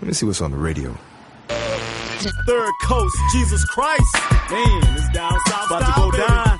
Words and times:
Let 0.00 0.08
me 0.08 0.12
see 0.12 0.26
what's 0.26 0.42
on 0.42 0.50
the 0.50 0.58
radio. 0.58 0.96
Third 1.48 2.72
Coast, 2.82 3.16
Jesus 3.32 3.64
Christ. 3.64 4.02
Man, 4.50 4.82
it's 4.96 5.08
down 5.12 5.32
south. 5.46 5.70
About 5.70 5.86
to 5.86 5.92
go 6.00 6.10
down. 6.10 6.58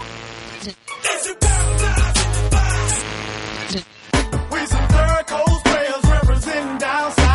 We 4.51 4.67
some 4.67 4.89
Third 4.89 5.27
Coast 5.27 5.65
players 5.65 6.05
representing 6.05 6.79
down 6.79 7.13
south. 7.13 7.27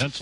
And 0.00 0.12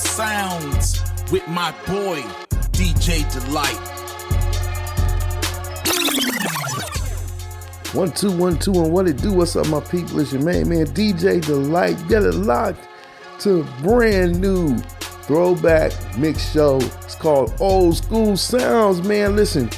sounds 0.00 1.00
with 1.30 1.46
my 1.48 1.72
boy 1.86 2.22
DJ 2.72 3.30
Delight. 3.32 3.76
One 7.94 8.12
two 8.12 8.30
one 8.30 8.58
two 8.58 8.72
and 8.72 8.92
what 8.92 9.08
it 9.08 9.20
do? 9.20 9.32
What's 9.32 9.56
up, 9.56 9.66
my 9.68 9.80
people? 9.80 10.20
It's 10.20 10.32
your 10.32 10.42
main 10.42 10.68
man 10.68 10.86
DJ 10.86 11.44
Delight. 11.44 11.96
Get 12.08 12.22
it 12.22 12.34
locked 12.34 12.88
to 13.40 13.64
brand 13.82 14.40
new 14.40 14.78
throwback 14.78 15.92
mix 16.18 16.50
show. 16.50 16.78
It's 16.78 17.14
called 17.14 17.52
Old 17.60 17.96
School 17.96 18.36
Sounds, 18.36 19.02
man. 19.02 19.36
Listen, 19.36 19.70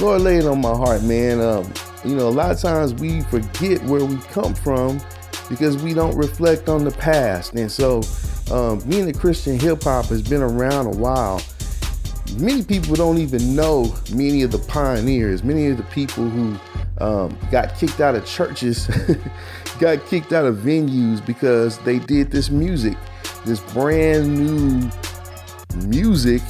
Lord 0.00 0.22
laid 0.22 0.40
it 0.40 0.46
on 0.46 0.60
my 0.60 0.76
heart, 0.76 1.02
man. 1.02 1.40
Um, 1.40 1.72
you 2.04 2.14
know, 2.14 2.28
a 2.28 2.30
lot 2.30 2.52
of 2.52 2.60
times 2.60 2.94
we 2.94 3.22
forget 3.22 3.82
where 3.84 4.04
we 4.04 4.16
come 4.30 4.54
from 4.54 5.00
because 5.48 5.82
we 5.82 5.94
don't 5.94 6.16
reflect 6.16 6.68
on 6.68 6.84
the 6.84 6.90
past. 6.92 7.54
And 7.54 7.70
so, 7.70 8.02
um, 8.50 8.86
me 8.88 9.00
and 9.00 9.08
the 9.08 9.18
Christian 9.18 9.58
hip 9.58 9.82
hop 9.82 10.06
has 10.06 10.22
been 10.22 10.42
around 10.42 10.86
a 10.86 10.96
while. 10.96 11.40
Many 12.36 12.62
people 12.62 12.94
don't 12.94 13.18
even 13.18 13.54
know 13.54 13.94
many 14.12 14.42
of 14.42 14.52
the 14.52 14.58
pioneers, 14.58 15.42
many 15.42 15.66
of 15.68 15.76
the 15.76 15.82
people 15.84 16.28
who 16.28 16.58
um, 16.98 17.38
got 17.50 17.74
kicked 17.76 18.00
out 18.00 18.14
of 18.14 18.26
churches, 18.26 18.88
got 19.80 20.04
kicked 20.06 20.32
out 20.32 20.44
of 20.44 20.56
venues 20.56 21.24
because 21.24 21.78
they 21.78 21.98
did 21.98 22.30
this 22.30 22.50
music, 22.50 22.96
this 23.44 23.60
brand 23.72 24.36
new 24.36 24.90
music 25.86 26.42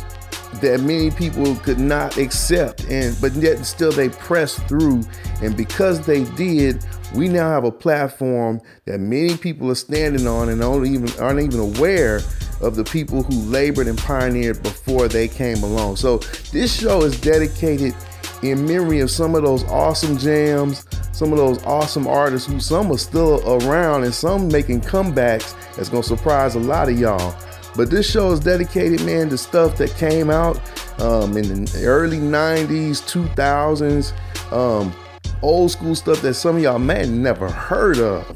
that 0.54 0.80
many 0.80 1.10
people 1.10 1.54
could 1.56 1.78
not 1.78 2.16
accept. 2.16 2.84
And 2.88 3.16
but 3.20 3.32
yet 3.34 3.64
still 3.64 3.92
they 3.92 4.08
pressed 4.08 4.66
through. 4.66 5.02
And 5.42 5.56
because 5.56 6.04
they 6.06 6.24
did 6.34 6.84
we 7.14 7.28
now 7.28 7.50
have 7.50 7.64
a 7.64 7.72
platform 7.72 8.60
that 8.84 8.98
many 8.98 9.36
people 9.36 9.70
are 9.70 9.76
standing 9.76 10.26
on 10.26 10.48
and 10.48 10.60
don't 10.60 10.86
even 10.86 11.10
aren't 11.20 11.40
even 11.40 11.60
aware 11.60 12.20
of 12.60 12.74
the 12.74 12.84
people 12.84 13.22
who 13.22 13.34
labored 13.42 13.86
and 13.86 13.98
pioneered 13.98 14.62
before 14.62 15.08
they 15.08 15.28
came 15.28 15.62
along. 15.62 15.96
So 15.96 16.18
this 16.52 16.78
show 16.78 17.02
is 17.02 17.20
dedicated 17.20 17.94
in 18.42 18.66
memory 18.66 19.00
of 19.00 19.10
some 19.10 19.34
of 19.34 19.42
those 19.42 19.64
awesome 19.64 20.18
jams 20.18 20.86
some 21.18 21.32
of 21.32 21.38
those 21.38 21.60
awesome 21.64 22.06
artists 22.06 22.48
who 22.48 22.60
some 22.60 22.92
are 22.92 22.96
still 22.96 23.42
around 23.64 24.04
and 24.04 24.14
some 24.14 24.46
making 24.46 24.80
comebacks 24.80 25.56
that's 25.74 25.88
gonna 25.88 26.00
surprise 26.00 26.54
a 26.54 26.60
lot 26.60 26.88
of 26.88 26.96
y'all. 26.96 27.34
But 27.74 27.90
this 27.90 28.08
show 28.08 28.30
is 28.30 28.38
dedicated, 28.38 29.04
man, 29.04 29.28
to 29.30 29.38
stuff 29.38 29.76
that 29.78 29.90
came 29.96 30.30
out 30.30 30.60
um, 31.00 31.36
in 31.36 31.64
the 31.64 31.82
early 31.84 32.18
90s, 32.18 33.02
2000s, 33.02 34.12
um, 34.52 34.94
old 35.42 35.70
school 35.70 35.94
stuff 35.94 36.20
that 36.22 36.34
some 36.34 36.56
of 36.56 36.62
y'all 36.62 36.78
may 36.78 37.06
never 37.06 37.50
heard 37.50 37.98
of. 37.98 38.26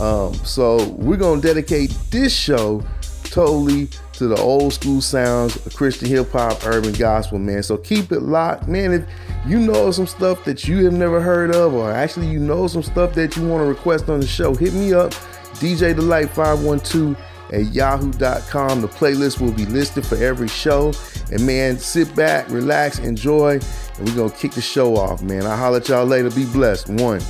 Um, 0.00 0.34
so 0.34 0.88
we're 0.90 1.16
to 1.16 1.40
dedicate 1.40 1.96
this 2.10 2.34
show 2.34 2.84
totally 3.24 3.88
to 4.14 4.28
the 4.28 4.36
old 4.36 4.72
school 4.72 5.00
sounds 5.00 5.56
of 5.66 5.74
Christian 5.74 6.08
hip 6.08 6.30
hop, 6.30 6.64
urban 6.66 6.92
gospel, 6.92 7.38
man. 7.38 7.62
So 7.62 7.76
keep 7.76 8.12
it 8.12 8.20
locked, 8.20 8.68
man. 8.68 8.92
If 8.92 9.04
you 9.46 9.58
know 9.58 9.90
some 9.90 10.06
stuff 10.06 10.44
that 10.44 10.66
you 10.66 10.84
have 10.84 10.94
never 10.94 11.20
heard 11.20 11.54
of, 11.54 11.74
or 11.74 11.90
actually 11.90 12.28
you 12.28 12.38
know 12.38 12.66
some 12.66 12.82
stuff 12.82 13.14
that 13.14 13.36
you 13.36 13.46
want 13.46 13.62
to 13.62 13.66
request 13.66 14.08
on 14.08 14.20
the 14.20 14.26
show, 14.26 14.54
hit 14.54 14.72
me 14.72 14.92
up, 14.92 15.10
DJ 15.54 15.94
Delight 15.94 16.30
512 16.30 17.16
at 17.52 17.72
yahoo.com. 17.72 18.80
The 18.80 18.88
playlist 18.88 19.40
will 19.40 19.52
be 19.52 19.66
listed 19.66 20.06
for 20.06 20.16
every 20.16 20.48
show. 20.48 20.92
And 21.32 21.44
man, 21.46 21.78
sit 21.78 22.14
back, 22.14 22.48
relax, 22.50 22.98
enjoy, 23.00 23.60
and 23.98 24.08
we're 24.08 24.16
gonna 24.16 24.30
kick 24.30 24.52
the 24.52 24.60
show 24.60 24.96
off, 24.96 25.22
man. 25.22 25.44
I'll 25.46 25.56
holler 25.56 25.78
at 25.78 25.88
y'all 25.88 26.04
later. 26.04 26.30
Be 26.30 26.46
blessed. 26.46 26.88
One. 26.88 27.20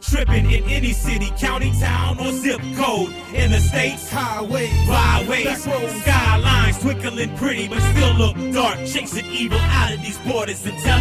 Tripping 0.00 0.50
in 0.50 0.64
any 0.64 0.92
city, 0.92 1.30
county, 1.38 1.72
town, 1.80 2.18
or 2.20 2.32
zip 2.32 2.60
code. 2.76 3.12
In 3.34 3.50
the 3.50 3.60
states, 3.60 4.10
highways, 4.10 4.70
byways, 4.86 5.62
skylines 5.62 6.78
twinkling 6.80 7.36
pretty, 7.36 7.68
but 7.68 7.80
still 7.80 8.14
look 8.14 8.36
dark. 8.54 8.78
Chasing 8.86 9.26
evil 9.26 9.58
out 9.58 9.92
of 9.92 10.02
these 10.02 10.18
borders 10.18 10.64
and 10.64 10.78
telling 10.78 10.95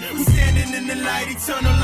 congregation. 0.00 0.18
We 0.18 0.24
standing 0.24 0.74
in 0.74 0.86
the 0.86 0.96
light, 0.96 1.28
eternal 1.30 1.83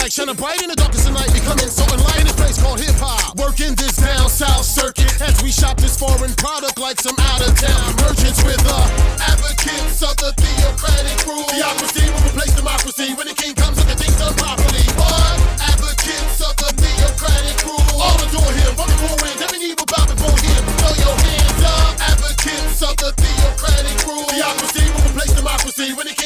And 0.00 0.08
off 0.08 0.32
the 0.32 0.32
bright 0.32 0.64
in 0.64 0.72
the 0.72 0.80
darkest 0.80 1.04
of 1.06 1.12
night, 1.12 1.28
becoming 1.28 1.68
so 1.68 1.84
enlightened. 1.92 2.32
This 2.32 2.38
place 2.40 2.56
called 2.56 2.80
hip 2.80 2.96
hop. 2.96 3.36
Working 3.36 3.76
this 3.76 4.00
down 4.00 4.32
south 4.32 4.64
circuit 4.64 5.12
as 5.20 5.36
we 5.44 5.52
shop 5.52 5.76
this 5.76 5.92
foreign 5.92 6.32
product 6.40 6.80
like 6.80 6.96
some 6.96 7.14
out 7.20 7.44
of 7.44 7.52
town 7.60 7.84
merchants 8.00 8.40
with 8.40 8.64
uh, 8.64 8.80
advocates 9.20 10.00
of 10.00 10.16
the 10.16 10.32
theocratic 10.40 11.20
rule. 11.28 11.44
Theocracy 11.52 12.08
will 12.08 12.24
replace 12.32 12.56
democracy 12.56 13.12
when 13.12 13.28
the 13.28 13.36
king 13.36 13.52
comes 13.52 13.76
and 13.76 13.92
the 13.92 13.96
things 14.00 14.16
done 14.16 14.32
properly. 14.40 14.82
What? 14.96 15.36
Advocates 15.68 16.48
of 16.48 16.56
the 16.56 16.72
theocratic 16.80 17.60
rule. 17.68 17.84
All 18.00 18.16
adore 18.24 18.52
him, 18.56 18.72
from 18.80 18.88
the 18.88 18.98
four 19.04 19.16
winds, 19.20 19.44
every 19.44 19.60
will 19.76 19.84
bow 19.84 20.08
before 20.08 20.32
him. 20.40 20.62
Throw 20.80 20.96
your 20.96 21.16
hands 21.28 21.60
up. 21.60 21.92
Advocates 22.00 22.80
of 22.80 22.96
the 22.96 23.12
theocratic 23.20 24.00
rule. 24.08 24.24
Theocracy 24.32 24.88
will 24.96 25.04
replace 25.12 25.36
democracy 25.36 25.92
when 25.92 26.08
the 26.08 26.16
the 26.16 26.19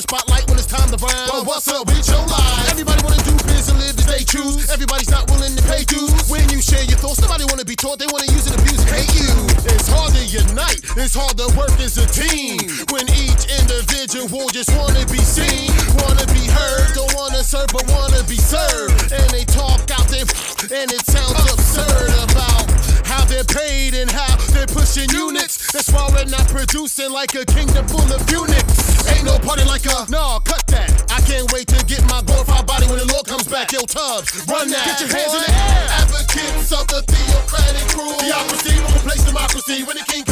hype. 0.00 0.10
Spotlight 0.10 0.48
when 0.48 0.58
it's 0.58 0.66
time 0.66 0.90
to 0.90 0.96
rhyme. 0.96 1.28
Well, 1.32 1.44
what's 1.44 1.68
up 1.68 1.86
with 1.86 2.06
your 2.08 2.24
life? 2.26 2.70
Everybody 2.70 3.02
wanna 3.04 3.22
do 3.22 3.34
biz 3.46 3.68
and 3.68 3.78
live 3.78 3.96
as 3.98 4.06
they 4.06 4.24
choose. 4.24 4.70
Everybody's 4.70 5.10
not 5.10 5.30
willing 5.30 5.54
to 5.56 5.62
pay 5.64 5.84
dues. 5.84 6.28
When 6.28 6.48
you 6.48 6.60
share 6.60 6.84
your 6.84 6.98
thoughts, 6.98 7.20
nobody 7.20 7.44
wanna 7.44 7.64
be 7.64 7.76
taught. 7.76 7.98
They 7.98 8.06
wanna 8.12 8.30
use 8.32 8.46
and 8.46 8.58
abuse 8.60 8.82
hate 8.84 9.12
you. 9.14 9.30
It's 9.68 9.88
hard 9.88 10.14
to 10.14 10.24
unite. 10.24 10.80
It's 10.96 11.14
hard 11.14 11.36
to 11.38 11.48
work 11.56 11.74
as 11.80 11.98
a 11.98 12.06
team. 12.06 12.58
When 12.90 13.08
each 13.10 13.44
individual 13.60 14.48
just 14.48 14.72
wanna 14.76 15.04
be 15.06 15.20
seen, 15.20 15.70
wanna 16.02 16.26
be 16.32 16.44
heard, 16.48 16.94
don't 16.94 17.14
wanna 17.14 17.44
serve 17.44 17.68
but 17.72 17.84
wanna 17.90 18.22
be 18.24 18.36
served. 18.36 19.12
And 19.12 19.28
they 19.30 19.44
talk 19.44 19.80
out 19.90 20.08
there, 20.08 20.26
and 20.74 20.90
it 20.90 21.04
sounds 21.06 21.38
absurd 21.52 22.10
about 22.30 22.66
how 23.06 23.24
they're 23.24 23.44
paid 23.44 23.94
and 23.94 24.10
how 24.10 24.36
they're 24.52 24.70
pushing 24.70 25.08
units. 25.10 25.49
That's 25.72 25.92
why 25.92 26.02
we're 26.10 26.26
not 26.26 26.48
producing 26.48 27.12
like 27.12 27.34
a 27.34 27.46
kingdom 27.46 27.86
full 27.86 28.02
of 28.10 28.18
eunuchs. 28.28 29.06
Ain't 29.06 29.24
no 29.24 29.38
party 29.38 29.62
like 29.64 29.86
a 29.86 30.02
no, 30.10 30.42
cut 30.42 30.66
that. 30.66 30.90
I 31.06 31.22
can't 31.22 31.46
wait 31.52 31.68
to 31.68 31.78
get 31.86 32.02
my 32.10 32.22
glorified 32.26 32.66
body 32.66 32.86
when 32.90 32.98
the 32.98 33.06
Lord 33.06 33.26
comes 33.26 33.46
back. 33.46 33.70
Yo, 33.70 33.86
Tubbs, 33.86 34.34
run 34.50 34.66
that. 34.66 34.82
Get 34.82 34.98
your 34.98 35.10
hands 35.14 35.30
in 35.30 35.42
the 35.46 35.52
air. 35.54 35.86
Advocates 36.02 36.74
of 36.74 36.90
the 36.90 37.06
theocratic 37.06 37.86
rule. 37.94 38.18
Theocracy 38.18 38.74
will 38.82 38.98
replace 38.98 39.22
democracy 39.22 39.84
when 39.86 39.94
the 39.94 40.04
king 40.10 40.24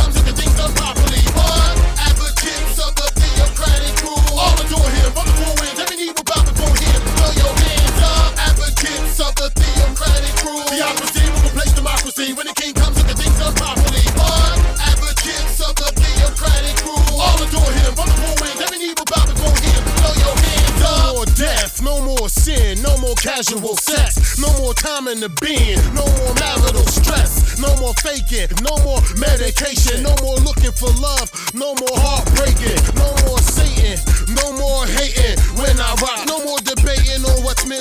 casual 23.22 23.74
sex, 23.76 24.38
no 24.38 24.46
more 24.58 24.74
time 24.74 25.08
in 25.08 25.18
the 25.20 25.28
bin, 25.42 25.78
no 25.94 26.06
more 26.06 26.34
marital 26.38 26.86
stress, 26.86 27.58
no 27.58 27.74
more 27.82 27.94
faking, 27.98 28.46
no 28.62 28.78
more 28.86 29.02
medication, 29.18 30.02
no 30.02 30.14
more 30.22 30.38
looking 30.46 30.70
for 30.70 30.90
love, 31.02 31.26
no 31.54 31.74
more 31.74 31.98
heartbreaking, 31.98 32.78
no 32.94 33.10
more 33.26 33.42
Satan, 33.42 33.98
no 34.34 34.54
more 34.54 34.86
hating. 34.86 35.38
When 35.58 35.74
I 35.80 35.90
rock, 35.98 36.26
no 36.30 36.38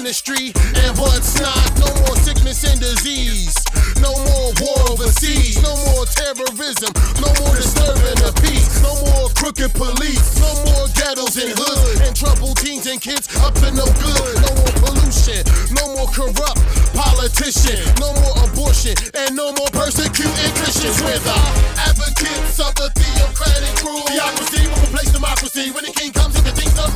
ministry 0.08 0.56
and 0.88 0.98
what's 0.98 1.36
not, 1.36 1.68
no 1.84 1.92
more 2.08 2.16
sickness 2.24 2.64
and 2.64 2.80
disease, 2.80 3.52
no 4.00 4.16
more 4.16 4.56
war 4.64 4.80
overseas, 4.96 5.60
no 5.60 5.76
more 5.92 6.08
terrorism, 6.08 6.96
no 7.20 7.28
more 7.44 7.52
disturbing 7.60 8.16
the 8.24 8.32
peace, 8.40 8.80
no 8.80 8.96
more 9.04 9.28
crooked 9.36 9.76
police, 9.76 10.40
no 10.40 10.48
more 10.64 10.88
ghettos 10.96 11.36
and 11.36 11.52
hoods, 11.60 12.00
and 12.00 12.16
troubled 12.16 12.56
teens 12.56 12.88
and 12.88 13.02
kids 13.02 13.28
up 13.44 13.52
to 13.60 13.68
no 13.76 13.84
good, 14.00 14.32
no 14.48 14.52
more 14.56 14.76
pollution, 14.80 15.44
no 15.76 15.84
more 15.92 16.08
corrupt 16.16 16.64
politician, 16.96 17.84
no 18.00 18.16
more 18.24 18.48
abortion, 18.48 18.96
and 19.12 19.36
no 19.36 19.52
more 19.60 19.72
persecuting 19.76 20.52
Christians. 20.56 21.04
With 21.04 21.20
the 21.28 21.36
advocates 21.84 22.64
of 22.64 22.72
the 22.80 22.88
theocratic 22.96 23.76
rule. 23.84 24.08
Theocracy 24.08 24.72
will 24.72 24.88
replace 24.88 25.12
democracy. 25.12 25.68
When 25.76 25.84
the 25.84 25.92
king 25.92 26.16
comes 26.16 26.40
and 26.40 26.48
the 26.48 26.56
things 26.56 26.72
done 26.80 26.96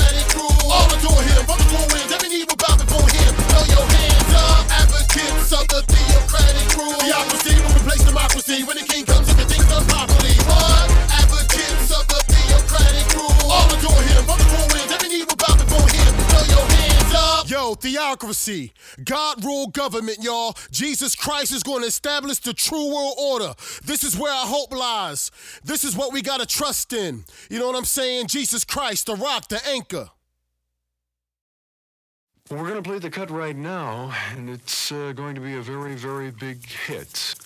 riding 0.00 0.26
through 0.32 0.52
all 0.70 0.86
the 0.88 0.98
door 1.04 1.20
here, 1.22 1.42
from 1.44 1.58
the 1.58 1.66
cool 1.70 1.86
wind 1.92 2.09
theocracy. 17.80 18.72
God 19.04 19.44
rule 19.44 19.68
government, 19.68 20.18
y'all. 20.22 20.54
Jesus 20.70 21.14
Christ 21.14 21.52
is 21.52 21.62
going 21.62 21.82
to 21.82 21.88
establish 21.88 22.38
the 22.38 22.52
true 22.52 22.94
world 22.94 23.14
order. 23.18 23.54
This 23.84 24.04
is 24.04 24.16
where 24.18 24.32
our 24.32 24.46
hope 24.46 24.72
lies. 24.72 25.30
This 25.64 25.84
is 25.84 25.96
what 25.96 26.12
we 26.12 26.22
got 26.22 26.40
to 26.40 26.46
trust 26.46 26.92
in. 26.92 27.24
You 27.50 27.58
know 27.58 27.66
what 27.66 27.76
I'm 27.76 27.84
saying? 27.84 28.28
Jesus 28.28 28.64
Christ, 28.64 29.06
the 29.06 29.16
rock, 29.16 29.48
the 29.48 29.60
anchor. 29.68 30.10
We're 32.50 32.68
going 32.68 32.82
to 32.82 32.82
play 32.82 32.98
the 32.98 33.10
cut 33.10 33.30
right 33.30 33.54
now, 33.54 34.12
and 34.32 34.50
it's 34.50 34.90
uh, 34.90 35.12
going 35.12 35.36
to 35.36 35.40
be 35.40 35.54
a 35.54 35.62
very, 35.62 35.94
very 35.94 36.32
big 36.32 36.66
hit. 36.66 37.36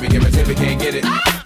We 0.00 0.08
give 0.08 0.24
it, 0.24 0.56
can't 0.56 0.80
get 0.80 0.94
it. 0.94 1.39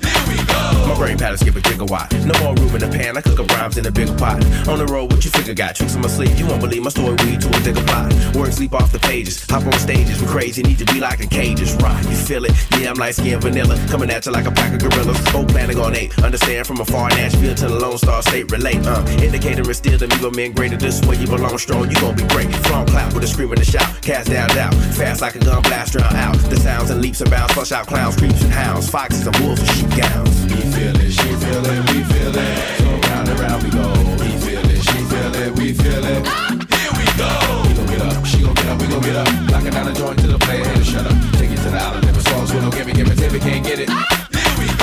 Brain 0.96 1.18
pattern 1.18 1.38
skip 1.38 1.56
a 1.56 1.60
gigawatt. 1.60 2.08
No 2.24 2.34
more 2.42 2.54
room 2.54 2.74
in 2.74 2.80
the 2.80 2.88
pan. 2.88 3.16
I 3.16 3.20
cook 3.20 3.40
up 3.40 3.50
rhymes 3.50 3.76
in 3.76 3.86
a 3.86 3.90
bigger 3.90 4.14
pot. 4.16 4.44
On 4.68 4.78
the 4.78 4.86
road, 4.86 5.12
what 5.12 5.24
you 5.24 5.30
figure 5.30 5.54
got 5.54 5.74
tricks 5.76 5.94
on 5.96 6.02
my 6.02 6.08
sleeve? 6.08 6.38
You 6.38 6.46
won't 6.46 6.60
believe 6.60 6.82
my 6.82 6.90
story. 6.90 7.16
Weed 7.24 7.40
to 7.42 7.48
a 7.48 7.60
bigger 7.62 7.82
plot. 7.82 8.12
Work 8.34 8.52
sleep 8.52 8.74
off 8.74 8.92
the 8.92 8.98
pages. 8.98 9.44
Hop 9.50 9.66
on 9.66 9.72
stages. 9.74 10.20
We 10.20 10.26
crazy. 10.26 10.62
Need 10.62 10.78
to 10.78 10.86
be 10.86 11.00
like 11.00 11.20
in 11.20 11.28
cages. 11.28 11.74
Rock, 11.76 12.02
you 12.04 12.16
feel 12.16 12.44
it? 12.44 12.52
Yeah, 12.78 12.90
I'm 12.90 12.96
light 12.96 13.14
skin 13.14 13.40
vanilla. 13.40 13.76
Coming 13.88 14.10
at 14.10 14.26
you 14.26 14.32
like 14.32 14.46
a 14.46 14.52
pack 14.52 14.72
of 14.74 14.80
gorillas. 14.80 15.18
Both 15.32 15.48
planning 15.48 15.78
on 15.78 15.94
eight. 15.94 16.16
Understand 16.22 16.66
from 16.66 16.80
afar. 16.80 17.08
Nashville 17.10 17.54
to 17.54 17.66
the 17.68 17.78
Lone 17.78 17.98
Star 17.98 18.22
State. 18.22 18.50
Relate. 18.50 18.86
Uh, 18.86 19.04
indicator 19.22 19.68
is 19.70 19.78
still 19.78 19.98
the 19.98 20.06
Amigo 20.06 20.30
men 20.30 20.52
greater. 20.52 20.76
This 20.76 21.00
way 21.02 21.16
you 21.16 21.26
belong 21.26 21.58
strong. 21.58 21.90
You 21.90 22.00
gon' 22.00 22.16
be 22.16 22.26
great. 22.28 22.54
From 22.66 22.86
clap 22.86 23.12
with 23.14 23.24
a 23.24 23.26
scream 23.26 23.52
and 23.52 23.60
a 23.60 23.64
shout. 23.64 23.90
Cast 24.02 24.30
down, 24.30 24.48
down. 24.50 24.72
Fast 24.92 25.20
like 25.20 25.34
a 25.34 25.40
gun 25.40 25.62
blast. 25.62 25.92
Drown 25.92 26.14
out. 26.16 26.36
The 26.50 26.56
sounds 26.56 26.90
and 26.90 27.00
leaps 27.00 27.20
and 27.20 27.30
bounds. 27.30 27.52
Flush 27.54 27.72
out 27.72 27.86
clowns, 27.86 28.16
creeps 28.16 28.42
and 28.42 28.52
hounds. 28.52 28.88
Foxes 28.88 29.26
and 29.26 29.36
wolves 29.38 29.60
and 29.60 29.70
sheep 29.70 29.90
gowns. 29.96 30.83
We 30.84 30.90
feel 30.90 31.00
it, 31.00 31.12
she 31.12 31.28
feel 31.36 31.64
it, 31.64 31.92
we 31.94 32.04
feel 32.04 32.36
it. 32.36 32.78
So 32.78 33.08
round 33.08 33.28
and 33.30 33.40
round 33.40 33.62
we 33.62 33.70
go. 33.70 33.88
He 34.22 34.36
feel 34.36 34.60
it, 34.60 34.82
she 34.82 34.98
feel 35.04 35.34
it, 35.34 35.58
we 35.58 35.72
feel 35.72 36.04
it. 36.04 36.26
Here 36.74 36.92
we 36.92 37.06
go. 37.16 37.64
We 37.66 37.72
gon' 37.72 37.86
get 37.86 38.02
up, 38.02 38.26
she 38.26 38.42
gon' 38.42 38.52
get 38.52 38.66
up, 38.66 38.82
we 38.82 38.88
gon' 38.88 39.00
get 39.00 39.16
up. 39.16 39.50
Knocking 39.50 39.70
down 39.70 39.86
the 39.86 39.94
joint 39.94 40.18
to 40.18 40.26
the 40.26 40.38
player, 40.40 40.62
hit 40.62 40.84
shut 40.84 41.06
up. 41.06 41.16
Take 41.38 41.52
it 41.52 41.56
to 41.56 41.70
the 41.70 41.78
outer 41.78 42.00
limit, 42.00 42.22
songs 42.24 42.52
we 42.52 42.60
don't 42.60 42.74
give 42.74 42.86
it, 42.86 42.96
give 42.96 43.10
it, 43.10 43.16
tip 43.16 43.32
it, 43.32 43.40
can't 43.40 43.64
get 43.64 43.78
it. 43.78 44.23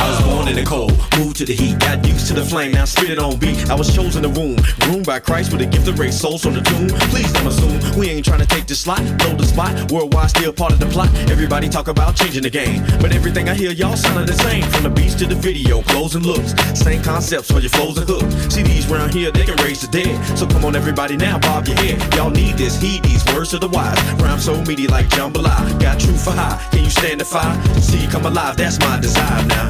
I 0.02 0.10
was 0.10 0.22
born 0.24 0.48
in 0.48 0.56
the 0.56 0.66
cold, 0.66 0.98
moved 1.20 1.38
to 1.38 1.46
the 1.46 1.54
heat, 1.54 1.78
got 1.78 2.04
used 2.08 2.28
to 2.30 2.34
the 2.34 2.44
flame, 2.44 2.72
now 2.72 2.86
spit 2.86 3.12
it 3.12 3.20
on 3.20 3.38
beat. 3.38 3.70
I 3.70 3.76
was 3.76 3.94
chosen 3.94 4.24
to 4.24 4.30
womb, 4.30 4.58
groomed 4.80 5.06
by 5.06 5.20
Christ 5.20 5.52
with 5.52 5.62
a 5.62 5.68
gift 5.68 5.88
of 5.88 6.00
race, 6.00 6.20
souls 6.20 6.42
from 6.42 6.56
the 6.56 6.62
tomb. 6.62 6.90
Please 7.14 7.32
don't 7.34 7.46
assume 7.46 7.78
we 8.00 8.10
ain't 8.10 8.26
trying 8.26 8.40
to 8.40 8.48
take 8.48 8.66
the 8.66 8.74
slot, 8.74 9.04
blow 9.20 9.36
the 9.36 9.46
spot. 9.46 9.92
Worldwide 9.92 10.32
still 10.32 10.54
part 10.54 10.74
of 10.74 10.80
the 10.80 10.88
plot. 10.88 11.14
Everybody 11.30 11.70
talk 11.70 11.88
about 11.88 12.16
changing 12.16 12.42
the 12.42 12.50
game, 12.50 12.84
but 13.00 13.14
everything 13.14 13.48
I 13.48 13.54
hear 13.54 13.72
y'all 13.72 13.96
sounding 13.96 14.26
the 14.26 14.34
same. 14.34 14.64
From 14.74 14.84
the 14.84 14.90
beats 14.90 15.14
to 15.22 15.28
the 15.28 15.36
video, 15.36 15.84
clothes 15.84 16.16
and 16.16 16.26
looks, 16.26 16.56
same 16.74 17.04
concepts 17.04 17.52
for 17.52 17.60
your 17.60 17.70
flows 17.70 18.00
and 18.00 18.10
hooks. 18.10 18.34
CDs 18.50 18.90
round 18.90 19.14
here 19.14 19.30
they 19.32 19.46
can 19.46 19.56
raise 19.64 19.82
the 19.82 19.88
dead, 19.88 20.18
so 20.36 20.48
come 20.48 20.66
on 20.66 20.76
everybody 20.76 21.16
now, 21.16 21.38
bob 21.38 21.68
your 21.68 21.78
head. 21.78 22.02
Y'all 22.16 22.32
need 22.32 22.58
this, 22.58 22.82
heed 22.82 23.04
these 23.04 23.24
words 23.36 23.54
of 23.54 23.62
the 23.62 23.70
wise. 23.70 24.02
Rhyme 24.14 24.40
so 24.40 24.60
meaty 24.64 24.88
like 24.88 25.08
jambalaya, 25.10 25.80
got 25.80 26.00
truth 26.00 26.24
for 26.24 26.32
high. 26.32 26.58
Can 26.72 26.84
you 26.84 26.90
stand 26.90 27.20
the 27.22 27.26
fire? 27.26 27.56
See 27.80 28.08
come 28.08 28.26
alive, 28.26 28.58
that's 28.58 28.80
my 28.80 29.00
desire 29.00 29.46
now. 29.46 29.70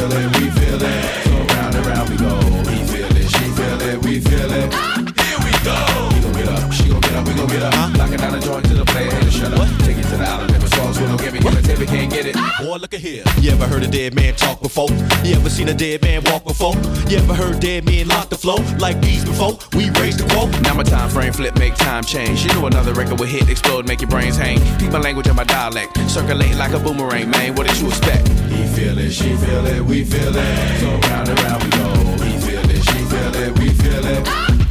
We 0.00 0.06
feel 0.06 0.16
it, 0.16 0.40
we 0.40 0.50
feel 0.50 0.82
it. 0.82 1.24
So 1.24 1.54
round 1.54 1.74
and 1.74 1.84
round 1.84 2.08
we 2.08 2.16
go. 2.16 2.40
He 2.70 2.80
feel 2.88 3.14
it, 3.14 3.28
she 3.28 3.44
feel 3.52 3.80
it, 3.82 4.02
we 4.02 4.18
feel 4.18 4.50
it. 4.50 4.72
Here 4.72 5.38
we 5.44 5.52
go. 5.60 5.76
We 6.14 6.20
gon' 6.22 6.32
get 6.32 6.48
up, 6.48 6.72
she 6.72 6.88
gon' 6.88 7.00
get 7.02 7.16
up, 7.16 7.28
we 7.28 7.34
gon' 7.34 7.46
get 7.48 7.62
up. 7.62 7.92
Knocking 7.98 8.16
down 8.16 8.32
the 8.32 8.40
joint 8.40 8.64
to 8.64 8.74
the 8.80 8.84
player, 8.86 9.30
shut 9.30 9.52
up. 9.52 9.68
Take 9.80 9.98
it 9.98 10.04
to 10.04 10.16
the 10.16 10.24
outer 10.24 10.46
limit, 10.46 10.69
we 11.00 11.06
don't 11.06 11.20
give 11.20 11.34
it, 11.34 11.44
it, 11.44 11.64
tip 11.64 11.80
it, 11.80 11.88
can't 11.88 12.10
get 12.10 12.26
it. 12.26 12.34
Boy, 12.60 12.76
look 12.76 12.94
at 12.94 13.00
here. 13.00 13.24
You 13.40 13.50
ever 13.50 13.66
heard 13.66 13.82
a 13.82 13.88
dead 13.88 14.14
man 14.14 14.34
talk 14.34 14.60
before? 14.60 14.90
You 15.24 15.34
ever 15.34 15.50
seen 15.50 15.68
a 15.68 15.74
dead 15.74 16.02
man 16.02 16.22
walk 16.24 16.44
before? 16.44 16.74
You 17.08 17.18
ever 17.18 17.34
heard 17.34 17.60
dead 17.60 17.84
men 17.84 18.08
lock 18.08 18.28
the 18.28 18.36
flow 18.36 18.56
like 18.78 19.00
these 19.00 19.24
before? 19.24 19.58
We 19.72 19.90
raised 20.00 20.18
the 20.18 20.28
quote. 20.32 20.50
Now 20.62 20.74
my 20.74 20.82
time 20.82 21.10
frame 21.10 21.32
flip, 21.32 21.58
make 21.58 21.74
time 21.74 22.04
change. 22.04 22.44
You 22.44 22.52
know 22.54 22.66
another 22.66 22.92
record 22.92 23.18
will 23.18 23.26
hit, 23.26 23.48
explode, 23.48 23.86
make 23.86 24.00
your 24.00 24.10
brains 24.10 24.36
hang. 24.36 24.58
Keep 24.78 24.92
my 24.92 24.98
language 24.98 25.26
and 25.26 25.36
my 25.36 25.44
dialect, 25.44 25.96
circulate 26.10 26.54
like 26.56 26.72
a 26.72 26.78
boomerang, 26.78 27.30
man. 27.30 27.54
What 27.54 27.66
did 27.66 27.78
you 27.80 27.88
expect? 27.88 28.28
He 28.28 28.66
feel 28.68 28.98
it, 28.98 29.10
she 29.10 29.36
feel 29.36 29.66
it, 29.66 29.82
we 29.82 30.04
feel 30.04 30.34
it. 30.34 30.80
So 30.80 30.88
round 31.08 31.28
and 31.28 31.40
round 31.42 31.62
we 31.64 31.70
go. 31.70 32.24
He 32.24 32.38
feel 32.40 32.70
it, 32.70 32.82
she 32.82 33.00
feel 33.10 33.34
it, 33.36 33.58
we 33.58 33.70
feel 33.70 34.04
it. 34.04 34.26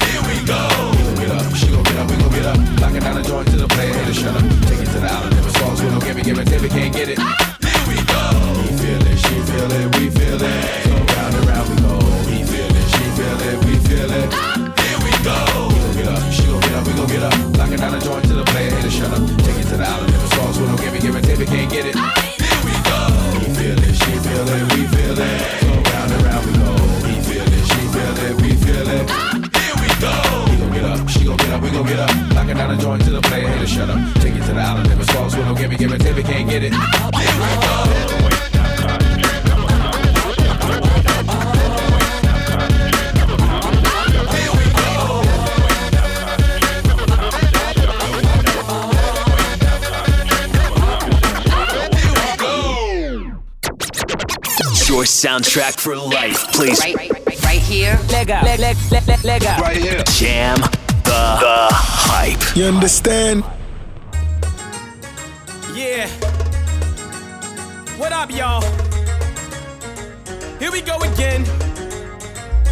Here 0.09 0.23
we 0.29 0.45
go. 0.45 0.61
We 0.95 1.03
gon' 1.03 1.15
get 1.15 1.31
up, 1.31 1.55
she 1.55 1.67
gon' 1.67 1.83
get 1.83 1.97
up, 1.97 2.09
we 2.09 2.17
gon' 2.17 2.31
get 2.31 2.45
up. 2.45 2.57
Knocking 2.79 3.01
down 3.01 3.15
the 3.15 3.23
joint 3.23 3.47
to 3.49 3.57
the 3.57 3.67
player, 3.67 3.93
hit 3.93 4.15
shut 4.15 4.35
up. 4.35 4.41
Take 4.67 4.79
it 4.79 4.91
to 4.93 4.99
the 4.99 5.07
outer 5.07 5.29
limit, 5.35 5.58
songs 5.79 5.83
we 5.83 5.89
don't 5.89 6.03
give 6.03 6.17
it, 6.17 6.23
give 6.23 6.39
it, 6.39 6.47
tip 6.47 6.63
it, 6.63 6.71
can't 6.71 6.93
get 6.93 7.09
it. 7.09 7.19
Here 7.19 7.83
we 7.87 7.95
go. 8.05 8.23
He 8.63 8.69
feel 8.77 9.07
it, 9.07 9.17
she 9.17 9.35
feel 9.47 9.71
it, 9.71 9.95
we 9.95 10.09
feel 10.09 10.41
it. 10.41 10.83
So 10.83 10.95
round 11.15 11.35
and 11.35 11.45
round 11.47 11.69
we 11.69 11.75
go. 11.81 11.95
He 12.27 12.43
feel 12.43 12.67
it, 12.67 12.87
she 12.93 13.03
feel 13.15 13.39
it, 13.47 13.57
we 13.65 13.75
feel 13.87 14.11
it. 14.11 14.29
Here 14.79 14.99
we 15.03 15.11
go. 15.23 15.37
We 15.71 15.79
gon' 15.79 15.95
get 15.95 16.07
up, 16.07 16.31
she 16.31 16.45
gon' 16.47 16.61
get 16.61 16.75
up, 16.75 16.87
we 16.87 16.93
gon' 16.93 17.07
get 17.07 17.23
up. 17.23 17.57
Knocking 17.57 17.77
down 17.77 17.91
the 17.93 17.99
joint 17.99 18.25
to 18.25 18.33
the 18.33 18.45
player, 18.45 18.71
hit 18.71 18.91
shut 18.91 19.11
up. 19.11 19.23
Take 19.43 19.57
it 19.57 19.67
to 19.69 19.77
the 19.77 19.85
outer 19.85 20.05
limit, 20.05 20.29
songs 20.33 20.59
we 20.59 20.65
don't 20.65 20.79
give 20.81 20.93
it, 20.93 21.01
give 21.01 21.15
it, 21.15 21.23
tip 21.23 21.39
it, 21.39 21.47
can't 21.47 21.71
get 21.71 21.85
it. 21.85 21.95
Here 21.95 22.18
soundtrack 55.19 55.79
for 55.81 55.95
life. 55.97 56.37
Please 56.53 56.79
Right, 56.79 56.95
right, 56.95 57.11
right, 57.11 57.43
right 57.43 57.59
here. 57.59 57.99
leg 58.09 58.31
out. 58.31 58.45
Leg, 58.45 58.59
leg, 58.59 58.77
leg, 58.89 59.05
leg, 59.07 59.23
leg 59.25 59.45
out. 59.45 59.59
Right 59.61 59.75
here. 59.75 60.01
Jam 60.05 60.57
the, 61.03 61.37
the 61.43 61.67
hype. 61.71 62.55
You 62.55 62.65
understand? 62.65 63.43
Yeah. 65.75 66.07
What 67.97 68.13
up, 68.13 68.31
y'all? 68.31 68.61
Here 70.57 70.71
we 70.71 70.81
go 70.81 70.97
again. 70.99 71.43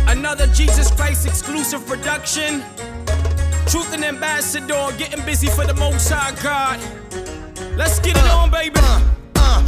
Another 0.08 0.48
Jesus 0.48 0.90
Christ 0.92 1.28
exclusive 1.28 1.86
production. 1.86 2.64
Truth 3.68 3.94
and 3.94 4.06
Ambassador 4.06 4.88
getting 4.98 5.24
busy 5.26 5.48
for 5.48 5.66
the 5.66 5.74
Most 5.74 6.10
High 6.10 6.32
God. 6.42 6.80
Let's 7.76 8.00
get 8.00 8.16
it 8.16 8.24
on, 8.32 8.50
baby. 8.50 8.80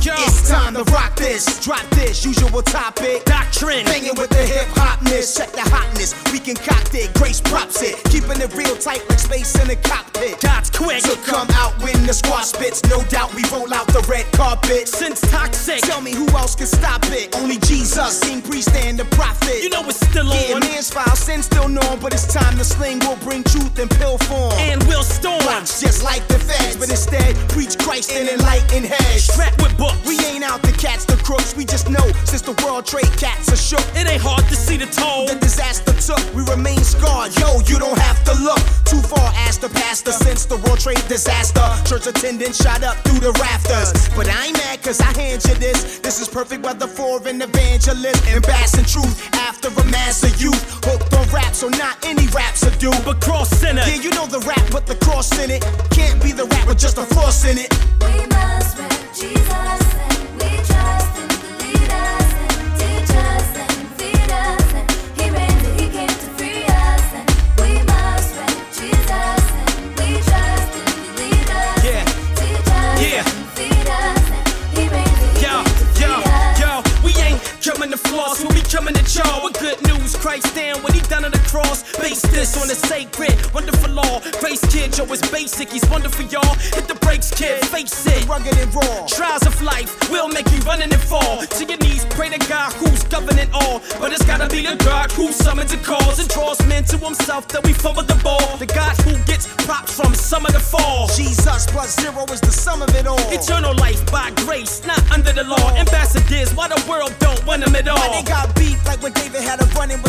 Yo. 0.01 0.13
It's 0.15 0.47
time 0.49 0.75
to 0.75 0.83
rock 0.93 1.15
this, 1.17 1.59
drop 1.63 1.83
this, 1.89 2.23
usual 2.25 2.61
topic. 2.61 3.25
Doctrine. 3.25 3.83
Banging 3.85 4.15
with 4.15 4.29
the 4.29 4.37
hip 4.47 4.67
hopness, 4.71 5.35
check 5.37 5.51
the 5.51 5.61
hotness. 5.61 6.15
We 6.31 6.39
can 6.39 6.55
concoct 6.55 6.95
it, 6.95 7.13
grace 7.15 7.41
props 7.41 7.81
it. 7.81 8.01
Keeping 8.05 8.39
it 8.39 8.53
real 8.55 8.75
tight 8.77 9.03
like 9.09 9.19
space 9.19 9.53
in 9.61 9.69
a 9.69 9.75
cockpit. 9.75 10.39
God's 10.41 10.69
quick. 10.69 11.01
So 11.01 11.15
come 11.27 11.47
out 11.51 11.77
when 11.83 12.05
the 12.07 12.13
squad 12.13 12.43
spits. 12.43 12.81
No 12.89 13.03
doubt 13.11 13.33
we 13.35 13.43
roll 13.51 13.71
out 13.73 13.87
the 13.87 13.99
red 14.07 14.25
carpet. 14.31 14.87
Since 14.87 15.19
toxic. 15.29 15.81
Tell 15.81 16.01
me 16.01 16.13
who 16.13 16.27
else 16.29 16.55
can 16.55 16.67
stop 16.67 17.03
it? 17.11 17.35
Only 17.35 17.57
Jesus, 17.59 18.23
King, 18.23 18.41
Priest, 18.41 18.71
and 18.75 18.97
the 18.97 19.05
Prophet. 19.05 19.61
You 19.61 19.69
know 19.69 19.83
it's 19.83 19.99
still 19.99 20.25
Yeah, 20.25 20.55
on. 20.55 20.61
man's 20.61 20.89
file, 20.89 21.15
sin 21.15 21.43
still 21.43 21.67
known, 21.67 21.99
but 21.99 22.13
it's 22.13 22.31
time 22.33 22.57
to 22.57 22.63
sling. 22.63 22.99
We'll 22.99 23.17
bring 23.17 23.43
truth 23.43 23.77
in 23.77 23.89
pill 23.89 24.17
form. 24.17 24.53
And 24.57 24.81
we'll 24.83 25.03
storm. 25.03 25.43
Just 25.65 26.03
like 26.03 26.25
the 26.29 26.39
feds, 26.39 26.77
but 26.77 26.89
instead 26.89 27.35
preach 27.49 27.77
Christ 27.77 28.11
and 28.13 28.29
enlighten 28.29 28.83
heads. 28.83 29.23
Strapped 29.25 29.61
with 29.61 29.75
we 30.05 30.19
ain't 30.25 30.43
out 30.43 30.63
to 30.63 30.72
catch 30.74 31.05
the 31.05 31.17
crooks, 31.24 31.55
we 31.55 31.65
just 31.65 31.89
know 31.89 32.05
since 32.25 32.41
the 32.41 32.55
world 32.65 32.86
trade 32.86 33.12
cats 33.17 33.51
are 33.51 33.58
shook. 33.58 33.86
It 33.96 34.10
ain't 34.10 34.22
hard 34.22 34.46
to 34.50 34.55
see 34.55 34.77
the 34.77 34.88
toll 34.88 35.27
the 35.27 35.36
disaster 35.36 35.93
took. 35.93 36.22
We 36.34 36.43
remain 36.50 36.79
scarred, 36.84 37.36
yo, 37.38 37.60
you 37.65 37.79
don't 37.79 37.98
have 38.00 38.24
to 38.25 38.34
look 38.41 38.62
too 38.86 39.01
far 39.01 39.31
as 39.48 39.58
the 39.58 39.69
pastor 39.69 40.12
since 40.12 40.46
the 40.46 40.58
world 40.58 40.79
trade 40.79 41.03
disaster. 41.08 41.62
Church 41.86 42.08
attendance 42.08 42.58
shot 42.58 42.84
up 42.84 42.98
through 43.05 43.19
the 43.19 43.34
rafters. 43.39 43.93
But 44.15 44.27
I 44.27 44.48
ain't 44.48 44.58
mad 44.58 44.81
cause 44.81 45.00
I 45.00 45.12
hand 45.13 45.43
you 45.46 45.55
this. 45.55 46.00
This 46.00 46.19
is 46.19 46.27
perfect 46.27 46.63
weather 46.63 46.88
for 46.88 47.22
an 47.27 47.41
evangelist. 47.41 48.25
Embassing 48.27 48.86
truth 48.86 49.29
after 49.36 49.69
a 49.69 49.86
mass 49.91 50.24
of 50.24 50.41
youth. 50.41 50.62
Hooked 50.86 51.13
on 51.13 51.27
rap, 51.29 51.53
so 51.53 51.69
not 51.69 52.03
any 52.05 52.27
raps 52.27 52.63
are 52.65 52.75
due. 52.77 52.98
But 53.05 53.22
cross 53.22 53.50
center. 53.50 53.84
Yeah, 53.86 54.01
you 54.01 54.12
know 54.12 54.25
the 54.25 54.39
rap, 54.39 54.65
but 54.72 54.88
the 54.88 54.96
cross 54.96 55.38
in 55.38 55.51
it. 55.51 55.62
Can't 55.91 56.22
be 56.24 56.31
the 56.31 56.46
rap 56.46 56.67
with 56.67 56.79
just 56.79 56.98
a 56.98 57.05
force 57.13 57.46
in 57.46 57.58
it. 57.58 57.69
We 58.01 58.25
must 58.27 58.77
rap 58.77 59.00
Jesus. 59.13 59.78
Christ 80.19 80.53
down 80.53 80.83
what 80.83 80.93
he 80.93 80.99
done 81.07 81.23
on 81.23 81.31
the 81.31 81.39
cross. 81.47 81.83
Base 81.97 82.21
this 82.21 82.59
on 82.61 82.67
the 82.67 82.75
sacred, 82.75 83.33
wonderful 83.53 83.91
law. 83.91 84.19
Grace 84.39 84.59
kid, 84.67 84.97
yo, 84.97 85.05
it's 85.05 85.23
basic. 85.31 85.71
He's 85.71 85.88
wonderful, 85.89 86.25
y'all. 86.25 86.55
Hit 86.75 86.88
the 86.88 86.95
brakes, 86.95 87.31
kid. 87.31 87.63
Face 87.65 88.05
it, 88.05 88.27
rugged 88.27 88.57
and 88.57 88.73
raw. 88.75 89.05
Trials 89.07 89.45
of 89.47 89.61
life 89.61 90.09
will 90.11 90.27
make 90.27 90.49
you 90.51 90.59
run 90.67 90.81
and 90.81 90.93
fall. 90.93 91.45
To 91.45 91.65
your 91.65 91.77
knees, 91.77 92.05
pray 92.11 92.29
to 92.29 92.39
God 92.49 92.73
who's 92.73 93.03
governing 93.05 93.49
all. 93.53 93.81
But 93.99 94.11
it's 94.11 94.25
gotta 94.25 94.47
be 94.47 94.61
the 94.61 94.75
God 94.83 95.11
who 95.11 95.31
summons 95.31 95.71
and 95.71 95.83
calls 95.83 96.19
and 96.19 96.27
draws 96.27 96.59
men 96.67 96.83
to 96.85 96.97
himself 96.97 97.47
that 97.49 97.63
we 97.63 97.71
fumble 97.71 98.03
the 98.03 98.19
ball. 98.23 98.57
The 98.57 98.67
God 98.67 98.95
who 99.07 99.15
gets 99.23 99.47
props 99.65 99.95
from 99.95 100.13
some 100.13 100.45
of 100.45 100.51
the 100.51 100.59
fall. 100.59 101.07
Jesus 101.15 101.65
plus 101.67 101.95
zero 101.95 102.25
is 102.25 102.41
the 102.41 102.51
sum 102.51 102.81
of 102.81 102.93
it 102.93 103.07
all. 103.07 103.19
Eternal 103.31 103.73
life 103.75 104.03
by 104.11 104.31
grace, 104.43 104.85
not 104.85 104.99
under 105.11 105.31
the 105.31 105.45
law. 105.45 105.71
Ambassadors, 105.77 106.53
why 106.55 106.67
the 106.67 106.81
world 106.89 107.13
don't 107.19 107.43
want 107.45 107.63
them 107.63 107.75
at 107.75 107.88
all. 107.88 107.97
Why 107.97 108.21
they 108.21 108.27
got 108.27 108.53
beef 108.55 108.83
like 108.85 109.01
when 109.01 109.13
David 109.13 109.41
had 109.41 109.61
a 109.61 109.65
running 109.77 110.01
with 110.03 110.08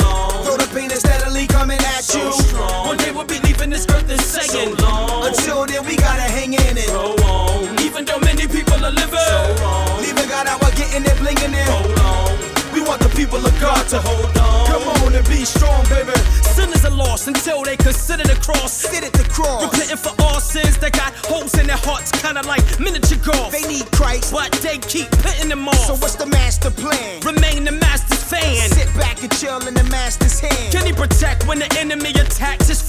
this 3.85 3.95
earth 3.95 4.09
is 4.09 4.25
saying. 4.25 4.77
So 4.77 4.85
long. 4.85 5.27
Until 5.27 5.65
then, 5.65 5.85
we 5.85 5.95
gotta 5.95 6.21
hang 6.21 6.53
in 6.53 6.77
it. 6.77 6.87
Go 6.87 7.15
on. 7.25 7.79
Even 7.81 8.05
though 8.05 8.19
many 8.19 8.47
people 8.47 8.77
are 8.83 8.91
living. 8.91 9.17
So 9.17 9.55
long. 9.61 10.01
Leaving 10.01 10.27
God 10.29 10.47
out 10.47 10.61
while 10.61 10.71
getting 10.71 11.03
it, 11.03 11.17
blinging 11.17 11.53
it. 11.53 11.67
Hold 11.67 11.99
on. 11.99 12.73
We 12.73 12.81
want 12.81 13.01
the 13.01 13.09
people 13.09 13.39
of 13.45 13.53
God 13.59 13.87
to 13.89 13.99
hold 13.99 14.37
on. 14.37 14.67
Come 14.67 14.87
on 15.03 15.15
and 15.15 15.27
be 15.27 15.43
strong, 15.45 15.83
baby. 15.89 16.13
Sinners 16.55 16.85
are 16.85 16.91
lost 16.91 17.27
until 17.27 17.63
they 17.63 17.75
consider 17.75 18.23
the 18.23 18.35
cross. 18.35 18.71
Sit 18.71 19.03
at 19.03 19.13
the 19.13 19.25
cross. 19.25 19.63
Repenting 19.63 19.97
for 19.97 20.13
all 20.23 20.39
sins 20.39 20.77
that 20.77 20.93
got 20.93 21.13
holes 21.25 21.57
in 21.57 21.67
their 21.67 21.77
hearts, 21.77 22.11
kinda 22.21 22.41
like 22.43 22.63
miniature 22.79 23.17
golf. 23.23 23.51
They 23.51 23.67
need 23.67 23.91
Christ, 23.91 24.31
but 24.31 24.51
they 24.63 24.77
keep 24.77 25.09
putting 25.23 25.49
them 25.49 25.67
off. 25.67 25.85
So 25.87 25.95
what's 25.95 26.15
the 26.15 26.27
master 26.27 26.71
plan? 26.71 27.19
Remain 27.21 27.65
the 27.65 27.71
master's 27.71 28.23
fan. 28.23 28.69
Sit 28.71 28.93
back 28.95 29.21
and 29.21 29.31
chill 29.37 29.67
in 29.67 29.73
the 29.73 29.83
master's 29.85 30.39
hand. 30.39 30.71
Can 30.71 30.85
he 30.85 30.93
protect 30.93 31.47
when 31.47 31.59
the 31.59 31.69
enemy 31.77 32.11
attacks 32.11 32.67
his 32.67 32.81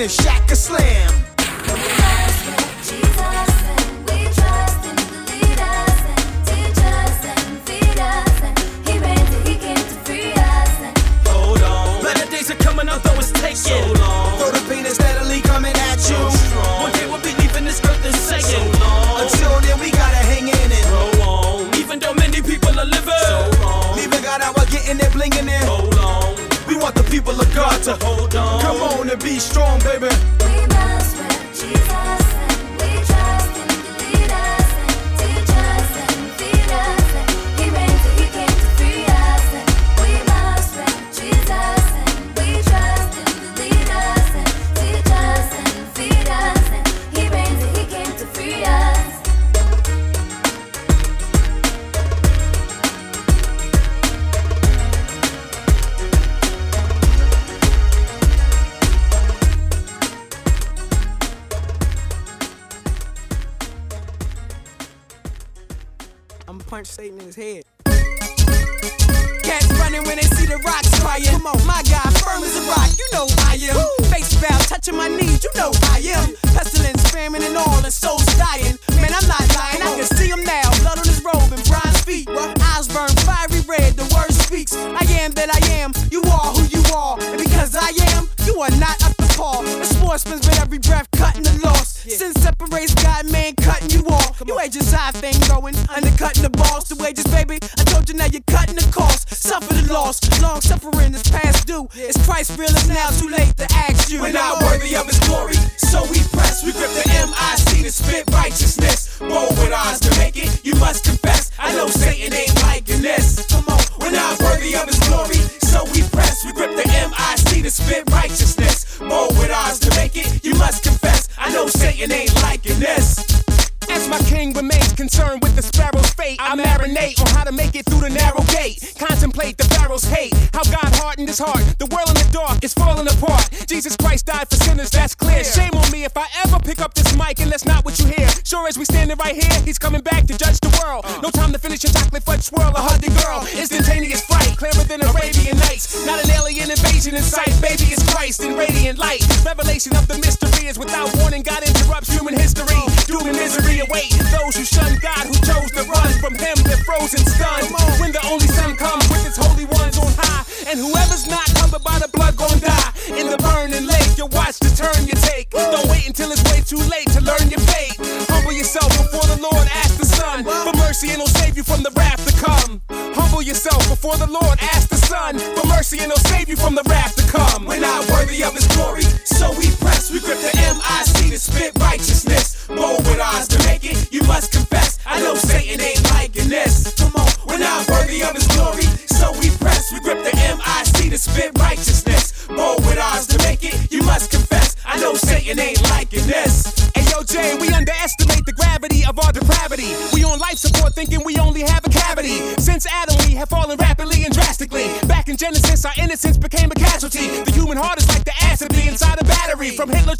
finish 0.00 0.16
Shaka 0.16 0.56
Slam. 0.56 1.29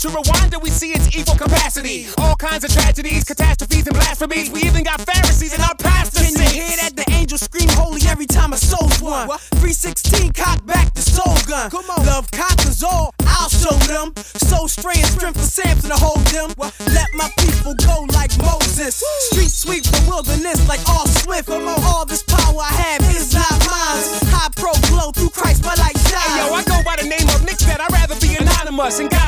To 0.01 0.09
Rwanda, 0.09 0.57
we 0.63 0.71
see 0.71 0.93
its 0.93 1.15
evil 1.15 1.35
capacity. 1.35 2.07
All 2.17 2.35
kinds 2.35 2.65
of 2.65 2.73
tragedies, 2.73 3.23
catastrophes, 3.23 3.87
and 3.87 3.95
blasphemies. 3.95 4.51
We 4.51 4.63
even 4.63 4.83
got 4.83 4.99
Pharisees 5.03 5.53
in 5.53 5.61
our 5.61 5.75
pastors. 5.75 6.33
Can 6.33 6.41
you 6.41 6.49
hear 6.49 6.77
that? 6.81 6.97
The 6.97 7.05
angels 7.13 7.43
scream 7.43 7.69
holy 7.77 8.01
every 8.09 8.25
time 8.25 8.55
a 8.55 8.57
soul's 8.57 9.03
won. 9.03 9.29
316 9.61 10.33
cock 10.33 10.65
back 10.65 10.95
the 10.95 11.03
soul 11.03 11.37
gun. 11.45 11.69
Come 11.69 11.85
on. 11.93 12.07
Love 12.07 12.31
conquers 12.31 12.83
all. 12.83 13.13
I'll 13.29 13.53
show 13.53 13.77
them. 13.93 14.17
Soul 14.41 14.69
strain, 14.69 15.05
strength 15.05 15.37
for 15.37 15.45
Samson 15.45 15.91
to 15.91 15.97
hold 16.01 16.25
them. 16.33 16.49
Let 16.97 17.13
my 17.13 17.29
people 17.37 17.77
go 17.77 18.09
like 18.17 18.33
Moses. 18.41 19.05
Street 19.29 19.53
sweep 19.53 19.85
the 19.85 20.01
wilderness 20.09 20.65
like 20.67 20.81
all 20.89 21.05
swift. 21.21 21.51
All 21.51 22.07
this 22.07 22.23
power 22.23 22.65
I 22.65 22.73
have 22.89 23.05
is 23.13 23.37
not 23.37 23.53
mine. 23.69 24.01
High 24.33 24.49
pro 24.57 24.73
glow 24.89 25.13
through 25.13 25.37
Christ, 25.37 25.61
my 25.61 25.77
light 25.77 25.99
shines. 26.09 26.25
Hey 26.25 26.49
yo, 26.49 26.57
I 26.57 26.65
go 26.65 26.81
by 26.89 26.97
the 26.97 27.05
name 27.05 27.29
of 27.37 27.45
Nick 27.45 27.61
that 27.69 27.85
I'd 27.85 27.93
rather 27.93 28.17
be 28.17 28.41
anonymous. 28.41 28.97
And 28.99 29.11
God 29.13 29.20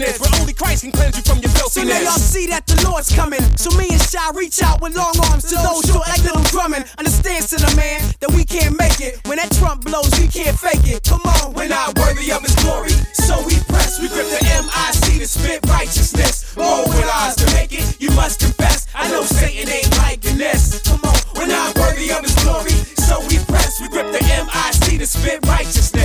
wilderness, 0.00 0.20
where 0.20 0.40
only 0.40 0.52
Christ 0.52 0.82
can 0.82 0.92
cleanse 0.92 1.16
you 1.16 1.22
from 1.22 1.38
your 1.38 1.50
So 1.68 1.82
now 1.84 2.00
y'all 2.00 2.18
see 2.18 2.46
that 2.48 2.66
the 2.66 2.80
Lord's 2.88 3.14
coming. 3.14 3.40
So 3.56 3.70
me 3.76 3.88
and 3.90 4.00
Shai 4.00 4.30
reach 4.34 4.62
out 4.62 4.80
with 4.80 4.96
long 4.96 5.14
arms 5.28 5.44
to 5.50 5.56
those 5.60 5.84
short 5.84 6.08
like 6.08 6.22
little 6.24 6.42
drumming. 6.48 6.84
Understand 6.98 7.44
to 7.48 7.56
the 7.56 7.72
man 7.76 8.00
that 8.20 8.32
we 8.32 8.44
can't 8.44 8.76
make 8.78 9.00
it. 9.00 9.20
When 9.28 9.36
that 9.36 9.52
trump 9.52 9.84
blows, 9.84 10.10
we 10.18 10.28
can't 10.28 10.56
fake 10.56 10.88
it. 10.88 11.04
Come 11.04 11.22
on, 11.40 11.52
we're 11.52 11.68
not 11.68 11.98
worthy 11.98 12.32
of 12.32 12.42
his 12.42 12.54
glory. 12.64 12.96
So 13.12 13.44
we 13.44 13.60
press, 13.68 14.00
we 14.00 14.08
grip 14.08 14.28
the 14.28 14.40
MIC 14.40 15.20
to 15.20 15.28
spit 15.28 15.60
righteousness. 15.68 16.54
Bold 16.54 16.88
with 16.88 17.06
eyes 17.06 17.36
to 17.36 17.46
make 17.54 17.72
it, 17.72 17.84
you 18.00 18.10
must 18.12 18.40
confess. 18.40 18.88
I 18.94 19.08
know 19.10 19.22
Satan 19.22 19.68
ain't 19.68 19.92
liking 19.98 20.38
this. 20.38 20.82
Come 20.82 21.00
on, 21.04 21.18
we're 21.36 21.46
not 21.46 21.76
worthy 21.76 22.10
of 22.10 22.24
his 22.24 22.34
glory. 22.42 22.76
So 23.06 23.20
we 23.28 23.38
press, 23.44 23.80
we 23.80 23.88
grip 23.88 24.08
the 24.12 24.22
MIC 24.24 24.98
to 24.98 25.06
spit 25.06 25.44
righteousness. 25.46 25.99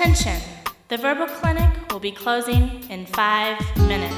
Attention! 0.00 0.40
The 0.88 0.96
Verbal 0.96 1.26
Clinic 1.26 1.92
will 1.92 2.00
be 2.00 2.10
closing 2.10 2.88
in 2.88 3.04
five 3.04 3.60
minutes. 3.86 4.16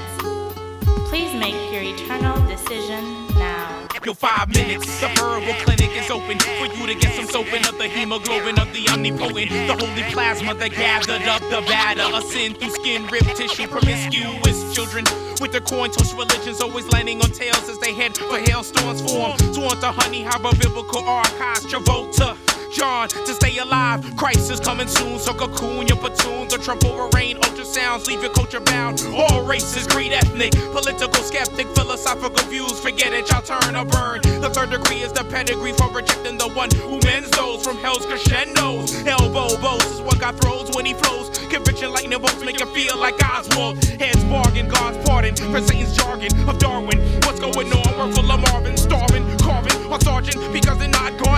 Please 1.10 1.34
make 1.34 1.56
your 1.72 1.82
eternal 1.82 2.38
decision 2.46 3.02
now. 3.34 3.88
Your 4.04 4.14
five 4.14 4.48
minutes, 4.50 5.00
the 5.00 5.08
verbal 5.18 5.54
clinic 5.64 5.90
is 5.96 6.08
open 6.08 6.38
for 6.38 6.66
you 6.66 6.86
to 6.86 6.94
get 6.94 7.14
some 7.14 7.26
soaping 7.26 7.66
of 7.66 7.78
the 7.78 7.88
hemoglobin 7.88 8.60
of 8.60 8.72
the 8.72 8.88
omnipotent, 8.90 9.50
the 9.50 9.74
holy 9.74 10.04
plasma 10.12 10.54
that 10.54 10.70
gathered 10.70 11.22
up 11.22 11.42
the 11.50 11.60
batter, 11.66 12.16
a 12.16 12.22
sin 12.22 12.54
through 12.54 12.70
skin, 12.70 13.04
rib 13.08 13.24
tissue, 13.34 13.66
promiscuous 13.66 14.72
children 14.76 15.04
with 15.40 15.50
their 15.50 15.62
coin 15.62 15.90
toss 15.90 16.14
religions 16.14 16.60
always 16.60 16.86
landing 16.92 17.20
on 17.22 17.30
tails 17.32 17.68
as 17.68 17.80
they 17.80 17.92
head 17.92 18.16
for 18.16 18.38
hailstorms 18.38 19.02
form. 19.02 19.36
Sworn 19.52 19.80
to 19.80 19.90
honey, 19.90 20.22
harbor 20.22 20.56
biblical 20.60 21.02
archives, 21.02 21.66
Travolta. 21.66 22.38
John, 22.72 23.08
to 23.08 23.34
stay 23.34 23.58
alive, 23.58 24.00
Crisis 24.16 24.58
coming 24.58 24.88
soon. 24.88 25.18
So 25.18 25.34
cocoon 25.34 25.86
your 25.86 25.98
platoon. 25.98 26.48
The 26.48 26.58
will 26.84 27.10
rain, 27.10 27.36
ultrasounds 27.36 28.06
leave 28.06 28.22
your 28.22 28.32
culture 28.32 28.60
bound. 28.60 29.04
All 29.12 29.44
races, 29.44 29.86
creed, 29.86 30.12
ethnic, 30.12 30.52
political, 30.52 31.22
skeptic, 31.22 31.66
philosophical 31.76 32.44
views. 32.48 32.80
Forget 32.80 33.12
it, 33.12 33.28
y'all 33.30 33.42
turn 33.42 33.76
or 33.76 33.84
burn. 33.84 34.22
The 34.40 34.48
third 34.48 34.70
degree 34.70 35.02
is 35.02 35.12
the 35.12 35.24
pedigree 35.24 35.72
for 35.72 35.88
rejecting 35.90 36.38
the 36.38 36.48
one 36.50 36.70
who 36.70 36.98
mends 37.04 37.30
those 37.30 37.62
from 37.64 37.76
hell's 37.78 38.06
crescendos. 38.06 39.04
Elbow 39.06 39.56
bows 39.60 39.84
is 39.86 40.00
what 40.00 40.20
God 40.20 40.40
throws 40.40 40.74
when 40.74 40.86
he 40.86 40.94
flows. 40.94 41.28
Conviction 41.48 41.92
lightning 41.92 42.20
bolts 42.20 42.42
make 42.44 42.58
you 42.58 42.66
feel 42.74 42.96
like 42.98 43.16
Oswald. 43.24 43.82
Heads 44.00 44.24
bargain, 44.24 44.68
God's 44.68 44.96
pardon 45.08 45.36
for 45.36 45.60
Satan's 45.60 45.96
jargon 45.96 46.32
of 46.48 46.58
Darwin. 46.58 47.00
What's 47.24 47.40
going 47.40 47.72
on? 47.72 47.90
We're 47.98 48.12
full 48.12 48.30
of 48.30 48.40
Marvin, 48.52 48.76
starving, 48.76 49.24
carving, 49.38 49.92
or 49.92 50.00
sergeant 50.00 50.52
because 50.52 50.78
they're 50.78 50.88
not 50.88 51.16
God 51.18 51.31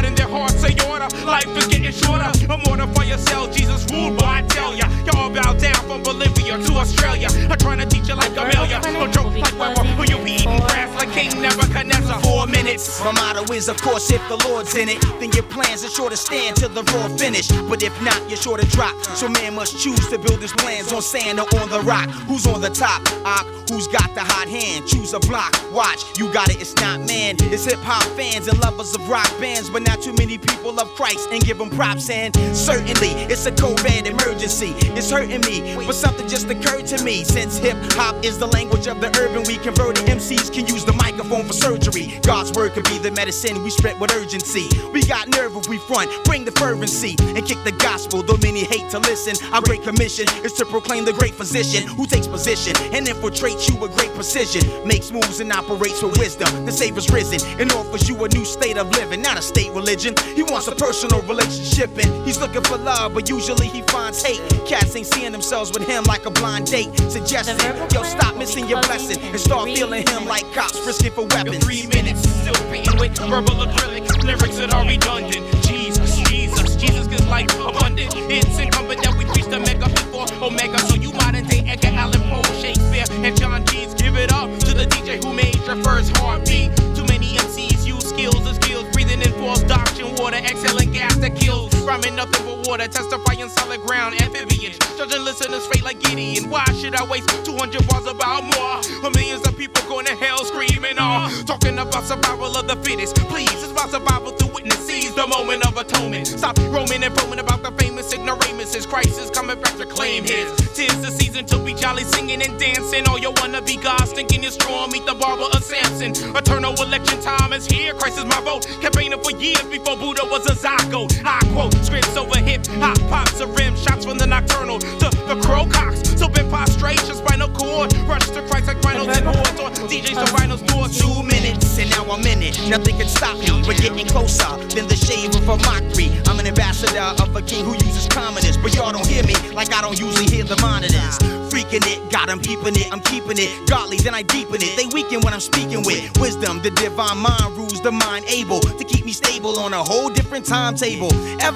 life 1.25 1.47
is 1.57 1.67
getting 1.67 1.93
shorter. 1.93 2.31
A 2.49 2.59
mortar 2.67 2.87
for 2.95 3.05
yourself, 3.05 3.55
Jesus 3.55 3.85
ruled, 3.91 4.17
but 4.17 4.27
I 4.27 4.43
tell 4.43 4.75
ya, 4.75 4.87
y'all 5.07 5.31
bow 5.31 5.53
down 5.55 5.81
from 5.89 6.03
Bolivia 6.03 6.59
to 6.59 6.73
Australia. 6.75 7.29
I'm 7.51 7.59
trying 7.59 7.79
to 7.79 7.87
teach 7.87 8.09
you 8.09 8.15
like 8.15 8.33
Amelia, 8.33 8.81
or 9.01 9.09
joke 9.09 9.35
like 9.35 9.59
Weber, 9.59 9.83
or 9.99 10.07
you 10.07 10.19
be 10.25 10.33
eating 10.33 10.59
grass 10.69 10.95
like 10.97 11.11
King 11.13 11.41
Nebuchadnezzar. 11.41 12.24
Minutes. 12.65 12.99
My 13.05 13.13
motto 13.13 13.53
is, 13.53 13.69
of 13.69 13.77
course, 13.83 14.11
if 14.11 14.27
the 14.29 14.37
Lord's 14.49 14.75
in 14.75 14.89
it, 14.89 14.99
then 15.21 15.31
your 15.33 15.43
plans 15.45 15.85
are 15.85 15.91
sure 15.91 16.09
to 16.09 16.17
stand 16.17 16.57
till 16.57 16.71
the 16.71 16.83
raw 16.95 17.09
finish. 17.09 17.49
But 17.69 17.83
if 17.83 17.93
not, 18.01 18.19
you're 18.27 18.39
sure 18.39 18.57
to 18.57 18.67
drop. 18.69 18.95
So 19.17 19.29
man 19.29 19.55
must 19.55 19.79
choose 19.79 20.09
to 20.09 20.19
build 20.19 20.41
his 20.41 20.53
plans 20.53 20.91
on 20.91 21.03
sand 21.03 21.41
or 21.41 21.47
on 21.61 21.69
the 21.69 21.81
rock. 21.81 22.09
Who's 22.25 22.47
on 22.47 22.63
the 22.63 22.71
top? 22.71 23.03
Ock, 23.27 23.47
who's 23.69 23.87
got 23.89 24.15
the 24.15 24.23
hot 24.23 24.49
hand? 24.49 24.87
Choose 24.87 25.13
a 25.13 25.21
block. 25.21 25.53
Watch, 25.73 26.19
you 26.19 26.33
got 26.33 26.49
it. 26.49 26.59
It's 26.59 26.75
not 26.77 27.01
man. 27.01 27.37
It's 27.53 27.67
hip 27.67 27.81
hop 27.81 28.05
fans 28.17 28.49
and 28.49 28.59
lovers 28.61 28.95
of 28.95 29.07
rock 29.11 29.29
bands, 29.39 29.69
but 29.69 29.83
not 29.83 30.01
too 30.01 30.15
many 30.15 30.39
people 30.39 30.73
love 30.73 30.89
Christ 30.95 31.29
and 31.33 31.45
give 31.45 31.61
him 31.61 31.69
props. 31.69 32.09
And 32.09 32.35
certainly, 32.57 33.11
it's 33.29 33.45
a 33.45 33.53
code 33.53 33.83
red 33.83 34.07
emergency. 34.07 34.73
It's 34.97 35.11
hurting 35.11 35.43
me, 35.43 35.77
but 35.85 35.95
something 35.95 36.27
just 36.29 36.49
occurred 36.49 36.87
to 36.87 37.05
me. 37.05 37.25
Since 37.25 37.59
hip 37.59 37.77
hop 37.93 38.25
is 38.25 38.39
the 38.39 38.47
language 38.47 38.87
of 38.87 39.03
the 39.03 39.09
urban, 39.21 39.43
we 39.47 39.59
converted 39.59 40.07
MCs 40.07 40.51
can 40.51 40.67
use 40.67 40.87
the 40.87 40.95
microphone 40.95 41.45
for 41.45 41.53
surgery. 41.53 42.19
God's 42.23 42.54
word 42.55 42.73
could 42.73 42.85
be 42.85 42.99
the 42.99 43.11
medicine 43.11 43.63
we 43.63 43.71
spread 43.71 44.01
with 44.01 44.13
urgency. 44.15 44.69
We 44.93 45.03
got 45.03 45.29
nerve 45.29 45.57
if 45.57 45.69
we 45.69 45.79
front, 45.79 46.11
bring 46.25 46.45
the 46.45 46.53
fervency 46.53 47.17
and 47.21 47.45
kick 47.45 47.59
the 47.65 47.73
gospel. 47.73 48.23
Though 48.23 48.39
many 48.39 48.65
hate 48.65 48.91
to 48.91 48.99
listen, 48.99 49.35
our 49.53 49.61
great 49.61 49.83
commission 49.83 50.27
is 50.45 50.53
to 50.55 50.65
proclaim 50.65 51.05
the 51.05 51.13
great 51.13 51.35
physician 51.35 51.87
who 51.87 52.07
takes 52.07 52.27
position 52.27 52.75
and 52.95 53.07
infiltrates 53.07 53.69
you 53.69 53.77
with 53.77 53.95
great 53.97 54.13
precision. 54.15 54.63
Makes 54.87 55.11
moves 55.11 55.41
and 55.41 55.53
operates 55.53 56.03
with 56.03 56.19
wisdom. 56.19 56.65
The 56.65 56.73
Savior's 56.73 57.11
risen 57.11 57.41
and 57.61 57.71
offers 57.73 58.09
you 58.09 58.23
a 58.25 58.29
new 58.29 58.45
state 58.45 58.79
of 58.79 58.91
living, 58.91 59.23
not 59.23 59.39
a 59.39 59.43
state 59.43 59.73
religion. 59.73 60.15
He 60.35 60.43
wants 60.43 60.69
a 60.69 60.75
personal 60.75 61.23
relationship 61.23 61.91
and 61.99 62.27
he's 62.27 62.41
looking 62.41 62.63
for 62.63 62.77
love, 62.79 63.15
but 63.15 63.29
usually 63.29 63.67
he 63.67 63.83
finds 63.83 64.23
hate. 64.23 64.41
Cats 64.67 64.95
ain't 64.97 65.07
seeing 65.07 65.33
themselves 65.33 65.73
with 65.73 65.87
him 65.87 66.05
like 66.05 66.27
a 66.27 66.31
blind 66.31 66.67
date. 66.67 66.91
Suggesting, 67.11 67.59
yo, 67.93 68.03
stop 68.03 68.37
missing 68.37 68.69
your 68.69 68.81
blessing 68.83 69.21
and 69.21 69.41
start 69.41 69.67
feeling 69.67 70.07
him 70.07 70.27
like 70.27 70.45
cops 70.53 70.79
risking 70.87 71.13
for 71.13 71.27
weapons. 71.27 71.65
Three 71.65 71.87
minutes, 71.89 72.23
still 72.45 73.01
with 73.01 73.17
verbal 73.19 73.65
acrylic 73.65 74.05
lyrics 74.23 74.59
that 74.59 74.73
are 74.75 74.87
redundant. 74.87 75.45
Jesus, 75.65 76.19
Jesus, 76.29 76.77
Jesus 76.77 77.07
gives 77.07 77.27
life 77.27 77.49
abundant. 77.59 78.13
It's 78.29 78.59
incumbent 78.59 79.03
that 79.03 79.17
we 79.17 79.25
preach 79.25 79.47
the 79.47 79.61
mega 79.61 79.89
before 79.89 80.27
Omega. 80.43 80.79
So 80.81 80.97
you 80.97 81.13
modern 81.13 81.47
day 81.47 81.65
Edgar 81.67 81.97
Allan 81.97 82.21
Poe, 82.29 82.43
Shakespeare, 82.61 83.07
and 83.25 83.37
John 83.39 83.65
Keats. 83.65 83.95
Give 83.95 84.17
it 84.17 84.33
up 84.33 84.51
to 84.61 84.75
the 84.75 84.85
DJ 84.85 85.25
who 85.25 85.33
made 85.33 85.57
your 85.65 85.77
first 85.83 86.17
heartbeat. 86.19 86.77
Too 86.95 87.07
many 87.07 87.37
MCs 87.37 87.87
use 87.87 88.05
skills 88.05 88.47
and 88.47 88.57
skills, 88.63 88.85
breathing 88.93 89.23
in 89.23 89.33
false 89.33 89.63
doctrine, 89.63 90.15
water, 90.17 90.37
exhaling 90.37 90.93
gas 90.93 91.17
that 91.17 91.35
kills. 91.37 91.74
Rhyming 91.85 92.17
nothing 92.17 92.47
but 92.47 92.67
water, 92.67 92.89
testifying 92.89 93.49
solid 93.51 93.81
ground, 93.83 94.21
amphibians. 94.21 94.79
Judging 94.97 95.23
listeners' 95.23 95.67
fate 95.67 95.85
like 95.85 96.01
Gideon. 96.01 96.49
Why 96.49 96.65
should 96.81 96.95
I 96.95 97.05
waste 97.05 97.29
200 97.45 97.87
bars 97.89 98.07
about 98.07 98.43
more? 98.45 98.81
When 99.03 99.13
millions 99.13 99.47
of 99.47 99.57
people 99.57 99.83
going 99.87 100.07
to 100.07 100.17
hell 100.17 100.45
screaming, 100.45 100.97
oh, 100.99 101.43
talking 101.47 101.79
about 101.79 102.05
survival 102.05 102.57
of 102.57 102.67
the 102.67 102.77
fittest. 102.77 103.17
Please, 103.29 103.53
it's 103.53 103.71
about 103.71 103.91
survival 103.91 104.33
to 104.33 104.47
witness. 104.47 104.79
Seize 104.87 105.15
the 105.15 105.27
moment 105.27 105.67
of 105.67 105.77
atonement. 105.77 106.27
Stop 106.27 106.57
roaming 106.73 107.03
and 107.03 107.15
foaming 107.15 107.39
about 107.39 107.63
the 107.63 107.71
famous 107.73 108.13
ignoramuses. 108.13 108.87
Christ 108.87 109.21
is 109.21 109.31
coming 109.31 109.61
back 109.61 109.77
to 109.77 109.85
claim 109.85 110.25
his. 110.25 110.51
Tis 110.75 111.03
the 111.03 111.11
season 111.11 111.45
to 111.47 111.59
be 111.59 111.75
jolly, 111.75 112.05
singing 112.05 112.41
and 112.41 112.59
dancing. 112.59 113.07
All 113.09 113.19
you 113.19 113.33
wanna 113.43 113.61
be 113.61 113.77
gods 113.77 114.13
thinking 114.13 114.43
you're 114.43 114.53
strong. 114.53 114.91
Meet 114.91 115.05
the 115.05 115.15
barber 115.15 115.45
of 115.53 115.63
Samson. 115.63 116.13
Eternal 116.35 116.73
election 116.81 117.21
time 117.21 117.53
is 117.53 117.67
here. 117.67 117.93
Christ 117.95 118.19
is 118.19 118.25
my 118.25 118.41
vote. 118.41 118.67
Campaigning 118.81 119.21
for 119.23 119.33
years 119.33 119.63
before 119.65 119.97
Buddha 119.97 120.25
was 120.25 120.47
a 120.47 120.55
zygote. 120.55 121.21
I 121.25 121.41
quote 121.53 121.74
scripts 121.83 122.17
over 122.17 122.39
hip 122.39 122.67
hop 122.83 122.99
pops 123.09 123.41
a 123.41 123.47
rim 123.47 123.77
shots 123.77 124.05
from 124.05 124.19
the 124.19 124.27
nocturnal 124.27 124.79
to 124.79 125.09
the 125.29 125.41
crow 125.45 125.67
cocks. 125.67 126.03
So 126.19 126.29
been 126.29 126.49
prostration, 126.49 127.15
spinal 127.15 127.49
cord. 127.49 127.95
Rush 128.09 128.29
to 128.31 128.43
Christ 128.49 128.67
like 128.67 128.81
rhinos 128.83 129.09
and 129.17 129.25
hordes 129.25 129.61
or 129.61 129.71
DJs 129.89 130.19
to 130.19 130.33
rhinos 130.35 130.63
door. 130.63 130.89
Two 130.89 131.23
minutes 131.23 131.79
and 131.79 131.91
now 131.91 132.05
I'm 132.11 132.25
in 132.27 132.43
it. 132.43 132.59
Nothing 132.69 132.97
can 132.97 133.09
stop 133.09 133.39
me. 133.39 133.47
We're 133.67 133.79
getting 133.79 134.07
closer 134.07 134.51
than 134.75 134.89
the 134.89 134.97
shade 134.97 135.35
of 135.35 135.49
a 135.49 135.57
mockery. 135.63 136.11
I'm 136.27 136.41
an 136.41 136.47
ambassador 136.47 137.15
of 137.23 137.37
a 137.37 137.43
king 137.43 137.65
who 137.65 137.75
uses 137.75 138.09
commoners, 138.09 138.57
but 138.57 138.75
y'all 138.75 138.93
don't 138.93 139.07
hear 139.07 139.23
me 139.25 139.35
like 139.53 139.73
I 139.73 139.81
don't 139.81 139.99
usually 139.99 140.27
hear 140.27 140.45
the 140.45 140.59
monitors. 140.61 141.19
Freaking 141.55 141.87
it, 141.87 142.11
got 142.11 142.29
'em 142.29 142.41
peeping 142.41 142.75
it, 142.75 142.93
I'm 142.93 143.01
keeping 143.01 143.39
it. 143.39 143.51
Godly, 143.69 143.99
then 143.99 144.15
I 144.15 144.23
deepen 144.23 144.61
it. 144.61 144.77
They 144.77 144.87
weaken 144.87 145.21
when 145.21 145.33
I'm 145.33 145.41
speaking 145.41 145.85
with 145.85 146.03
wisdom. 146.19 146.63
The 146.63 146.71
divine 146.71 147.19
mind 147.19 147.57
rules 147.57 147.81
the 147.81 147.93
mind, 147.93 148.25
able 148.29 148.61
to 148.61 148.85
keep 148.85 149.05
keep 149.05 149.07
me 149.07 149.13
stable 149.13 149.59
on 149.59 149.73
a 149.73 149.83
whole 149.83 150.09
different 150.09 150.47
timetable. 150.47 151.13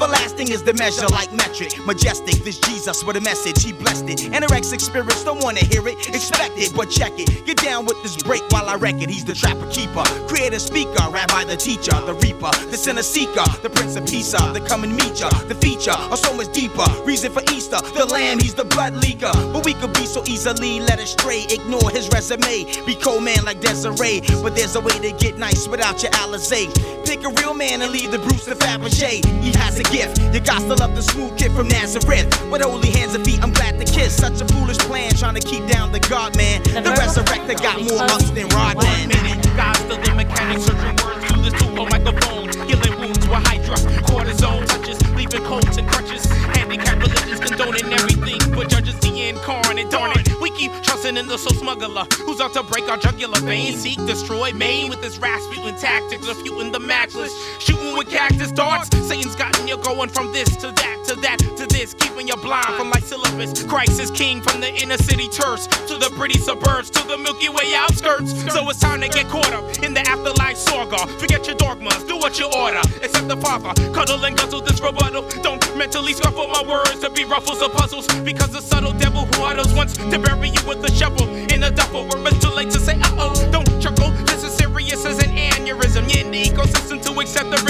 Everlasting 0.09 0.53
is 0.53 0.63
the 0.63 0.73
measure, 0.73 1.07
like 1.09 1.31
metric. 1.35 1.77
Majestic, 1.85 2.37
this 2.43 2.59
Jesus 2.61 3.05
with 3.05 3.17
a 3.17 3.21
message, 3.21 3.63
he 3.63 3.75
blessed 3.75 4.09
it. 4.09 4.21
Anorexic 4.33 4.81
spirits 4.81 5.23
don't 5.23 5.45
wanna 5.45 5.61
hear 5.61 5.87
it, 5.87 5.99
expect 6.09 6.57
it, 6.57 6.73
but 6.75 6.89
check 6.89 7.13
it. 7.19 7.45
Get 7.45 7.59
down 7.59 7.85
with 7.85 8.03
this 8.03 8.17
break 8.17 8.41
while 8.49 8.71
I 8.71 8.77
wreck 8.77 9.03
it. 9.03 9.11
He's 9.11 9.27
the 9.27 9.35
trapper 9.35 9.69
keeper, 9.69 10.05
creator 10.27 10.61
speaker, 10.61 11.05
rabbi 11.11 11.45
the 11.45 11.57
teacher, 11.57 11.93
the 12.09 12.15
reaper, 12.25 12.51
the 12.71 12.79
sinner 12.79 13.03
seeker, 13.03 13.45
the 13.61 13.69
prince 13.69 13.97
of 13.97 14.07
peace, 14.07 14.33
uh, 14.33 14.51
the 14.53 14.63
come 14.63 14.83
and 14.83 14.97
meet 14.97 15.21
ya. 15.21 15.29
The 15.45 15.55
feature, 15.55 15.93
are 15.93 16.17
so 16.17 16.33
much 16.33 16.55
deeper. 16.55 16.87
Reason 17.05 17.31
for 17.31 17.43
Easter, 17.53 17.77
the 17.93 18.07
lamb, 18.07 18.39
he's 18.39 18.55
the 18.55 18.65
blood 18.65 18.95
leaker. 18.95 19.35
But 19.53 19.67
we 19.67 19.75
could 19.75 19.93
be 19.93 20.07
so 20.07 20.25
easily 20.25 20.81
led 20.81 21.01
astray, 21.01 21.45
ignore 21.51 21.91
his 21.91 22.09
resume. 22.09 22.65
Be 22.87 22.95
cold 22.95 23.25
man 23.25 23.45
like 23.45 23.61
Desiree, 23.61 24.23
but 24.43 24.57
there's 24.57 24.75
a 24.75 24.81
way 24.81 24.97
to 25.01 25.13
get 25.13 25.37
nice 25.37 25.69
without 25.69 26.03
your 26.03 26.13
Alizé. 26.13 26.73
Pick 27.05 27.25
a 27.25 27.31
real 27.41 27.53
man 27.53 27.83
and 27.83 27.93
leave 27.93 28.11
the 28.11 28.19
Bruce 28.19 28.47
the 28.47 28.55
Fabergé. 28.55 29.21
He 29.43 29.53
has 29.59 29.79
a 29.79 29.83
gift, 29.83 29.98
you 29.99 30.41
got 30.41 30.61
to 30.61 30.75
love 30.75 30.95
the 30.95 31.03
smooth 31.03 31.37
kid 31.37 31.51
from 31.53 31.69
Nazareth. 31.69 32.29
With 32.51 32.63
holy 32.63 32.91
hands 32.91 33.15
and 33.15 33.25
feet, 33.25 33.43
I'm 33.43 33.53
glad 33.53 33.79
to 33.79 33.85
kiss. 33.85 34.15
Such 34.15 34.41
a 34.41 34.47
foolish 34.47 34.79
plan, 34.79 35.13
trying 35.13 35.35
to 35.35 35.41
keep 35.41 35.67
down 35.67 35.91
the 35.93 36.01
God 36.01 36.37
man. 36.37 36.63
The 36.63 36.95
resurrector 36.95 37.61
got 37.61 37.83
more 37.83 38.03
ups 38.03 38.31
than 38.31 38.47
Rodman. 38.49 39.09
minute. 39.09 39.43
God's 39.57 39.81
still 39.81 39.99
the 39.99 40.15
mechanic, 40.15 40.59
searching 40.63 40.95
words 41.03 41.25
through 41.27 41.43
this 41.43 41.55
tubo 41.55 41.91
microphone. 41.91 42.47
Healing 42.69 43.01
wounds 43.01 43.19
with 43.27 43.43
hydra, 43.43 43.77
cortisone 44.07 44.67
touches, 44.67 44.99
leaving 45.17 45.43
colds 45.45 45.77
and 45.77 45.89
crutches. 45.89 46.25
Handicap 46.55 47.03
religions 47.03 47.41
condoning 47.41 47.93
everything, 47.93 48.39
but 48.55 48.69
judges 48.69 48.95
the 49.01 49.29
incarnate. 49.29 49.91
Darn 49.91 50.13
it, 50.19 50.38
trusting 50.57 51.17
in 51.17 51.27
the 51.27 51.37
soul 51.37 51.53
smuggler 51.55 52.05
who's 52.25 52.41
out 52.41 52.53
to 52.55 52.63
break 52.63 52.89
our 52.89 52.97
jugular 52.97 53.41
veins. 53.41 53.81
Seek, 53.83 53.99
destroy, 54.07 54.53
maim 54.53 54.89
with 54.89 55.03
his 55.03 55.19
Rasputin 55.19 55.77
tactics, 55.77 56.27
refuting 56.27 56.73
the 56.73 56.81
matchless. 56.81 57.33
Shooting 57.59 57.97
with 57.97 58.09
cactus 58.09 58.53
darts. 58.53 58.89
Satan's 59.07 59.37
gotten 59.37 59.69
you 59.69 59.77
going 59.79 60.09
from 60.11 60.33
this 60.33 60.57
to 60.57 60.73
that 60.73 60.98
to 61.09 61.17
that 61.17 61.39
to 61.57 61.65
this, 61.67 61.95
keeping 61.95 62.29
you 62.29 62.37
blind 62.37 62.75
from 62.77 62.91
like 62.91 63.03
syllabus. 63.03 63.63
Christ 63.65 63.99
is 63.99 64.11
king 64.11 64.43
from 64.43 64.61
the 64.61 64.69
inner 64.77 64.99
city 64.99 65.27
turfs 65.29 65.67
to 65.89 65.97
the 65.97 66.13
pretty 66.17 66.37
suburbs 66.37 66.91
to 66.91 67.07
the 67.09 67.17
Milky 67.17 67.49
Way 67.49 67.73
outskirts. 67.75 68.37
So 68.53 68.69
it's 68.69 68.79
time 68.79 69.01
to 69.01 69.09
get 69.09 69.27
caught 69.29 69.51
up 69.55 69.65
in 69.83 69.95
the 69.95 70.01
afterlife 70.01 70.59
saga. 70.59 71.07
Forget 71.19 71.47
your 71.47 71.57
dogmas, 71.57 72.05
do 72.05 72.19
what 72.19 72.39
you 72.39 72.53
order. 72.53 72.85
Accept 73.01 73.27
the 73.27 73.39
Father, 73.39 73.73
cuddle 73.95 74.23
and 74.23 74.37
guzzle 74.37 74.61
this 74.61 74.81
rebuttal. 74.83 75.25
Don't 75.41 75.65
mentally 75.79 76.13
scuffle 76.13 76.47
my 76.49 76.63
words 76.69 77.01
to 77.01 77.09
be 77.09 77.25
ruffles 77.25 77.63
or 77.63 77.71
puzzles. 77.71 78.07
Because 78.21 78.53
the 78.53 78.61
subtle 78.61 78.93
devil 78.93 79.25
who 79.25 79.45
utters 79.45 79.73
wants 79.73 79.97
to 79.97 80.19
bury 80.19 80.51
you 80.51 80.61
with 80.69 80.85
a 80.85 80.93
shovel 80.95 81.27
in 81.29 81.63
a 81.63 81.71
duffel. 81.71 82.05
We're 82.05 82.37
too 82.37 82.51
late 82.51 82.71
to 82.73 82.81
say, 82.81 83.01
uh 83.01 83.17
oh, 83.17 83.49
don't 83.51 83.81
chuckle. 83.81 84.11
This 84.29 84.45
is 84.45 84.53
serious 84.53 85.07
as 85.07 85.25
an 85.25 85.31
aneurysm. 85.35 86.13
You're 86.13 86.27
in 86.27 86.33
the 86.33 86.43
ecosystem 86.45 87.01
to 87.05 87.19
accept 87.21 87.51
the 87.51 87.65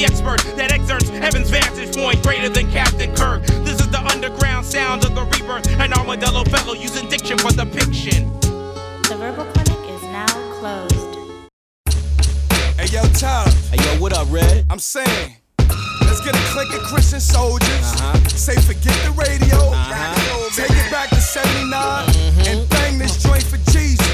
the 0.00 0.06
expert 0.06 0.40
that 0.56 0.72
exerts 0.72 1.10
heaven's 1.10 1.50
vantage 1.50 1.94
point 1.94 2.22
greater 2.22 2.48
than 2.48 2.70
Captain 2.70 3.14
Kirk. 3.14 3.42
This 3.68 3.80
is 3.80 3.88
the 3.88 4.00
underground 4.12 4.64
sound 4.64 5.04
of 5.04 5.14
the 5.14 5.22
rebirth. 5.24 5.68
An 5.78 5.92
armadillo 5.92 6.44
fellow 6.44 6.72
using 6.72 7.06
diction 7.08 7.36
for 7.36 7.50
depiction. 7.50 8.32
The 9.10 9.16
Verbal 9.18 9.44
Clinic 9.52 9.90
is 9.92 10.02
now 10.04 10.26
closed. 10.58 11.16
Hey 12.78 12.86
yo, 12.88 13.02
Tyler. 13.12 13.50
Hey 13.70 13.76
yo, 13.84 14.00
what 14.00 14.14
up, 14.16 14.26
Red? 14.30 14.64
I'm 14.70 14.78
saying, 14.78 15.36
let's 15.58 16.24
get 16.24 16.34
a 16.34 16.44
clique 16.48 16.72
of 16.72 16.80
Christian 16.88 17.20
soldiers. 17.20 17.68
Uh-huh. 17.68 18.16
Say 18.28 18.56
forget 18.56 18.96
the 19.04 19.12
radio. 19.12 19.58
Take 20.56 20.70
it 20.70 20.90
back 20.90 21.10
to 21.10 21.20
79 21.20 21.70
Mm-hmm. 21.70 22.40
and 22.48 22.68
bang 22.70 22.98
this 22.98 23.22
joint 23.22 23.42
for 23.42 23.58
Jesus. 23.70 24.08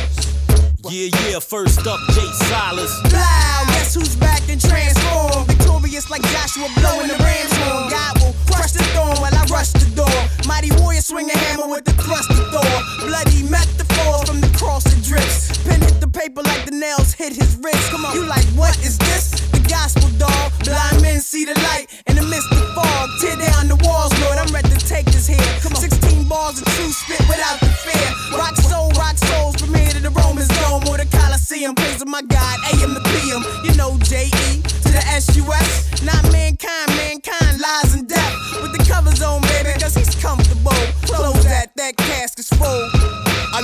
Yeah, 0.91 1.11
yeah, 1.29 1.39
first 1.39 1.87
up, 1.87 2.01
Jay 2.11 2.27
Silas. 2.51 3.01
Blow, 3.03 3.63
guess 3.75 3.95
who's 3.95 4.17
back 4.17 4.43
and 4.49 4.61
transformed? 4.61 5.56
Victorious 5.87 6.11
like 6.11 6.23
Joshua 6.35 6.67
blowing 6.83 7.07
the 7.07 7.15
ram's 7.23 7.55
horn. 7.63 7.87
God 7.87 8.19
will 8.19 8.35
crush 8.51 8.73
the 8.73 8.83
thorn 8.91 9.15
while 9.23 9.31
I 9.31 9.47
rush 9.47 9.71
the 9.71 9.87
door. 9.95 10.19
Mighty 10.43 10.75
warrior 10.83 11.01
swing 11.01 11.31
a 11.31 11.39
hammer 11.39 11.69
with 11.69 11.85
the 11.85 11.95
thrust 11.95 12.29
of 12.31 12.43
Thor. 12.51 12.75
Bloody 13.07 13.47
metaphor 13.47 14.27
from 14.27 14.41
the 14.41 14.51
cross 14.59 14.83
that 14.83 14.99
drips. 15.07 15.55
Pen 15.63 15.81
hit 15.81 16.01
the 16.01 16.09
paper 16.09 16.43
like 16.43 16.65
the 16.65 16.75
nails 16.75 17.13
hit 17.13 17.39
his 17.39 17.55
wrist. 17.63 17.91
Come 17.95 18.05
on, 18.05 18.17
you 18.17 18.27
like 18.27 18.43
what 18.59 18.75
is 18.83 18.99
this? 18.99 19.31
The 19.55 19.63
gospel 19.71 20.11
dog. 20.19 20.51
Blind 20.67 21.03
men 21.03 21.21
see 21.21 21.45
the 21.45 21.55
light 21.71 21.87
in 22.11 22.17
the 22.17 22.27
midst 22.27 22.51
of 22.51 22.67
fog. 22.75 23.07
Tear 23.23 23.39
down 23.39 23.71
the 23.71 23.79
walls, 23.87 24.11
Lord. 24.27 24.43
I'm 24.43 24.51
ready 24.51 24.75
to 24.75 24.83
take 24.83 25.07
this 25.07 25.31
here. 25.31 25.47
Come 25.63 25.71
on, 25.79 25.87
16 25.87 26.27
bars 26.27 26.59
of 26.59 26.67
true 26.75 26.91
spit 26.91 27.23
without 27.31 27.63
the 27.63 27.71
fear. 27.87 28.09
Rock 28.35 28.59
soul, 28.59 28.91
rock 28.99 29.15
souls 29.31 29.55
from 29.63 29.71
here 29.71 29.95
to 29.95 30.03
the 30.03 30.11
Romans 30.11 30.51
dome 30.67 30.83
or 30.91 30.99
the 30.99 31.07
Coliseum. 31.15 31.79
Praising 31.79 32.11
my 32.11 32.27
God, 32.27 32.59
AM 32.75 32.91
to 32.99 33.03
PM. 33.07 33.47
You 33.63 33.71
know 33.79 33.95
J.E. 34.03 34.67
to 34.67 34.76
S.U.S. 35.17 36.03
Not 36.03 36.31
mankind, 36.31 36.89
mankind 36.89 37.59
lies 37.59 37.95
and 37.95 38.07
death. 38.07 38.35
With 38.61 38.77
the 38.77 38.85
covers 38.87 39.23
on, 39.23 39.41
baby, 39.49 39.71
cause 39.81 39.95
he's 39.95 40.15
comfortable. 40.17 40.73
Close 41.09 41.43
that, 41.45 41.75
that 41.77 41.97
casket's 41.97 42.51
full. 42.51 42.96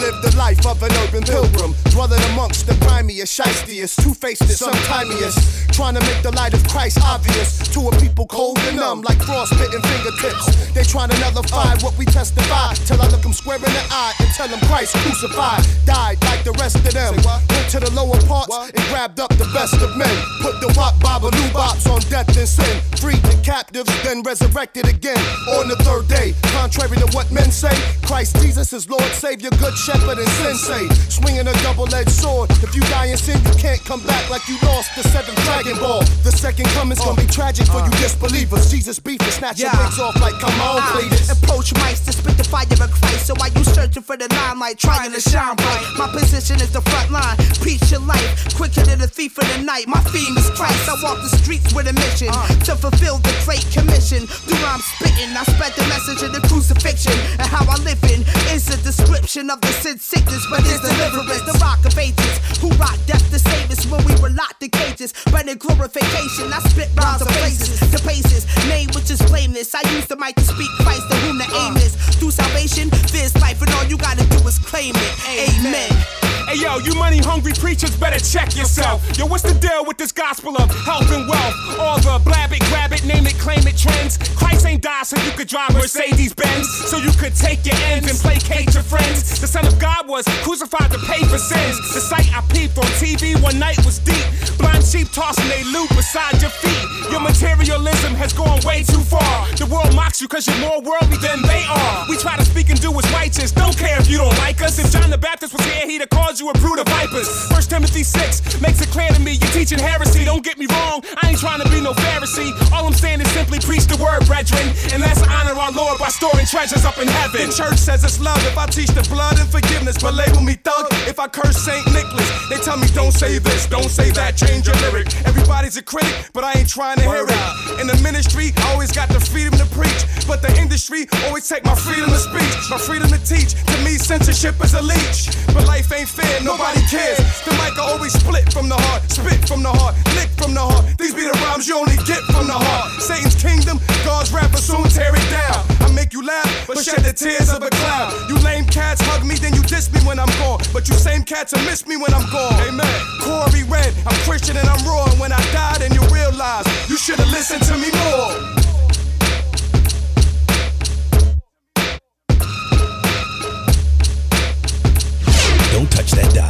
Live 0.02 0.20
the 0.20 0.34
life 0.36 0.66
of 0.66 0.82
an 0.82 0.90
urban 1.06 1.22
pilgrim, 1.22 1.78
dwelling 1.94 2.18
amongst 2.34 2.66
the 2.66 2.74
grimiest, 2.82 3.38
shystiest, 3.38 4.02
two-faced, 4.02 4.42
sometimiest, 4.42 5.70
trying 5.70 5.94
to 5.94 6.00
make 6.00 6.20
the 6.24 6.32
light 6.34 6.54
of 6.54 6.66
Christ 6.66 6.98
obvious 7.06 7.62
to 7.70 7.86
a 7.86 7.92
people 8.02 8.26
cold 8.26 8.58
and 8.66 8.78
numb 8.78 9.02
like 9.02 9.22
frostbitten 9.22 9.80
fingertips. 9.80 10.74
They 10.74 10.82
trying 10.82 11.10
to 11.10 11.18
nullify 11.20 11.78
what 11.86 11.96
we 11.96 12.04
testify 12.06 12.74
till 12.82 13.00
I 13.00 13.06
look 13.14 13.22
them 13.22 13.32
square 13.32 13.62
in 13.62 13.70
the 13.70 13.84
eye 13.94 14.12
and 14.18 14.28
tell 14.34 14.48
them 14.48 14.58
Christ 14.66 14.96
crucified, 15.06 15.62
died 15.86 16.18
like 16.24 16.42
the 16.42 16.52
rest 16.58 16.82
of 16.82 16.90
them. 16.90 17.14
Went 17.22 17.70
to 17.70 17.78
the 17.78 17.92
lower 17.94 18.18
parts 18.26 18.58
and 18.74 18.82
grabbed 18.90 19.20
up 19.20 19.30
the 19.38 19.46
best 19.54 19.78
of 19.78 19.96
men. 19.96 20.10
Put 20.42 20.58
the 20.58 20.74
wop 20.74 20.98
babaloo 20.98 21.46
bops 21.54 21.86
on 21.86 22.02
death 22.10 22.26
and 22.36 22.48
sin. 22.48 22.82
Freed 22.98 23.22
the 23.22 23.38
captives, 23.46 23.86
then 24.02 24.22
resurrected 24.22 24.88
again 24.88 25.22
on 25.62 25.68
the 25.68 25.76
third 25.86 26.08
day. 26.08 26.34
Contrary 26.58 26.98
to 26.98 27.06
what 27.14 27.30
men 27.30 27.52
say, 27.52 27.78
Christ 28.02 28.34
Jesus 28.42 28.72
is 28.72 28.90
Lord, 28.90 29.12
Savior, 29.14 29.50
good 29.62 29.78
shepherd, 29.78 29.91
and 29.92 30.28
sensei. 30.40 30.88
Swinging 31.08 31.46
a 31.46 31.52
double-edged 31.62 32.10
sword. 32.10 32.50
If 32.62 32.74
you 32.74 32.82
die 32.88 33.06
in 33.06 33.16
sin, 33.16 33.40
you 33.44 33.54
can't 33.58 33.82
come 33.84 34.00
back 34.06 34.30
like 34.30 34.46
you 34.48 34.56
lost 34.62 34.94
the 34.96 35.02
seventh 35.08 35.38
Dragon 35.44 35.78
Ball. 35.78 36.02
The 36.24 36.32
second 36.32 36.66
coming's 36.72 37.00
gonna 37.00 37.20
be 37.20 37.26
tragic 37.26 37.66
for 37.66 37.84
you 37.84 37.90
disbelievers. 38.00 38.70
Jesus 38.70 38.98
beef 38.98 39.20
and 39.20 39.32
snatch 39.32 39.60
your 39.60 39.70
legs 39.72 39.98
off 39.98 40.16
like 40.20 40.38
come 40.40 40.54
on, 40.60 40.80
I 40.80 41.08
please. 41.08 41.30
approach 41.30 41.74
mics 41.74 42.04
to 42.06 42.12
spit 42.12 42.36
the 42.36 42.44
fire 42.44 42.64
of 42.64 42.90
Christ. 42.90 43.26
So 43.26 43.34
why 43.36 43.48
you 43.54 43.64
searching 43.64 44.02
for 44.02 44.16
the 44.16 44.28
limelight, 44.32 44.78
trying 44.78 45.12
to 45.12 45.20
shine 45.20 45.56
bright? 45.56 45.84
My 45.98 46.08
position 46.08 46.56
is 46.56 46.72
the 46.72 46.80
front 46.82 47.10
line. 47.10 47.36
Preach 47.60 47.90
your 47.90 48.00
life, 48.00 48.54
quicker 48.54 48.82
than 48.82 49.00
a 49.02 49.06
thief 49.06 49.38
in 49.38 49.46
the 49.48 49.64
night. 49.64 49.86
My 49.88 50.00
theme 50.14 50.36
is 50.36 50.48
Christ. 50.50 50.88
I 50.88 50.96
walk 51.02 51.20
the 51.22 51.36
streets 51.36 51.74
with 51.74 51.88
a 51.88 51.92
mission 51.92 52.28
uh. 52.32 52.46
to 52.66 52.76
fulfill 52.76 53.18
the 53.18 53.34
great 53.44 53.66
commission. 53.72 54.26
Through 54.26 54.62
rhyme 54.64 54.80
spitting, 54.80 55.30
I 55.36 55.44
spread 55.44 55.72
the 55.76 55.86
message 55.88 56.22
of 56.22 56.32
the 56.32 56.40
crucifixion 56.48 57.16
and 57.38 57.48
how 57.48 57.64
I 57.68 57.76
live 57.84 58.02
in 58.04 58.24
is 58.54 58.68
a 58.72 58.78
description 58.82 59.50
of 59.50 59.60
the 59.60 59.72
sin 59.82 59.98
sickness, 59.98 60.46
but 60.48 60.60
it's 60.60 60.78
deliverance. 60.80 61.42
The 61.42 61.58
rock 61.58 61.84
of 61.84 61.98
ages 61.98 62.38
who 62.62 62.70
rock 62.78 62.96
death 63.06 63.26
to 63.30 63.38
save 63.38 63.70
us 63.70 63.84
when 63.86 64.04
we 64.06 64.14
were 64.22 64.30
locked 64.30 64.62
in 64.62 64.70
cages. 64.70 65.12
But 65.32 65.48
in 65.48 65.58
glorification, 65.58 66.52
I 66.52 66.60
spit 66.70 66.88
rhymes 66.94 67.22
of 67.22 67.28
places, 67.42 67.80
the 67.90 67.98
paces, 68.06 68.46
name 68.68 68.88
which 68.94 69.10
is 69.10 69.20
blameless. 69.22 69.74
I 69.74 69.82
use 69.90 70.06
the 70.06 70.16
mic 70.16 70.36
to 70.36 70.44
speak 70.44 70.70
Christ 70.86 71.02
to 71.10 71.16
whom 71.26 71.38
the 71.38 71.48
aim 71.66 71.76
is. 71.76 71.96
Through 72.18 72.30
salvation, 72.30 72.90
there's 73.10 73.34
life, 73.42 73.60
and 73.60 73.70
all 73.74 73.84
you 73.84 73.98
gotta 73.98 74.24
do 74.26 74.38
is 74.46 74.58
claim 74.58 74.94
it. 74.94 75.12
Amen. 75.26 76.21
Hey 76.48 76.58
yo, 76.58 76.78
you 76.78 76.94
money 76.94 77.18
hungry 77.18 77.52
preachers 77.52 77.96
better 77.96 78.18
check 78.18 78.56
yourself. 78.56 79.00
Yo, 79.16 79.26
what's 79.26 79.42
the 79.42 79.54
deal 79.54 79.84
with 79.84 79.96
this 79.96 80.12
gospel 80.12 80.56
of 80.60 80.68
health 80.84 81.10
and 81.10 81.28
wealth? 81.28 81.54
All 81.78 81.98
the 82.00 82.20
blab 82.24 82.52
it, 82.52 82.60
grab 82.66 82.92
it, 82.92 83.04
name 83.04 83.26
it, 83.26 83.38
claim 83.38 83.66
it 83.66 83.76
trends. 83.76 84.18
Christ 84.34 84.66
ain't 84.66 84.82
died 84.82 85.06
so 85.06 85.16
you 85.22 85.30
could 85.32 85.48
drive 85.48 85.72
Mercedes 85.72 86.34
Benz. 86.34 86.68
So 86.90 86.98
you 86.98 87.12
could 87.12 87.34
take 87.36 87.64
your 87.64 87.76
ends 87.86 88.10
and 88.10 88.18
placate 88.18 88.74
your 88.74 88.82
friends. 88.82 89.40
The 89.40 89.46
Son 89.46 89.66
of 89.66 89.78
God 89.78 90.08
was 90.08 90.24
crucified 90.42 90.90
to 90.90 90.98
pay 90.98 91.22
for 91.24 91.38
sins. 91.38 91.78
The 91.94 92.00
sight 92.00 92.26
I 92.34 92.40
peeped 92.52 92.76
on 92.76 92.90
TV 92.98 93.40
one 93.42 93.58
night 93.58 93.78
was 93.86 93.98
deep. 94.00 94.26
Blind 94.58 94.84
sheep 94.84 95.08
tossing 95.12 95.48
they 95.48 95.64
loot 95.64 95.88
beside 95.90 96.40
your 96.42 96.50
feet. 96.50 96.84
Your 97.10 97.20
materialism 97.20 98.14
has 98.18 98.32
gone 98.32 98.58
way 98.66 98.82
too 98.82 99.00
far. 99.00 99.48
The 99.56 99.66
world 99.66 99.94
mocks 99.94 100.20
you 100.20 100.28
cause 100.28 100.46
you're 100.46 100.58
more 100.58 100.80
worldly 100.82 101.18
than 101.18 101.42
they 101.42 101.64
are. 101.68 102.06
We 102.08 102.16
try 102.16 102.36
to 102.36 102.44
speak 102.44 102.68
and 102.68 102.80
do 102.80 102.90
what's 102.90 103.10
righteous. 103.12 103.52
Don't 103.52 103.76
care 103.76 103.98
if 103.98 104.08
you 104.10 104.18
don't 104.18 104.36
like 104.38 104.60
us. 104.60 104.78
If 104.78 104.92
John 104.92 105.10
the 105.10 105.18
Baptist 105.18 105.52
was 105.52 105.64
here, 105.64 105.86
he'd 105.86 106.00
have 106.00 106.10
called 106.10 106.31
cause 106.32 106.40
you 106.40 106.48
a 106.48 106.54
brood 106.64 106.78
of 106.78 106.88
vipers. 106.88 107.28
First 107.52 107.68
Timothy 107.68 108.02
6 108.02 108.60
makes 108.62 108.80
it 108.80 108.88
clear 108.88 109.08
to 109.12 109.20
me 109.20 109.32
you're 109.32 109.52
teaching 109.52 109.78
heresy. 109.78 110.24
Don't 110.24 110.42
get 110.42 110.56
me 110.56 110.64
wrong, 110.64 111.04
I 111.20 111.28
ain't 111.28 111.38
trying 111.38 111.60
to 111.60 111.68
be 111.68 111.78
no 111.78 111.92
Pharisee. 111.92 112.48
All 112.72 112.86
I'm 112.86 112.96
saying 112.96 113.20
is 113.20 113.28
simply 113.32 113.60
preach 113.60 113.84
the 113.84 114.00
word, 114.00 114.24
brethren. 114.24 114.64
And 114.96 115.04
let's 115.04 115.20
honor 115.28 115.52
our 115.52 115.72
Lord 115.72 115.98
by 115.98 116.08
storing 116.08 116.46
treasures 116.46 116.86
up 116.86 116.96
in 116.96 117.08
heaven. 117.08 117.48
The 117.48 117.52
church 117.52 117.76
says 117.76 118.02
it's 118.02 118.18
love 118.18 118.40
if 118.48 118.56
I 118.56 118.64
teach 118.64 118.88
the 118.88 119.04
blood 119.12 119.38
and 119.38 119.48
forgiveness, 119.48 120.00
but 120.00 120.14
label 120.14 120.40
me 120.40 120.54
thug 120.54 120.88
if 121.04 121.20
I 121.20 121.28
curse 121.28 121.58
St. 121.60 121.84
Nicholas. 121.92 122.28
They 122.48 122.56
tell 122.64 122.78
me 122.78 122.88
don't 122.96 123.12
say 123.12 123.36
this, 123.36 123.66
don't 123.66 123.92
say 123.92 124.08
that, 124.16 124.32
change 124.32 124.66
your 124.66 124.76
lyric. 124.88 125.12
Everybody's 125.28 125.76
a 125.76 125.82
critic, 125.82 126.32
but 126.32 126.44
I 126.44 126.56
ain't 126.56 126.68
trying 126.68 126.96
to 126.96 127.04
hear 127.04 127.28
it. 127.28 127.80
In 127.80 127.86
the 127.92 127.98
ministry, 128.00 128.56
I 128.56 128.72
always 128.72 128.90
got 128.90 129.10
the 129.10 129.20
freedom 129.20 129.52
to 129.60 129.66
preach, 129.76 130.00
but 130.26 130.40
the 130.40 130.48
industry 130.56 131.04
always 131.28 131.46
take 131.46 131.64
my 131.66 131.74
freedom 131.76 132.08
of 132.08 132.24
speech, 132.24 132.56
my 132.72 132.78
freedom 132.78 133.12
to 133.12 133.20
teach. 133.20 133.52
To 133.52 133.76
me, 133.84 134.00
censorship 134.00 134.56
is 134.64 134.72
a 134.72 134.80
leech, 134.80 135.28
but 135.52 135.68
life 135.68 135.92
ain't 135.92 136.08
fair 136.08 136.21
fear, 136.22 136.38
nobody 136.42 136.80
cares. 136.86 137.18
The 137.42 137.52
mic 137.58 137.74
I 137.78 137.90
always 137.90 138.12
split 138.12 138.52
from 138.52 138.68
the 138.68 138.78
heart, 138.78 139.10
spit 139.10 139.42
from 139.46 139.62
the 139.62 139.72
heart, 139.72 139.94
lick 140.14 140.30
from 140.38 140.54
the 140.54 140.62
heart. 140.62 140.84
These 140.98 141.14
be 141.14 141.22
the 141.22 141.36
rhymes 141.44 141.66
you 141.66 141.76
only 141.76 141.98
get 142.06 142.22
from 142.30 142.46
the 142.46 142.56
heart. 142.56 143.02
Satan's 143.02 143.34
kingdom, 143.34 143.80
God's 144.04 144.32
wrath 144.32 144.52
will 144.52 144.62
soon 144.62 144.86
tear 144.88 145.12
it 145.14 145.28
down. 145.30 145.60
I 145.82 145.90
make 145.92 146.12
you 146.12 146.22
laugh, 146.24 146.48
but 146.66 146.78
shed 146.78 147.02
the 147.02 147.12
tears 147.12 147.52
of 147.52 147.62
a 147.62 147.70
clown. 147.70 148.12
You 148.28 148.38
lame 148.40 148.64
cats 148.66 149.00
hug 149.02 149.26
me, 149.26 149.34
then 149.34 149.54
you 149.54 149.62
diss 149.62 149.92
me 149.92 150.00
when 150.06 150.18
I'm 150.18 150.32
gone. 150.38 150.60
But 150.72 150.88
you 150.88 150.94
same 150.94 151.22
cats 151.22 151.52
will 151.52 151.64
miss 151.64 151.86
me 151.86 151.96
when 151.96 152.12
I'm 152.14 152.28
gone. 152.30 152.58
Amen. 152.62 152.96
Corey 153.20 153.64
Red, 153.64 153.92
I'm 154.06 154.16
Christian 154.22 154.56
and 154.56 154.68
I'm 154.68 154.82
raw. 154.86 155.10
And 155.10 155.18
when 155.18 155.32
I 155.32 155.42
die, 155.52 155.78
then 155.78 155.92
you 155.92 156.02
realize 156.14 156.64
you 156.88 156.96
should've 156.96 157.28
listened 157.28 157.62
to 157.64 157.74
me 157.76 157.90
more. 158.06 158.61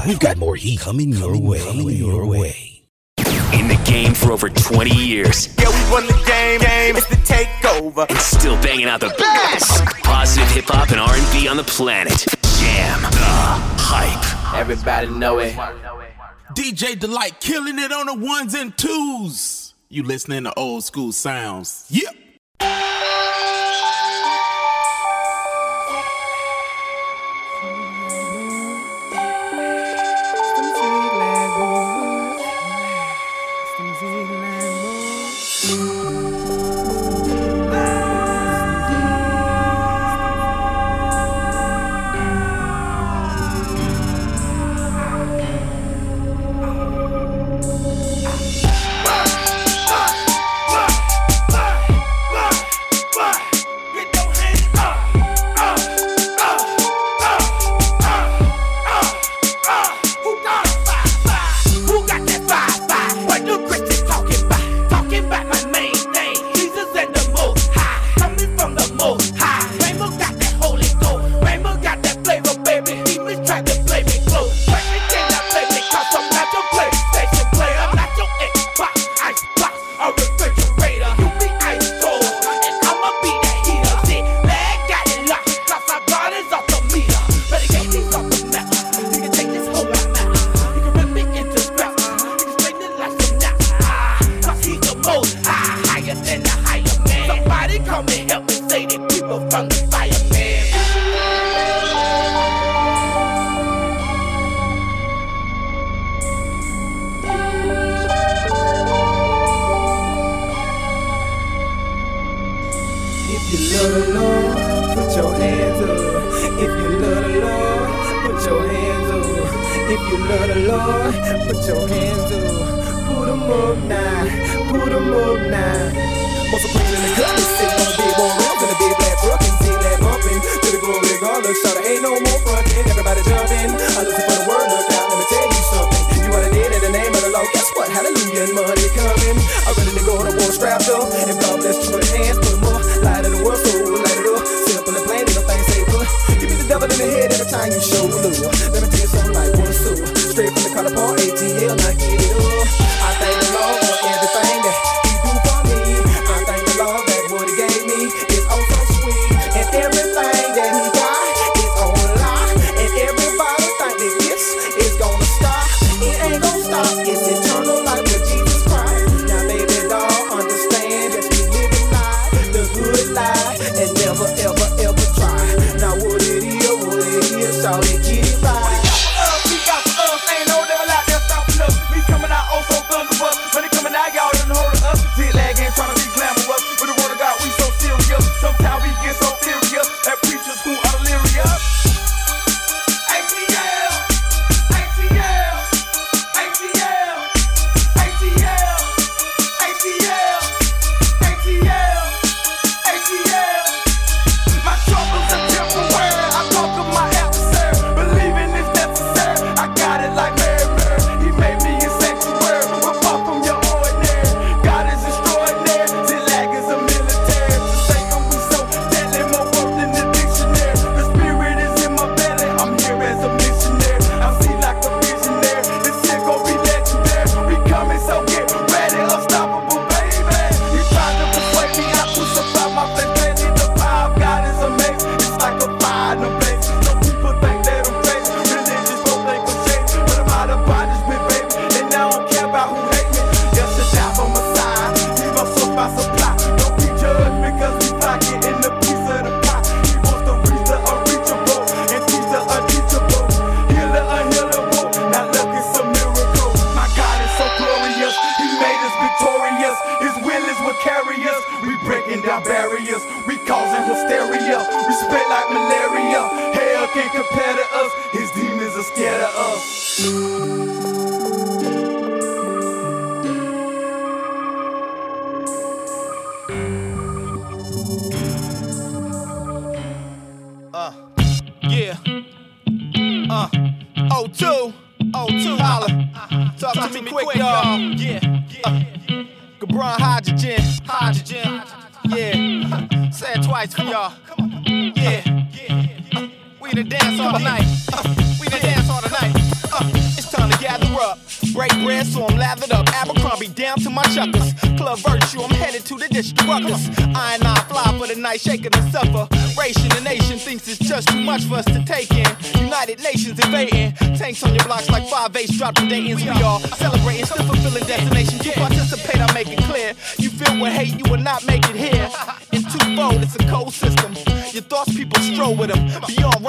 We've 0.06 0.18
got 0.18 0.36
more 0.36 0.56
heat 0.56 0.80
coming 0.80 1.10
your 1.10 1.38
way. 1.38 1.60
Coming 1.60 1.96
your 1.96 2.26
way. 2.26 2.82
In 3.18 3.68
the 3.68 3.80
game 3.84 4.14
for 4.14 4.32
over 4.32 4.48
20 4.48 4.90
years. 4.90 5.54
Yeah, 5.58 5.68
we 5.68 5.92
won 5.92 6.06
the 6.06 6.22
game. 6.26 6.60
Game 6.60 6.96
is 6.96 7.06
the 7.06 7.16
takeover. 7.16 8.08
And 8.08 8.18
still 8.18 8.60
banging 8.62 8.86
out 8.86 9.00
the 9.00 9.14
best 9.16 9.84
positive 10.02 10.50
hip 10.50 10.64
hop 10.66 10.90
and 10.90 10.98
R&B 10.98 11.46
on 11.46 11.56
the 11.56 11.62
planet. 11.62 12.26
Jam 12.58 13.02
the 13.02 13.08
hype. 13.78 14.54
Everybody 14.56 15.06
know 15.08 15.38
it. 15.38 15.54
DJ 16.54 16.98
Delight 16.98 17.38
killing 17.40 17.78
it 17.78 17.92
on 17.92 18.06
the 18.06 18.14
ones 18.14 18.54
and 18.54 18.76
twos. 18.76 19.74
You 19.88 20.02
listening 20.02 20.44
to 20.44 20.58
old 20.58 20.82
school 20.82 21.12
sounds. 21.12 21.86
Yep. 21.90 22.16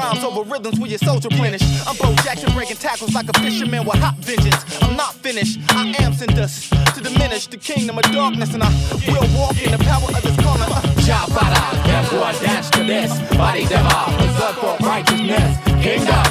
Rhymes 0.04 0.24
over 0.24 0.44
rhythms 0.44 0.80
with 0.80 0.90
your 0.92 1.00
soldier 1.00 1.30
replenish. 1.32 1.64
I'm 1.88 1.96
Bo 1.98 2.14
Jackson 2.24 2.52
breaking 2.54 2.78
tackles 2.78 3.14
like 3.14 3.30
a 3.30 3.40
fisherman 3.40 3.86
with 3.86 4.00
hot 4.00 4.16
vengeance. 4.18 4.62
I'm 4.82 4.96
not 4.96 5.14
finished, 5.16 5.60
I 5.70 5.96
am 6.04 6.14
sent 6.14 6.38
us 6.38 6.70
to 6.96 7.00
diminish 7.02 7.48
the 7.48 7.58
kingdom 7.58 7.98
of 7.98 8.04
darkness, 8.12 8.54
and 8.54 8.64
I 8.64 8.70
will 9.08 9.28
walk 9.38 9.56
in 9.64 9.72
the 9.72 9.80
power 9.80 10.04
of 10.04 10.22
this 10.22 10.36
calling. 10.44 10.70
Jah 11.08 11.26
para, 11.32 11.64
therefore 11.88 12.32
dance 12.44 12.70
to 12.72 12.84
this. 12.84 13.12
Body 13.38 13.66
them 13.66 13.86
up, 13.88 14.10
berserk 14.20 14.56
for 14.60 14.76
righteousness. 14.86 15.58
Kingdom, 15.84 16.24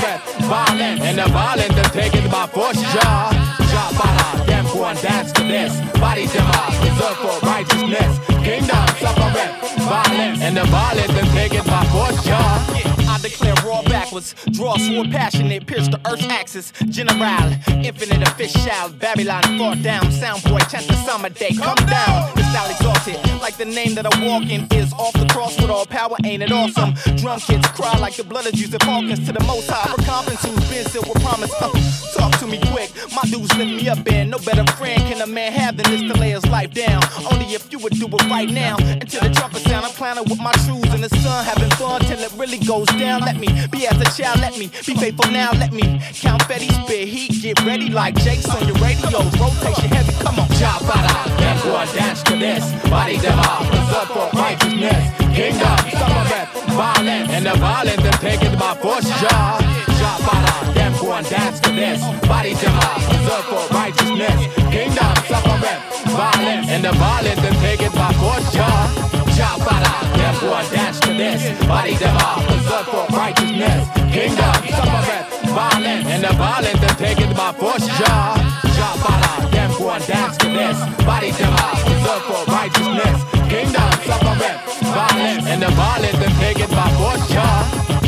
breath, 0.00 0.22
violence, 0.44 1.00
and 1.02 1.18
the 1.18 1.28
violent 1.28 1.72
are 1.78 1.92
taken 1.92 2.30
by 2.30 2.46
force. 2.46 2.80
Jah, 2.94 3.30
Jah 3.70 3.90
para, 3.98 4.46
therefore 4.46 4.94
dance 4.94 5.32
to 5.32 5.42
this. 5.44 5.72
Body 6.00 6.26
them 6.26 6.46
up, 6.60 6.72
berserk 6.80 7.16
for 7.22 7.46
righteousness. 7.46 8.12
Kingdom, 8.44 8.84
breath, 9.32 9.54
violence, 9.84 10.40
and 10.40 10.56
the 10.56 10.64
violent 10.64 11.10
are 11.10 11.30
taken 11.34 11.64
by 11.64 11.84
force. 11.92 12.24
Jah. 12.24 12.97
I 13.18 13.20
declare 13.20 13.54
raw 13.66 13.82
backwards, 13.82 14.32
draw 14.52 14.76
sword 14.76 15.10
passionate, 15.10 15.66
pierce 15.66 15.88
the 15.88 16.00
earth's 16.08 16.24
axis. 16.26 16.72
General, 16.88 17.50
infinite 17.82 18.22
official, 18.28 18.90
Babylon 19.00 19.42
fought 19.58 19.82
down. 19.82 20.12
Sound 20.12 20.44
boy, 20.44 20.60
chant 20.70 20.86
the 20.86 20.94
summer 21.04 21.28
day, 21.28 21.50
come 21.50 21.74
down. 21.86 22.30
The 22.36 22.44
style 22.50 22.70
exalted, 22.70 23.40
like 23.40 23.56
the 23.56 23.64
name 23.64 23.96
that 23.96 24.06
I 24.06 24.24
walk 24.24 24.44
in 24.48 24.68
is 24.72 24.92
off 24.92 25.14
the 25.14 25.26
cross 25.32 25.60
with 25.60 25.68
all 25.68 25.84
power, 25.84 26.16
ain't 26.24 26.44
it 26.44 26.52
awesome? 26.52 26.94
Drum 27.16 27.40
kids 27.40 27.66
cry 27.68 27.98
like 27.98 28.14
the 28.14 28.22
blood 28.22 28.46
of 28.46 28.52
Jesus 28.52 28.78
Hawkins 28.82 29.26
to 29.26 29.32
the 29.32 29.42
most 29.44 29.68
high. 29.68 29.92
Recompense 29.98 30.44
who's 30.44 30.70
been 30.70 31.02
with 31.02 31.20
promise. 31.20 31.52
Uh, 31.60 31.72
talk 32.16 32.38
to 32.38 32.46
me 32.46 32.60
quick, 32.70 32.92
my 33.16 33.22
dudes 33.22 33.52
lift 33.56 33.82
me 33.82 33.88
up, 33.88 33.98
and 34.06 34.30
no 34.30 34.38
better 34.38 34.64
friend 34.74 35.02
can 35.10 35.20
a 35.22 35.26
man 35.26 35.50
have 35.50 35.76
than 35.76 35.90
this 35.90 36.02
to 36.02 36.14
lay 36.20 36.30
his 36.30 36.46
life 36.46 36.72
down. 36.72 37.02
Only 37.32 37.46
if 37.46 37.72
you 37.72 37.80
would 37.80 37.94
do 37.94 38.06
it 38.06 38.30
right 38.30 38.48
now. 38.48 38.76
Until 38.78 39.22
the 39.22 39.30
trumpet 39.34 39.62
sound, 39.62 39.86
I'm 39.86 39.92
planning 39.92 40.24
with 40.30 40.38
my 40.38 40.52
shoes 40.58 40.94
in 40.94 41.00
the 41.00 41.10
sun, 41.18 41.44
having 41.44 41.70
fun 41.70 42.00
till 42.02 42.20
it 42.20 42.32
really 42.36 42.58
goes 42.58 42.86
down. 42.86 43.07
Let 43.16 43.40
me 43.40 43.48
be 43.72 43.86
as 43.86 43.96
a 43.96 44.04
child, 44.12 44.40
let 44.40 44.58
me 44.58 44.68
be 44.86 44.94
faithful 44.94 45.30
now. 45.32 45.50
Let 45.52 45.72
me 45.72 46.00
count 46.12 46.46
Betty 46.46 46.68
spit 46.68 47.08
heat, 47.08 47.40
get 47.40 47.64
ready 47.64 47.88
like 47.88 48.14
Jake's 48.16 48.48
on 48.48 48.66
your 48.68 48.76
radios. 48.76 49.32
Rotation 49.40 49.88
heavy, 49.88 50.12
come 50.22 50.38
on. 50.38 50.48
Jah 50.60 50.78
para, 50.84 51.38
therefore 51.38 51.86
dance 51.96 52.22
to 52.24 52.36
this. 52.36 52.64
Body 52.90 53.16
them 53.16 53.38
up, 53.38 53.64
for 54.12 54.28
righteousness. 54.36 55.02
Kingdom, 55.34 55.78
suffer 55.88 56.24
breath, 56.28 56.50
violence, 56.76 57.30
and 57.32 57.46
the 57.46 57.54
violent 57.56 58.04
are 58.04 58.20
taken 58.20 58.58
by 58.58 58.74
force. 58.74 59.08
Jah, 59.20 59.56
Jah 59.98 60.18
para, 60.28 60.74
therefore 60.74 61.22
dance 61.22 61.60
to 61.60 61.72
this. 61.72 62.00
Body 62.28 62.52
them 62.54 62.76
up, 62.76 63.00
for 63.48 63.74
righteousness. 63.74 64.38
Kingdom, 64.68 65.14
breath, 65.60 65.82
violence, 66.12 66.68
and 66.68 66.84
the 66.84 66.92
violent 66.92 67.38
are 67.40 67.58
taken 67.64 67.90
by 67.92 68.12
force. 68.20 68.52
Jah, 68.52 69.34
Jah 69.34 70.07
para, 70.28 70.62
therefore 70.62 70.76
dance 70.76 71.00
to 71.00 71.12
this. 71.14 71.66
Body 71.66 71.94
them 71.94 72.16
up, 72.16 72.42
for 72.84 73.16
righteousness. 73.16 73.88
Kingdom, 74.12 74.54
suffer 74.68 75.00
breath, 75.06 75.26
violence, 75.48 76.06
and 76.08 76.24
the 76.24 76.32
violent 76.34 76.82
are 76.84 76.96
taken 76.96 77.34
by 77.34 77.52
force. 77.52 77.86
Jah, 77.86 78.36
Jah 78.76 78.94
para, 79.02 79.50
therefore 79.50 79.98
dance 80.06 80.36
to 80.38 80.46
this. 80.48 80.78
Body 81.04 81.30
them 81.32 81.52
up, 81.52 81.78
for 82.26 82.44
righteousness. 82.52 83.24
Kingdom, 83.48 83.92
suffer 84.04 84.34
breath, 84.38 84.80
violence, 84.82 85.46
and 85.46 85.62
the 85.62 85.70
violent 85.70 86.14
are 86.14 86.40
taken 86.40 86.70
by 86.70 86.88
force. 86.96 87.28
Jah. 87.30 87.64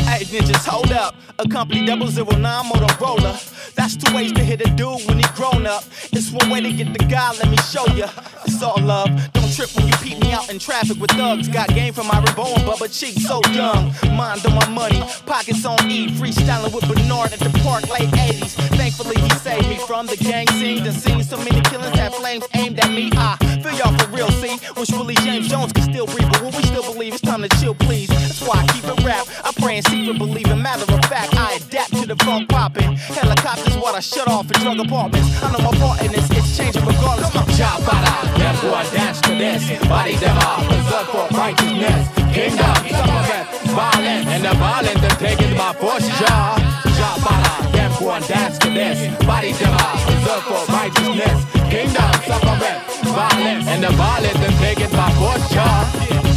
Hey, 0.07 0.25
ninjas, 0.25 0.65
hold 0.67 0.91
up. 0.91 1.15
A 1.39 1.47
company 1.47 1.85
double 1.85 2.07
zero 2.07 2.35
nine 2.37 2.65
Motorola. 2.65 3.33
That's 3.73 3.95
two 3.95 4.13
ways 4.13 4.31
to 4.33 4.43
hit 4.43 4.61
a 4.61 4.69
dude 4.71 5.07
when 5.07 5.17
he 5.17 5.25
grown 5.33 5.65
up. 5.65 5.83
It's 6.11 6.29
one 6.31 6.49
way 6.49 6.61
to 6.61 6.71
get 6.71 6.93
the 6.93 7.05
guy, 7.05 7.31
let 7.31 7.49
me 7.49 7.57
show 7.57 7.85
ya. 7.95 8.09
It's 8.45 8.61
all 8.61 8.79
love. 8.81 9.09
Don't 9.33 9.51
trip 9.55 9.69
when 9.75 9.87
you 9.87 9.93
peep 10.03 10.20
out 10.31 10.49
in 10.49 10.59
traffic 10.59 10.97
with 10.99 11.11
thugs. 11.11 11.47
Got 11.47 11.69
game 11.69 11.93
from 11.93 12.07
my 12.07 12.19
Bow 12.35 12.53
and 12.53 12.63
Bubba 12.63 12.87
Cheek, 12.87 13.19
so 13.19 13.41
young. 13.51 13.93
Mind 14.15 14.45
on 14.45 14.55
my 14.55 14.69
money, 14.69 15.01
pockets 15.25 15.65
on 15.65 15.89
E. 15.89 16.07
Freestyling 16.09 16.73
with 16.73 16.87
Bernard 16.87 17.33
at 17.33 17.39
the 17.39 17.51
park, 17.63 17.87
late 17.89 18.09
80s. 18.09 18.53
Thankfully, 18.77 19.19
he 19.19 19.29
saved 19.39 19.67
me 19.67 19.77
from 19.87 20.07
the 20.07 20.17
gang 20.17 20.47
scene. 20.49 20.83
Done 20.83 20.93
seen 20.93 21.23
so 21.23 21.37
many 21.37 21.61
killings, 21.61 21.95
had 21.97 22.13
flames 22.13 22.45
aimed 22.55 22.79
at 22.79 22.89
me. 22.91 23.09
I 23.13 23.37
feel 23.61 23.73
y'all 23.73 23.97
for 23.97 24.09
real, 24.11 24.29
see. 24.31 24.57
Wish 24.77 24.91
Willie 24.91 25.15
James 25.15 25.47
Jones 25.47 25.73
could 25.73 25.83
still 25.83 26.07
breathe, 26.07 26.29
but 26.31 26.41
when 26.41 26.55
we 26.55 26.63
still 26.63 26.83
believe 26.83 27.13
it's 27.13 27.21
time 27.21 27.41
to 27.41 27.49
chill, 27.59 27.75
please. 27.75 28.09
That's 28.09 28.41
why 28.41 28.63
I 28.63 28.67
keep 28.73 28.85
it 28.85 29.03
rap. 29.03 29.27
I 29.43 29.51
pray 29.61 29.77
in 29.77 29.83
secret, 29.83 30.17
believing. 30.17 30.61
Matter 30.61 30.91
of 30.93 31.05
fact, 31.05 31.35
I 31.35 31.53
adapt 31.55 31.90
the 32.15 32.25
funk 32.25 32.49
popping. 32.49 32.91
Helicopters, 33.15 33.77
what 33.77 33.95
I 33.95 33.99
shut 33.99 34.27
off 34.27 34.51
in 34.51 34.59
drug 34.61 34.79
apartments. 34.79 35.29
I 35.41 35.51
know 35.51 35.63
my 35.63 35.77
part 35.79 36.01
in 36.03 36.11
this, 36.11 36.29
it's 36.31 36.57
changing 36.57 36.85
regardless. 36.85 37.31
Jah 37.57 37.79
para, 37.87 38.13
therefore 38.37 38.83
dance 38.91 39.21
to 39.21 39.31
this. 39.35 39.63
Body 39.87 40.15
them 40.15 40.37
up, 40.37 40.59
berserk 40.67 41.07
for 41.07 41.27
righteousness. 41.37 42.03
Kingdom, 42.35 42.75
suffer 42.91 43.21
breath, 43.27 43.47
violence, 43.71 44.27
and 44.27 44.43
the 44.43 44.53
violent 44.59 44.99
are 45.03 45.17
taken 45.19 45.55
by 45.55 45.71
force. 45.73 46.07
Jah, 46.19 46.55
Jah 46.97 47.15
para, 47.23 47.71
therefore 47.71 48.19
dance 48.27 48.57
to 48.59 48.69
this. 48.69 48.97
Body 49.25 49.51
them 49.53 49.73
up, 49.73 49.95
berserk 50.07 50.43
for 50.51 50.63
righteousness. 50.73 51.39
Kingdom, 51.71 52.11
suffer 52.27 52.55
breath, 52.59 52.83
violence, 53.07 53.67
and 53.67 53.83
the 53.83 53.91
violent 53.91 54.35
are 54.35 54.57
taken 54.59 54.91
by 54.91 55.09
force. 55.15 55.49
Jah. 55.51 56.30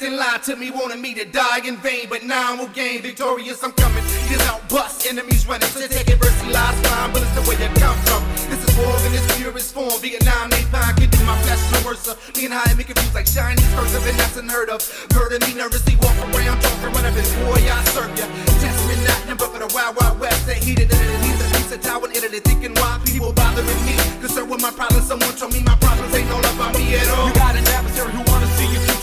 Years. 0.00 0.18
My 0.18 0.18
peers 0.18 0.18
didn't 0.18 0.18
lie 0.18 0.38
to 0.44 0.56
me, 0.56 0.70
wanted 0.70 1.00
me 1.00 1.14
to 1.14 1.24
die 1.24 1.66
in 1.66 1.76
vain. 1.78 2.06
But 2.08 2.24
now 2.24 2.54
I'm 2.54 2.72
gain 2.72 3.02
victorious. 3.02 3.62
I'm 3.62 3.72
coming. 3.72 4.04
Get 4.28 4.40
out, 4.48 4.68
bust. 4.68 5.06
Enemies 5.06 5.46
running. 5.46 5.68
So 5.68 5.86
take 5.86 6.08
adversity, 6.08 6.52
lies, 6.52 6.78
fine. 6.86 7.12
But 7.12 7.22
it's 7.22 7.34
the 7.34 7.42
way 7.48 7.56
you 7.58 7.70
come 7.80 7.98
from. 8.06 8.22
This 8.50 8.62
is 8.62 8.72
war 8.78 8.94
in 9.06 9.14
its 9.14 9.26
purest 9.36 9.74
form. 9.74 10.00
Vietnam, 10.00 10.50
napalm, 10.50 10.96
can 10.96 11.10
do 11.10 11.20
my 11.24 11.36
flesh 11.42 11.62
no 11.72 11.86
worse. 11.86 12.06
Me 12.36 12.46
and 12.46 12.76
make 12.76 12.90
it 12.90 12.98
feel 12.98 13.14
like 13.14 13.26
Chinese 13.26 13.68
cursive, 13.74 14.06
and 14.06 14.18
that's 14.18 14.36
unheard 14.36 14.70
of. 14.70 14.80
Murder 15.14 15.38
me 15.46 15.54
nervously, 15.54 15.96
walk 16.00 16.16
around, 16.30 16.60
talking, 16.60 16.92
run 16.92 17.04
up 17.04 17.16
and 17.16 17.28
boy, 17.44 17.60
I 17.60 17.78
serve 17.92 18.12
ya. 18.18 18.26
Test 18.60 18.80
me 18.88 18.94
not, 19.04 19.20
number 19.28 19.46
for 19.46 19.58
the 19.58 19.70
wild, 19.74 19.96
wild 19.96 20.20
west. 20.20 20.46
They 20.46 20.58
heated 20.58 20.90
it, 20.90 21.00
and 21.00 21.24
he's 21.24 21.38
a 21.40 21.48
piece 21.56 21.72
of 21.72 21.80
tower, 21.82 22.08
Italy, 22.10 22.40
thinking 22.40 22.74
why 22.74 23.00
people 23.04 23.32
bothering 23.32 23.82
me. 23.84 23.96
Concerned 24.20 24.50
with 24.50 24.62
my 24.62 24.70
problems, 24.70 25.06
someone 25.06 25.34
told 25.36 25.52
me 25.52 25.62
my 25.62 25.76
problems 25.76 26.14
ain't 26.14 26.30
all 26.30 26.40
about 26.40 26.74
me 26.74 26.94
at 26.94 27.08
all. 27.08 27.28
You 27.28 27.34
got 27.34 27.56
an 27.56 27.66
adversary 27.66 28.12
who 28.12 28.27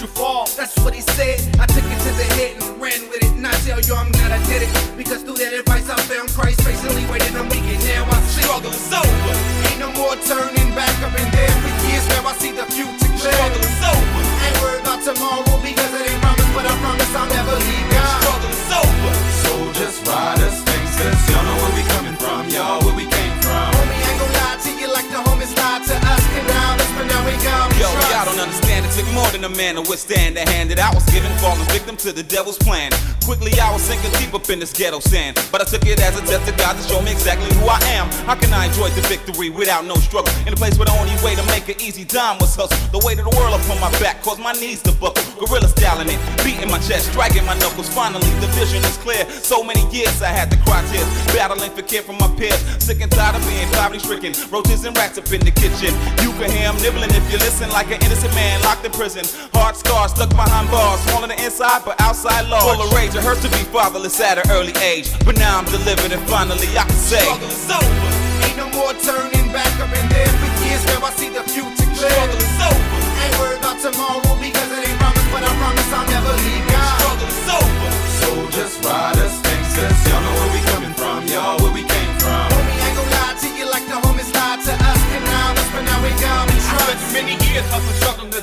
wanna 0.06 0.14
see 0.14 0.14
your 0.14 0.14
future 0.14 0.14
fall. 0.14 0.46
That's 0.58 0.76
what 0.84 0.94
he 0.94 1.02
said. 1.02 1.40
I 1.60 1.66
took 1.66 1.86
it 1.86 2.00
to 2.06 2.12
the 2.14 2.28
head 2.38 2.62
and 2.62 2.82
ran 2.82 3.02
with 3.10 3.24
it. 3.24 3.32
And 3.36 3.46
I 3.48 3.54
tell 3.66 3.80
you, 3.80 3.96
I'm 3.96 4.12
glad 4.12 4.32
I 4.32 4.42
did 4.46 4.64
it. 4.64 4.72
Because 4.98 5.24
through 5.24 5.38
that 5.38 5.54
advice, 5.54 5.90
I 5.90 5.98
found 6.06 6.30
Christ 6.30 6.62
patiently 6.66 7.06
waiting 7.10 7.36
on 7.38 7.48
me. 7.50 7.60
And 7.60 7.82
now 7.86 8.06
I 8.06 8.20
see 8.30 8.42
struggle 8.44 8.72
is 8.72 8.94
over. 8.94 9.34
Ain't 9.70 9.80
no 9.80 9.90
more 9.98 10.16
turning 10.26 10.70
back 10.76 10.94
up 11.02 11.14
in 11.18 11.28
there 11.32 11.56
for 11.62 11.74
years. 11.88 12.06
Now 12.10 12.30
I 12.30 12.34
see 12.38 12.52
the 12.52 12.66
future 12.74 13.12
clear. 13.18 13.34
Struggle 13.34 13.64
is 13.64 13.82
over. 13.82 14.22
Ain't 14.46 14.58
worried 14.62 14.82
about 14.86 15.02
tomorrow 15.02 15.58
because 15.62 15.92
it 15.94 16.06
ain't 16.10 16.22
promised, 16.22 16.52
but 16.54 16.66
I 16.66 16.74
promise 16.82 17.12
I'll 17.16 17.30
never 17.30 17.56
leave 17.58 17.88
God. 17.90 18.20
Struggle 18.22 18.54
is 18.54 18.72
over. 18.72 19.12
Soldiers, 19.46 19.96
riders, 20.06 20.58
gangsters, 20.66 21.22
y'all 21.30 21.46
know 21.46 21.58
where 21.62 21.74
we 21.78 21.84
coming 21.94 22.18
from, 22.18 22.50
y'all 22.50 22.82
where 22.86 22.96
we 22.96 23.06
came 23.10 23.36
from. 23.42 23.70
Homie, 23.74 24.02
ain't 24.06 24.20
gon' 24.22 24.34
lie 24.34 24.58
to 24.66 24.72
you 24.78 24.88
like 24.90 25.08
the 25.10 25.22
homies 25.26 25.54
lied 25.58 25.84
to 25.90 25.96
us. 25.98 26.24
And 26.38 26.46
now 26.48 26.78
let's 26.78 26.92
but 26.94 27.08
now 27.10 27.22
we 27.26 27.34
got 27.44 27.74
Yo, 27.78 27.90
y'all 27.90 28.26
don't 28.26 28.40
understand. 28.40 28.65
More 28.96 29.28
than 29.32 29.44
a 29.44 29.50
man 29.50 29.76
to 29.76 29.82
withstand 29.82 30.36
the 30.36 30.44
hand 30.52 30.72
that 30.72 30.80
I 30.80 30.94
was 30.94 31.04
given, 31.12 31.32
falling 31.40 31.64
victim 31.72 31.96
to 32.04 32.12
the 32.12 32.24
devil's 32.24 32.58
plan. 32.58 32.92
Quickly, 33.24 33.56
I 33.60 33.72
was 33.72 33.82
sinking 33.82 34.12
deep 34.20 34.34
up 34.34 34.50
in 34.50 34.60
this 34.60 34.76
ghetto 34.76 35.00
sand. 35.00 35.40
But 35.52 35.62
I 35.62 35.66
took 35.66 35.88
it 35.88 36.00
as 36.04 36.20
a 36.20 36.24
test 36.28 36.44
of 36.52 36.58
God 36.58 36.76
to 36.76 36.84
show 36.84 37.02
me 37.02 37.12
exactly 37.12 37.48
who 37.56 37.66
I 37.72 37.80
am. 37.96 38.12
How 38.28 38.36
can 38.36 38.52
I 38.52 38.68
enjoy 38.68 38.90
the 38.92 39.02
victory 39.08 39.50
without 39.50 39.86
no 39.86 39.96
struggle? 39.96 40.32
In 40.44 40.52
a 40.52 40.60
place 40.60 40.78
where 40.78 40.86
the 40.86 40.98
only 41.00 41.16
way 41.24 41.32
to 41.36 41.44
make 41.48 41.68
an 41.72 41.80
easy 41.80 42.04
dime 42.04 42.40
was 42.44 42.56
hustle. 42.60 42.76
The 42.92 43.00
weight 43.08 43.20
of 43.20 43.32
the 43.32 43.36
world 43.40 43.56
upon 43.56 43.80
my 43.80 43.92
back 44.04 44.22
caused 44.22 44.44
my 44.44 44.52
knees 44.52 44.84
to 44.84 44.92
buckle. 45.00 45.24
Gorilla 45.40 45.72
styling 45.72 46.12
it, 46.12 46.20
beating 46.44 46.68
my 46.68 46.80
chest, 46.84 47.16
striking 47.16 47.48
my 47.48 47.56
knuckles. 47.56 47.88
Finally, 47.88 48.28
the 48.44 48.52
vision 48.60 48.84
is 48.84 49.00
clear. 49.00 49.24
So 49.32 49.64
many 49.64 49.84
years 49.96 50.20
I 50.22 50.36
had 50.36 50.52
to 50.52 50.58
cry 50.68 50.84
tears, 50.92 51.08
battling 51.32 51.72
for 51.72 51.84
care 51.84 52.04
from 52.04 52.20
my 52.20 52.28
peers. 52.36 52.60
Sick 52.84 53.00
and 53.00 53.12
tired 53.12 53.40
of 53.40 53.44
being 53.48 53.68
poverty 53.72 54.00
stricken. 54.00 54.36
Roaches 54.52 54.84
and 54.84 54.92
rats 54.96 55.18
up 55.18 55.32
in 55.32 55.40
the 55.40 55.56
kitchen. 55.56 55.96
You 56.20 56.36
can 56.36 56.52
hear 56.52 56.66
hear 56.66 56.74
'em 56.74 56.82
nibbling 56.82 57.14
if 57.14 57.26
you 57.32 57.38
listen 57.38 57.70
like 57.70 57.90
an 57.94 58.02
innocent 58.02 58.34
man 58.34 58.62
locked 58.64 58.85
in 58.86 58.92
prison. 58.94 59.26
Hard 59.58 59.76
scars 59.76 60.14
stuck 60.14 60.30
behind 60.30 60.70
bars, 60.70 61.02
small 61.10 61.26
on 61.26 61.30
the 61.34 61.40
inside 61.44 61.82
but 61.84 62.00
outside 62.00 62.46
large. 62.48 62.78
Full 62.78 62.86
of 62.86 62.94
rage, 62.94 63.18
it 63.18 63.26
hurts 63.26 63.42
to 63.42 63.50
be 63.50 63.66
fatherless 63.74 64.22
at 64.22 64.38
an 64.38 64.46
early 64.54 64.78
age. 64.86 65.10
But 65.26 65.42
now 65.42 65.58
I'm 65.58 65.66
delivered 65.66 66.14
and 66.14 66.22
finally 66.30 66.70
I 66.78 66.86
can 66.86 66.94
say. 66.94 67.26
Struggle 67.26 67.50
is 67.50 67.66
over. 67.74 68.10
Ain't 68.46 68.58
no 68.62 68.70
more 68.78 68.94
turning 69.02 69.50
back 69.50 69.74
up 69.82 69.90
in 69.90 70.06
there 70.14 70.30
for 70.30 70.50
years. 70.62 70.86
Now 70.86 71.02
I 71.02 71.12
see 71.18 71.34
the 71.34 71.42
future 71.50 71.90
clear. 71.98 72.14
Struggle 72.14 72.38
is 72.38 72.62
over. 72.62 72.86
Ain't 73.26 73.36
worried 73.42 73.60
about 73.60 73.82
tomorrow 73.82 74.34
because 74.38 74.70
it 74.70 74.82
ain't 74.86 75.00
promised, 75.02 75.30
but 75.34 75.42
I 75.42 75.52
promise 75.58 75.90
I'll 75.90 76.06
never 76.06 76.34
leave 76.46 76.66
God. 76.70 76.94
Struggle 77.02 77.30
is 77.34 77.50
over. 77.58 77.90
Soldiers, 78.22 78.74
riders, 78.86 79.36
gangsters, 79.42 79.98
y'all 80.08 80.22
know 80.22 80.34
where 80.38 80.52
we 80.54 80.62
coming 80.70 80.94
from, 80.94 81.26
y'all 81.26 81.58
where 81.58 81.74
we 81.74 81.82
came 81.82 82.06
from. 82.06 82.15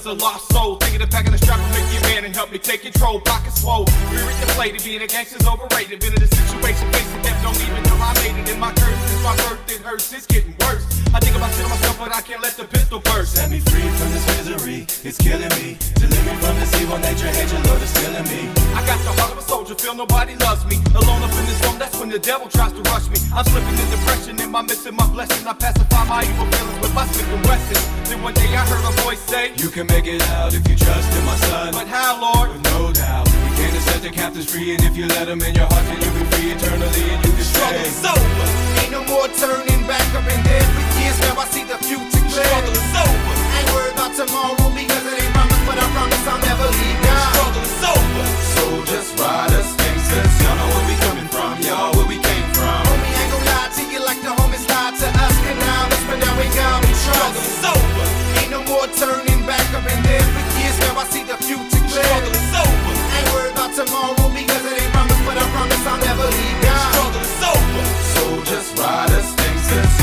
As 0.02 0.06
a 0.06 0.24
lost 0.24 0.50
soul. 0.52 0.76
Thinking 0.76 1.02
of 1.02 1.10
packing 1.10 1.32
the 1.32 1.38
strap 1.38 1.60
and 1.60 1.70
make 1.72 1.94
you 1.94 2.00
man 2.00 2.24
and 2.24 2.34
help 2.34 2.50
me 2.50 2.58
take 2.58 2.82
control. 2.82 3.20
Pockets 3.20 3.60
swole, 3.62 3.86
spirit 3.86 4.34
deflated, 4.40 4.82
being 4.84 5.02
a 5.02 5.06
gangster's 5.06 5.46
overrated. 5.46 6.00
Been 6.00 6.14
in 6.14 6.22
a 6.22 6.26
situation 6.26 6.90
facing 6.92 7.22
death, 7.22 7.42
don't 7.42 7.56
even 7.62 7.82
know 7.84 7.96
I 8.00 8.12
made 8.24 8.40
it. 8.42 8.48
In 8.52 8.58
my 8.58 8.72
curse, 8.72 8.98
since 9.08 9.22
my 9.22 9.36
birth, 9.36 9.70
it 9.70 9.80
hurts, 9.80 10.12
it's 10.12 10.26
getting 10.26 10.54
worse. 10.60 10.91
I 11.12 11.20
think 11.20 11.36
about 11.36 11.52
shit 11.52 11.64
on 11.64 11.70
myself, 11.76 11.98
but 12.00 12.08
I 12.08 12.22
can't 12.24 12.40
let 12.40 12.56
the 12.56 12.64
pistol 12.64 12.98
burst. 13.00 13.36
Set 13.36 13.50
me 13.52 13.60
free 13.60 13.84
from 14.00 14.08
this 14.16 14.24
misery, 14.32 14.88
it's 15.04 15.20
killing 15.20 15.52
me. 15.60 15.76
Deliver 16.00 16.24
me 16.24 16.34
from 16.40 16.56
this 16.56 16.72
evil 16.80 16.96
nature, 17.04 17.28
hate 17.28 17.52
your 17.52 17.60
love 17.68 17.84
is 17.84 17.92
killing 18.00 18.24
me. 18.32 18.48
I 18.72 18.80
got 18.88 18.96
the 19.04 19.12
heart 19.20 19.32
of 19.32 19.36
a 19.36 19.44
soldier, 19.44 19.74
feel 19.76 19.92
nobody 19.94 20.40
loves 20.40 20.64
me. 20.64 20.80
Alone 20.96 21.20
up 21.20 21.28
in 21.36 21.44
this 21.44 21.60
room, 21.68 21.76
that's 21.76 22.00
when 22.00 22.08
the 22.08 22.18
devil 22.18 22.48
tries 22.48 22.72
to 22.72 22.80
rush 22.88 23.12
me. 23.12 23.20
I'm 23.36 23.44
slipping 23.44 23.76
in 23.76 23.88
depression, 23.92 24.40
am 24.40 24.56
I 24.56 24.62
missing 24.62 24.96
my 24.96 25.04
blessing? 25.12 25.44
I 25.46 25.52
pacify 25.52 26.04
my 26.08 26.24
evil 26.24 26.48
feelings 26.48 26.80
with 26.80 26.94
my 26.96 27.04
and 27.04 27.44
Wesson. 27.44 27.80
Then 28.08 28.22
one 28.24 28.32
day 28.32 28.48
I 28.48 28.64
heard 28.64 28.80
a 28.80 28.92
voice 29.04 29.20
say, 29.20 29.52
You 29.60 29.68
can 29.68 29.84
make 29.92 30.08
it 30.08 30.24
out 30.40 30.56
if 30.56 30.64
you 30.64 30.76
trust 30.80 31.12
in 31.12 31.24
my 31.28 31.36
son. 31.44 31.76
But 31.76 31.88
how, 31.92 32.16
Lord? 32.24 32.56
With 32.56 32.64
no 32.72 32.88
doubt, 32.88 33.28
you 33.28 33.52
can't 33.60 33.76
set 33.84 34.00
the 34.00 34.08
captives 34.08 34.48
free, 34.48 34.72
and 34.72 34.82
if 34.88 34.96
you 34.96 35.04
let 35.12 35.28
them 35.28 35.44
in 35.44 35.54
your 35.60 35.68
heart, 35.68 35.84
then 35.92 36.00
you'll 36.00 36.16
be 36.16 36.24
free 36.32 36.56
eternally, 36.56 37.04
and 37.12 37.20
you 37.20 37.32
can 37.36 37.44
Struggle 37.44 37.84
stay. 37.84 37.92
is 37.92 38.04
over. 38.08 38.48
Ain't 38.80 38.92
no 38.96 39.04
more 39.12 39.28
turning 39.36 39.84
back 39.84 40.08
up 40.16 40.24
in 40.24 40.40
there 40.48 41.01
years. 41.02 41.18
Now 41.26 41.34
I 41.42 41.46
see 41.50 41.64
the 41.64 41.78
future 41.82 42.22
clear. 42.30 42.46
Struggle 42.46 42.74
is 42.74 42.94
over. 42.94 43.34
Ain't 43.58 43.70
worried 43.74 43.94
about 43.98 44.12
tomorrow 44.14 44.68
because 44.72 45.04
it 45.10 45.16
ain't 45.18 45.32
promised, 45.34 45.64
but 45.66 45.76
I 45.78 45.86
promise 45.90 46.24
I'll 46.30 46.42
never 46.42 46.68
leave 46.70 47.00
God. 47.02 47.30
Struggle 47.34 47.64
is 47.66 47.82
over. 47.82 48.24
Soldiers, 48.56 49.08
riders, 49.18 49.70
gangsters, 49.76 50.32
y'all 50.42 50.56
know 50.56 50.68
where 50.72 50.86
we 50.86 50.94
coming 51.06 51.28
from, 51.28 51.52
y'all 51.66 51.90
where 51.96 52.08
we 52.08 52.18
came 52.22 52.46
from. 52.56 52.82
Homie, 52.86 53.12
ain't 53.20 53.30
gon' 53.32 53.44
lie 53.50 53.70
to 53.76 53.82
you 53.90 54.00
like 54.00 54.20
the 54.22 54.32
homies 54.32 54.64
lied 54.70 54.94
to 55.02 55.08
us. 55.08 55.34
Now 55.62 55.90
let's 55.90 56.04
but 56.08 56.18
now 56.22 56.34
we 56.38 56.46
got 56.56 56.80
me 56.86 56.92
trust. 57.04 57.12
Struggle 57.12 57.44
is 57.44 57.64
over. 57.66 58.06
Ain't 58.40 58.50
no 58.50 58.60
more 58.70 58.86
turning 58.96 59.40
back 59.44 59.66
up 59.76 59.84
in 59.84 60.00
there 60.06 60.24
for 60.32 60.44
years. 60.58 60.76
Now 60.86 61.02
I 61.02 61.04
see 61.10 61.24
the 61.24 61.36
future 61.38 61.82
clear. 61.90 62.04
Struggle 62.06 62.34
is 62.34 62.52
over. 62.56 62.92
Ain't 63.16 63.28
worried 63.34 63.54
about 63.54 63.72
tomorrow 63.76 64.26
because 64.32 64.62
it 64.64 64.76
ain't 64.80 64.92
promised, 64.92 65.22
but 65.28 65.36
I 65.36 65.44
promise 65.52 65.82
I'll 65.86 66.00
never 66.00 66.26
leave 66.26 66.58
God. 66.64 66.90
Struggle 66.94 67.24
is 67.24 67.42
over. 67.52 67.82
Soldiers, 68.16 68.68
riders, 68.80 69.28
gangsters, 69.36 69.92
y'all 70.00 70.00
know 70.00 70.01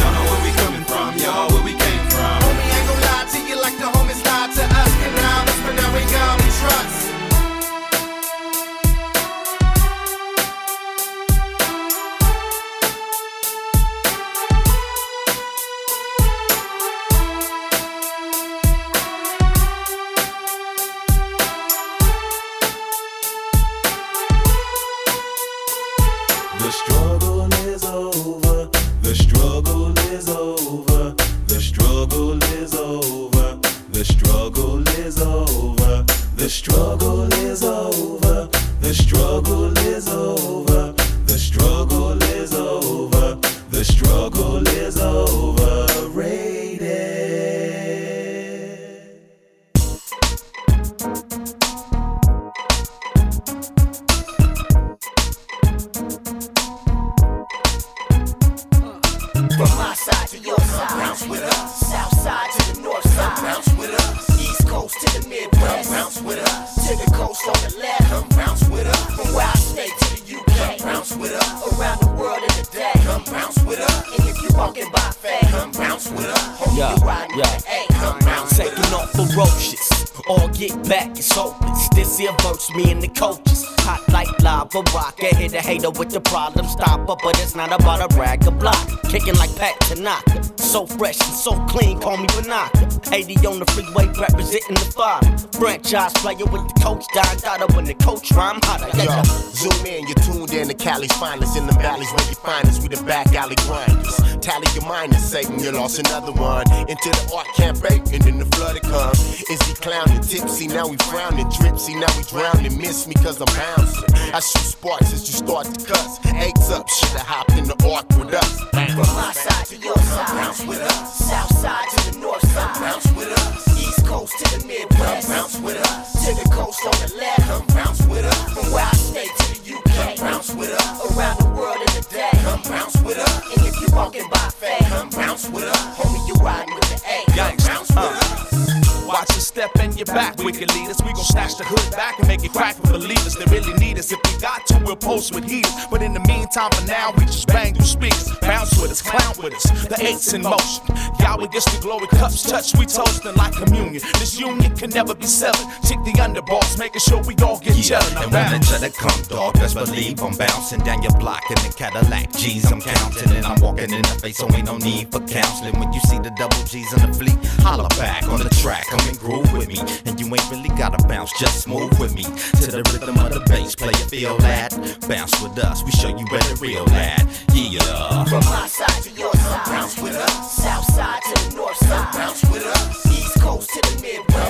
fresh 91.00 91.20
and 91.22 91.34
so 91.34 91.54
clean, 91.72 91.97
call 92.00 92.18
me 92.18 92.28
Banaka. 92.36 93.14
80 93.14 93.47
on 93.47 93.60
the 93.60 93.66
freeway, 93.72 94.06
representing 94.20 94.76
the 94.76 94.91
five. 94.91 95.24
Franchise 95.56 96.12
player 96.20 96.45
with 96.52 96.68
the 96.68 96.76
coach, 96.84 97.06
Don 97.16 97.38
Dada 97.38 97.66
when 97.74 97.86
the 97.86 97.93
coach 97.95 98.32
rhyme 98.34 98.60
hotter. 98.64 98.91
Yo, 98.97 99.04
Yeah, 99.06 99.24
zoom 99.24 99.86
in, 99.86 100.06
you're 100.08 100.19
in 100.54 100.68
to 100.68 100.74
Cali's 100.74 101.12
finest 101.14 101.58
in 101.58 101.68
the 101.68 101.74
valleys 101.74 102.10
where 102.12 102.28
you 102.28 102.36
find 102.36 102.68
us. 102.68 102.80
We 102.82 102.88
the 102.88 103.02
back 103.04 103.34
alley 103.34 103.56
grinders. 103.68 104.18
Tally 104.41 104.68
your 104.74 104.86
minus, 104.86 105.30
Satan, 105.30 105.58
mm, 105.58 105.64
you 105.64 105.72
lost 105.72 106.00
another 106.00 106.32
one. 106.32 106.66
Into 106.88 107.10
the 107.10 107.32
art 107.36 107.47
camp 107.56 107.84
and 108.14 108.22
then 108.22 108.39
the 108.39 108.45
flood 108.56 108.82
come. 108.82 109.12
Is 109.12 109.62
he 109.68 109.74
clowning, 109.76 110.22
tipsy? 110.22 110.68
Now 110.68 110.88
we 110.88 110.97
frowning, 110.97 111.47
dripsy. 111.47 112.00
Now 112.00 112.10
we 112.18 112.24
drowning. 112.24 112.78
Miss 112.78 113.08
me 113.08 113.16
cause 113.16 113.41
I'm 113.41 113.52
bouncing. 113.54 114.10
I 114.34 114.39
shoot 114.39 114.66
sparks 114.66 115.14
as 115.14 115.28
you 115.28 115.36
start 115.45 115.66
to 115.68 115.86
cuss. 115.86 116.20
Eggs 116.26 116.72
up, 116.72 116.89
shoulda 116.89 117.20
hopped 117.20 117.54
in 117.54 117.66
the 117.66 117.78
ark 117.91 118.08
with 118.18 118.34
us. 118.34 118.60
From 118.72 119.10
my 119.16 119.32
side 119.34 119.66
to 119.68 119.78
your 119.78 119.97
side, 119.97 120.28
bounce 120.34 120.66
with 120.66 120.82
us. 120.82 121.20
South 121.20 121.54
side 121.58 121.89
to 121.89 122.12
the 122.12 122.20
north 122.20 122.45
side, 122.50 122.80
bounce 122.80 123.08
with 123.14 123.32
us. 123.32 123.68
East 123.78 124.06
coast 124.06 124.34
to 124.39 124.60
the 124.60 124.66
Midwest, 124.66 125.30
bounce 125.30 125.60
with 125.60 125.78
us. 125.78 126.26
To 126.26 126.34
the 126.34 126.50
coast 126.50 126.86
on 126.86 126.97
the 127.06 127.16
left, 127.18 127.68
bounce 127.76 128.02
with 128.08 128.26
us. 128.26 128.54
From 128.54 128.72
where 128.72 128.86
I 128.86 128.95
stay 128.95 129.39
to 129.84 129.90
the 129.90 130.02
UK, 130.02 130.18
bounce 130.20 130.56
with 130.56 130.72
us. 130.72 131.18
Around 131.18 131.40
the 131.40 131.50
world 131.50 131.78
in 131.78 131.98
a 131.98 132.02
day, 132.10 132.30
come 132.44 132.62
bounce 132.64 133.02
with 133.02 133.18
us. 133.18 133.58
And 133.58 133.68
if 133.68 133.82
you 133.82 133.88
walking 133.96 134.28
by 134.30 134.50
faith, 134.50 134.88
come 134.90 135.10
bounce 135.10 135.50
with 135.50 135.66
us. 135.66 135.98
Homie, 135.98 136.28
you 136.28 136.34
riding 136.36 136.74
with 136.74 136.90
the 136.90 137.02
A, 137.08 137.26
come 137.36 137.58
bounce 137.58 137.90
with 137.90 137.98
us. 137.98 138.54
Uh, 138.54 139.06
watch 139.08 139.30
your 139.30 139.42
step 139.42 139.72
and 139.80 139.96
your 139.96 140.06
back, 140.06 140.38
wicked 140.38 140.74
leaders. 140.74 140.98
We 141.02 141.14
gon' 141.14 141.24
snatch 141.24 141.58
the 141.58 141.64
hood 141.64 141.92
back 141.96 142.20
and 142.20 142.28
make 142.28 142.44
it 142.44 142.52
crack 142.52 142.76
for 142.76 142.92
believers 142.92 143.36
that 143.36 143.50
really 143.52 143.74
need 143.74 143.98
us. 143.98 144.12
If 144.12 144.20
we 144.26 144.40
got 144.40 144.66
to, 144.68 144.82
we'll 144.86 144.96
post 144.96 145.34
with 145.34 145.46
heaters. 145.46 145.74
But 145.90 146.02
in 146.02 146.14
the 146.14 146.20
meantime, 146.22 146.72
for 146.72 146.86
now, 146.86 147.12
we 147.18 147.26
just 147.26 147.48
bang 147.48 147.74
through 147.74 147.86
speakers. 147.86 148.30
Bounce 148.42 148.80
with 148.82 148.92
us, 148.92 149.02
clown 149.02 149.34
with 149.42 149.54
us. 149.54 149.88
The 149.88 149.98
eight's 150.06 150.34
in 150.34 150.44
motion. 150.44 150.84
Yahweh 151.20 151.48
gets 151.48 151.66
the 151.74 151.82
glory, 151.82 152.08
cups 152.08 152.44
touch, 152.44 152.76
we 152.78 152.86
toasting 152.86 153.36
like 153.36 153.54
communion. 153.54 154.02
This 154.20 154.40
union 154.40 154.76
can 154.76 154.90
never 154.92 155.14
be 155.14 155.26
severed. 155.26 155.68
Check 155.88 156.00
the 156.06 156.14
underboss, 156.20 156.80
making 156.80 157.02
sure 157.02 157.22
we 157.24 157.36
all 157.44 157.60
get 157.60 157.69
Jelly. 157.82 158.06
and 158.18 158.32
when 158.32 158.52
the 158.52 158.60
cheddar 158.60 158.90
come, 158.90 159.22
dog, 159.28 159.54
best 159.56 159.76
believe 159.76 160.22
I'm 160.22 160.36
bouncing 160.36 160.80
down 160.82 161.02
your 161.02 161.14
block 161.20 161.44
in 161.50 161.56
the 161.56 161.74
Cadillac. 161.76 162.32
G's, 162.34 162.72
I'm 162.72 162.82
counting 162.82 163.32
and 163.32 163.46
I'm 163.46 163.60
walking 163.62 163.92
in 163.92 164.02
the 164.02 164.18
face, 164.22 164.38
so 164.38 164.50
ain't 164.54 164.66
no 164.66 164.78
need 164.78 165.12
for 165.12 165.20
counseling. 165.22 165.80
When 165.80 165.94
you 165.94 166.00
see 166.02 166.18
the 166.20 166.32
double 166.38 166.64
G's 166.66 166.92
in 166.94 167.10
the 167.10 167.14
fleet, 167.16 167.38
holla 167.62 167.88
back 167.98 168.28
on 168.28 168.40
the 168.40 168.50
track, 168.62 168.86
come 168.88 169.00
and 169.08 169.18
groove 169.20 169.52
with 169.54 169.68
me. 169.68 169.80
And 170.06 170.20
you 170.20 170.26
ain't 170.28 170.50
really 170.52 170.70
gotta 170.78 171.02
bounce, 171.08 171.32
just 171.40 171.68
move 171.68 171.98
with 172.00 172.14
me 172.14 172.24
to 172.24 172.72
the 172.72 172.84
rhythm 172.92 173.18
of 173.18 173.34
the 173.34 173.42
bass. 173.48 173.76
Play 173.76 173.94
you 173.96 174.08
feel 174.10 174.38
that? 174.40 174.74
Bounce 175.08 175.42
with 175.42 175.58
us, 175.60 175.84
we 175.84 175.92
show 175.92 176.10
you 176.10 176.26
where 176.32 176.42
the 176.42 176.58
real 176.62 176.90
at. 176.92 177.26
Yeah. 177.54 178.26
From 178.26 178.44
my 178.46 178.68
side 178.68 179.04
to 179.04 179.12
your 179.12 179.34
side, 179.34 179.66
bounce 179.66 180.02
with 180.02 180.16
us. 180.16 180.64
South 180.64 180.86
side 180.94 181.22
to 181.24 181.50
the 181.50 181.56
north 181.56 181.78
side, 181.78 182.14
bounce 182.14 182.49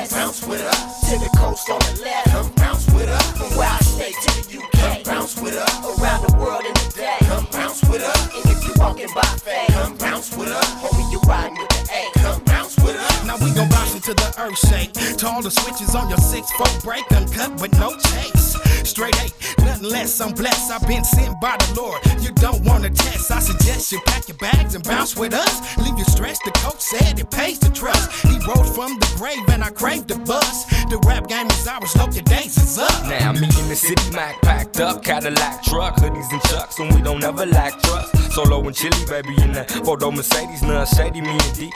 Midwest, 0.09 0.11
bounce 0.11 0.47
with 0.47 0.61
us. 0.61 1.09
To 1.09 1.17
the 1.19 1.29
coast 1.37 1.69
on 1.69 1.79
the 1.79 2.01
left, 2.03 2.29
come 2.29 2.51
bounce 2.55 2.85
with 2.87 3.09
us. 3.09 3.31
From 3.37 3.57
where 3.57 3.69
I 3.69 3.79
stay 3.79 4.11
to 4.11 4.49
the 4.49 4.57
UK, 4.57 4.71
Come 4.71 5.03
bounce 5.03 5.41
with 5.41 5.55
us. 5.55 5.99
Around 5.99 6.27
the 6.27 6.37
world 6.37 6.63
in 6.65 6.71
a 6.71 6.91
day, 6.91 7.17
come 7.21 7.47
bounce 7.51 7.81
with 7.83 8.01
us. 8.01 8.35
And 8.35 8.57
if 8.57 8.65
you 8.65 8.73
walking 8.77 9.09
by 9.13 9.21
faith, 9.43 9.69
come 9.69 9.97
bounce 9.97 10.35
with 10.35 10.49
us. 10.49 10.65
Homie, 10.81 11.11
you 11.11 11.19
riding 11.27 11.57
with 11.57 11.68
Now 13.29 13.37
we 13.45 13.53
gon' 13.53 13.69
bounce 13.69 13.93
into 13.93 14.15
the 14.15 14.33
earth 14.41 14.57
shake. 14.57 14.91
To 15.19 15.27
all 15.27 15.43
the 15.43 15.51
switches 15.51 15.93
on 15.93 16.09
your 16.09 16.17
six 16.17 16.51
four 16.53 16.65
break, 16.81 17.05
uncut 17.11 17.61
with 17.61 17.71
no 17.77 17.91
chase. 18.09 18.57
Straight 18.89 19.15
eight, 19.21 19.35
nothing 19.59 19.87
less. 19.87 20.19
I'm 20.19 20.33
blessed. 20.33 20.71
I've 20.71 20.87
been 20.87 21.03
sent 21.03 21.39
by 21.39 21.55
the 21.57 21.79
Lord. 21.79 22.01
You 22.23 22.31
don't 22.31 22.65
wanna 22.65 22.89
test. 22.89 23.29
I 23.29 23.37
suggest 23.37 23.91
you 23.91 24.01
pack 24.07 24.27
your 24.27 24.37
bags 24.37 24.73
and 24.73 24.83
bounce 24.83 25.15
with 25.15 25.35
us. 25.35 25.77
Leave 25.77 25.95
your 25.95 26.07
stress. 26.07 26.39
The 26.43 26.49
coach 26.65 26.81
said 26.81 27.19
it 27.19 27.29
pays 27.29 27.59
to 27.59 27.71
trust. 27.71 28.25
He 28.25 28.39
rose 28.47 28.73
from 28.73 28.97
the 28.97 29.13
grave 29.15 29.47
and 29.49 29.63
I 29.63 29.69
crave 29.69 30.07
the 30.07 30.17
buzz. 30.17 30.65
The 30.89 30.97
rap 31.05 31.27
game 31.27 31.45
is 31.45 31.67
ours. 31.67 31.95
Look, 31.97 32.15
your 32.15 32.23
days 32.23 32.57
is 32.57 32.79
up. 32.79 33.03
Now 33.03 33.31
me 33.33 33.45
in 33.45 33.69
the 33.69 33.75
city, 33.75 34.09
Mac 34.09 34.41
packed 34.41 34.79
up, 34.79 35.03
Cadillac 35.03 35.61
truck, 35.61 35.97
hoodies 35.97 36.31
and 36.31 36.41
chucks, 36.49 36.79
and 36.79 36.91
we 36.95 37.01
don't 37.03 37.23
ever 37.23 37.45
lack 37.45 37.79
trust. 37.83 38.33
Solo 38.33 38.65
and 38.65 38.75
chili, 38.75 39.05
baby, 39.07 39.35
in 39.43 39.53
that 39.53 39.69
photo 39.69 40.09
Mercedes, 40.09 40.63
none 40.63 40.87
shady, 40.87 41.21
me 41.21 41.29
and 41.29 41.53
D. 41.53 41.69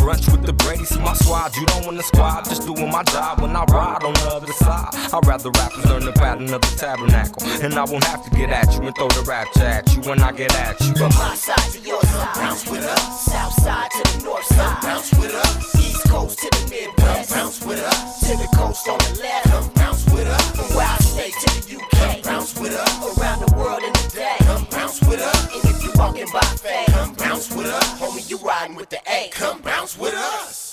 Brunch 0.00 0.30
with 0.30 0.46
the 0.46 0.52
Brady, 0.52 0.84
see 0.84 1.00
my 1.10 1.16
squad, 1.16 1.56
you 1.56 1.66
don't 1.66 1.84
want 1.84 1.96
the 1.96 2.04
squad, 2.04 2.44
just 2.44 2.62
doing 2.62 2.88
my 2.88 3.02
job 3.02 3.40
when 3.40 3.50
I 3.56 3.64
ride 3.64 4.04
on 4.04 4.14
the 4.14 4.28
other 4.30 4.52
side. 4.62 4.94
I'd 5.12 5.26
rather 5.26 5.50
rappers 5.50 5.84
learn 5.86 6.04
the 6.04 6.12
pattern 6.12 6.54
of 6.54 6.60
the 6.60 6.74
tabernacle, 6.78 7.42
and 7.64 7.74
I 7.74 7.84
won't 7.84 8.04
have 8.04 8.22
to 8.24 8.30
get 8.30 8.50
at 8.50 8.72
you 8.74 8.86
and 8.86 8.94
throw 8.94 9.08
the 9.08 9.24
rapture 9.26 9.66
at 9.66 9.92
you 9.92 10.02
when 10.02 10.22
I 10.22 10.30
get 10.30 10.54
at 10.54 10.78
you. 10.80 10.94
From 10.94 11.10
my 11.18 11.34
side 11.34 11.70
to 11.74 11.80
your 11.80 12.00
side, 12.02 12.34
bounce 12.34 12.70
with 12.70 12.84
us. 12.84 13.26
South 13.26 13.54
side 13.60 13.90
to 13.90 14.02
the 14.06 14.24
north 14.24 14.44
side, 14.44 14.82
bounce 14.82 15.10
with 15.18 15.34
us. 15.34 15.74
East 15.82 16.08
coast 16.08 16.38
to 16.38 16.48
the 16.54 16.62
Midwest, 16.70 17.30
bounce 17.34 17.64
with 17.66 17.82
us. 17.82 18.20
To 18.20 18.36
the 18.36 18.48
coast 18.54 18.88
on 18.88 18.98
the 18.98 19.20
left, 19.20 19.74
bounce 19.74 20.04
with 20.14 20.28
us. 20.28 20.46
From 20.54 20.78
I 20.78 20.96
stay 21.02 21.30
to 21.42 21.48
the 21.58 21.74
UK, 21.74 22.22
bounce 22.22 22.54
with 22.54 22.72
us. 22.72 23.18
Around 23.18 23.48
the 23.48 23.56
world 23.58 23.82
in 23.82 23.90
a 23.90 24.06
day, 24.14 24.36
come 24.46 24.64
bounce 24.70 25.00
with 25.00 25.20
us. 25.20 25.42
And 25.54 25.74
if 25.74 25.82
you 25.82 25.90
walking 25.96 26.30
by 26.32 26.46
faith, 26.62 26.86
come 26.94 27.14
bounce 27.14 27.50
with 27.50 27.66
us. 27.66 27.98
Homie, 27.98 28.30
you 28.30 28.38
riding 28.38 28.76
with 28.76 28.90
the 28.90 29.00
A, 29.10 29.28
come 29.32 29.60
bounce 29.60 29.98
with 29.98 30.14
us. 30.14 30.69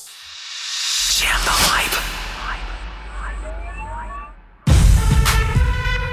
Jam 1.18 1.34
the 1.50 1.58
hype. 1.66 1.98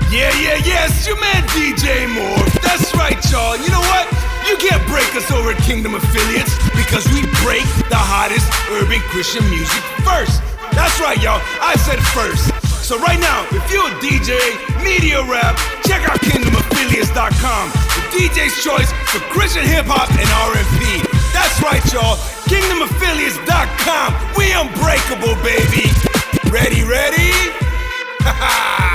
Yeah, 0.08 0.32
yeah, 0.40 0.56
yeah, 0.64 0.88
it's 0.88 1.04
your 1.04 1.20
man 1.20 1.44
DJ 1.52 2.08
Moore. 2.08 2.40
That's 2.64 2.88
right, 2.96 3.20
y'all. 3.28 3.52
You 3.52 3.68
know 3.68 3.84
what? 3.84 4.08
You 4.48 4.56
can't 4.56 4.80
break 4.88 5.12
us 5.12 5.28
over 5.28 5.52
at 5.52 5.60
Kingdom 5.60 5.92
Affiliates 5.92 6.56
because 6.72 7.04
we 7.12 7.20
break 7.44 7.68
the 7.92 8.00
hottest 8.00 8.48
urban 8.72 9.04
Christian 9.12 9.44
music 9.52 9.76
first. 10.08 10.40
That's 10.72 10.96
right, 11.04 11.20
y'all. 11.20 11.44
I 11.60 11.76
said 11.84 12.00
first. 12.16 12.48
So 12.80 12.96
right 12.96 13.20
now, 13.20 13.44
if 13.52 13.68
you're 13.68 13.84
a 13.84 13.92
DJ, 14.00 14.40
media 14.80 15.20
rap, 15.28 15.52
check 15.84 16.00
out 16.08 16.16
KingdomAffiliates.com. 16.24 17.64
The 17.92 18.00
DJ's 18.08 18.56
choice 18.64 18.88
for 19.12 19.20
Christian 19.28 19.68
hip 19.68 19.84
hop 19.84 20.08
and 20.16 20.28
R&B. 20.48 21.04
That's 21.36 21.60
right, 21.60 21.84
y'all. 21.92 22.16
KingdomAffiliates.com. 22.48 24.14
We 24.36 24.52
unbreakable, 24.52 25.34
baby. 25.42 25.90
Ready, 26.50 26.84
ready? 26.84 27.32
Ha 28.22 28.90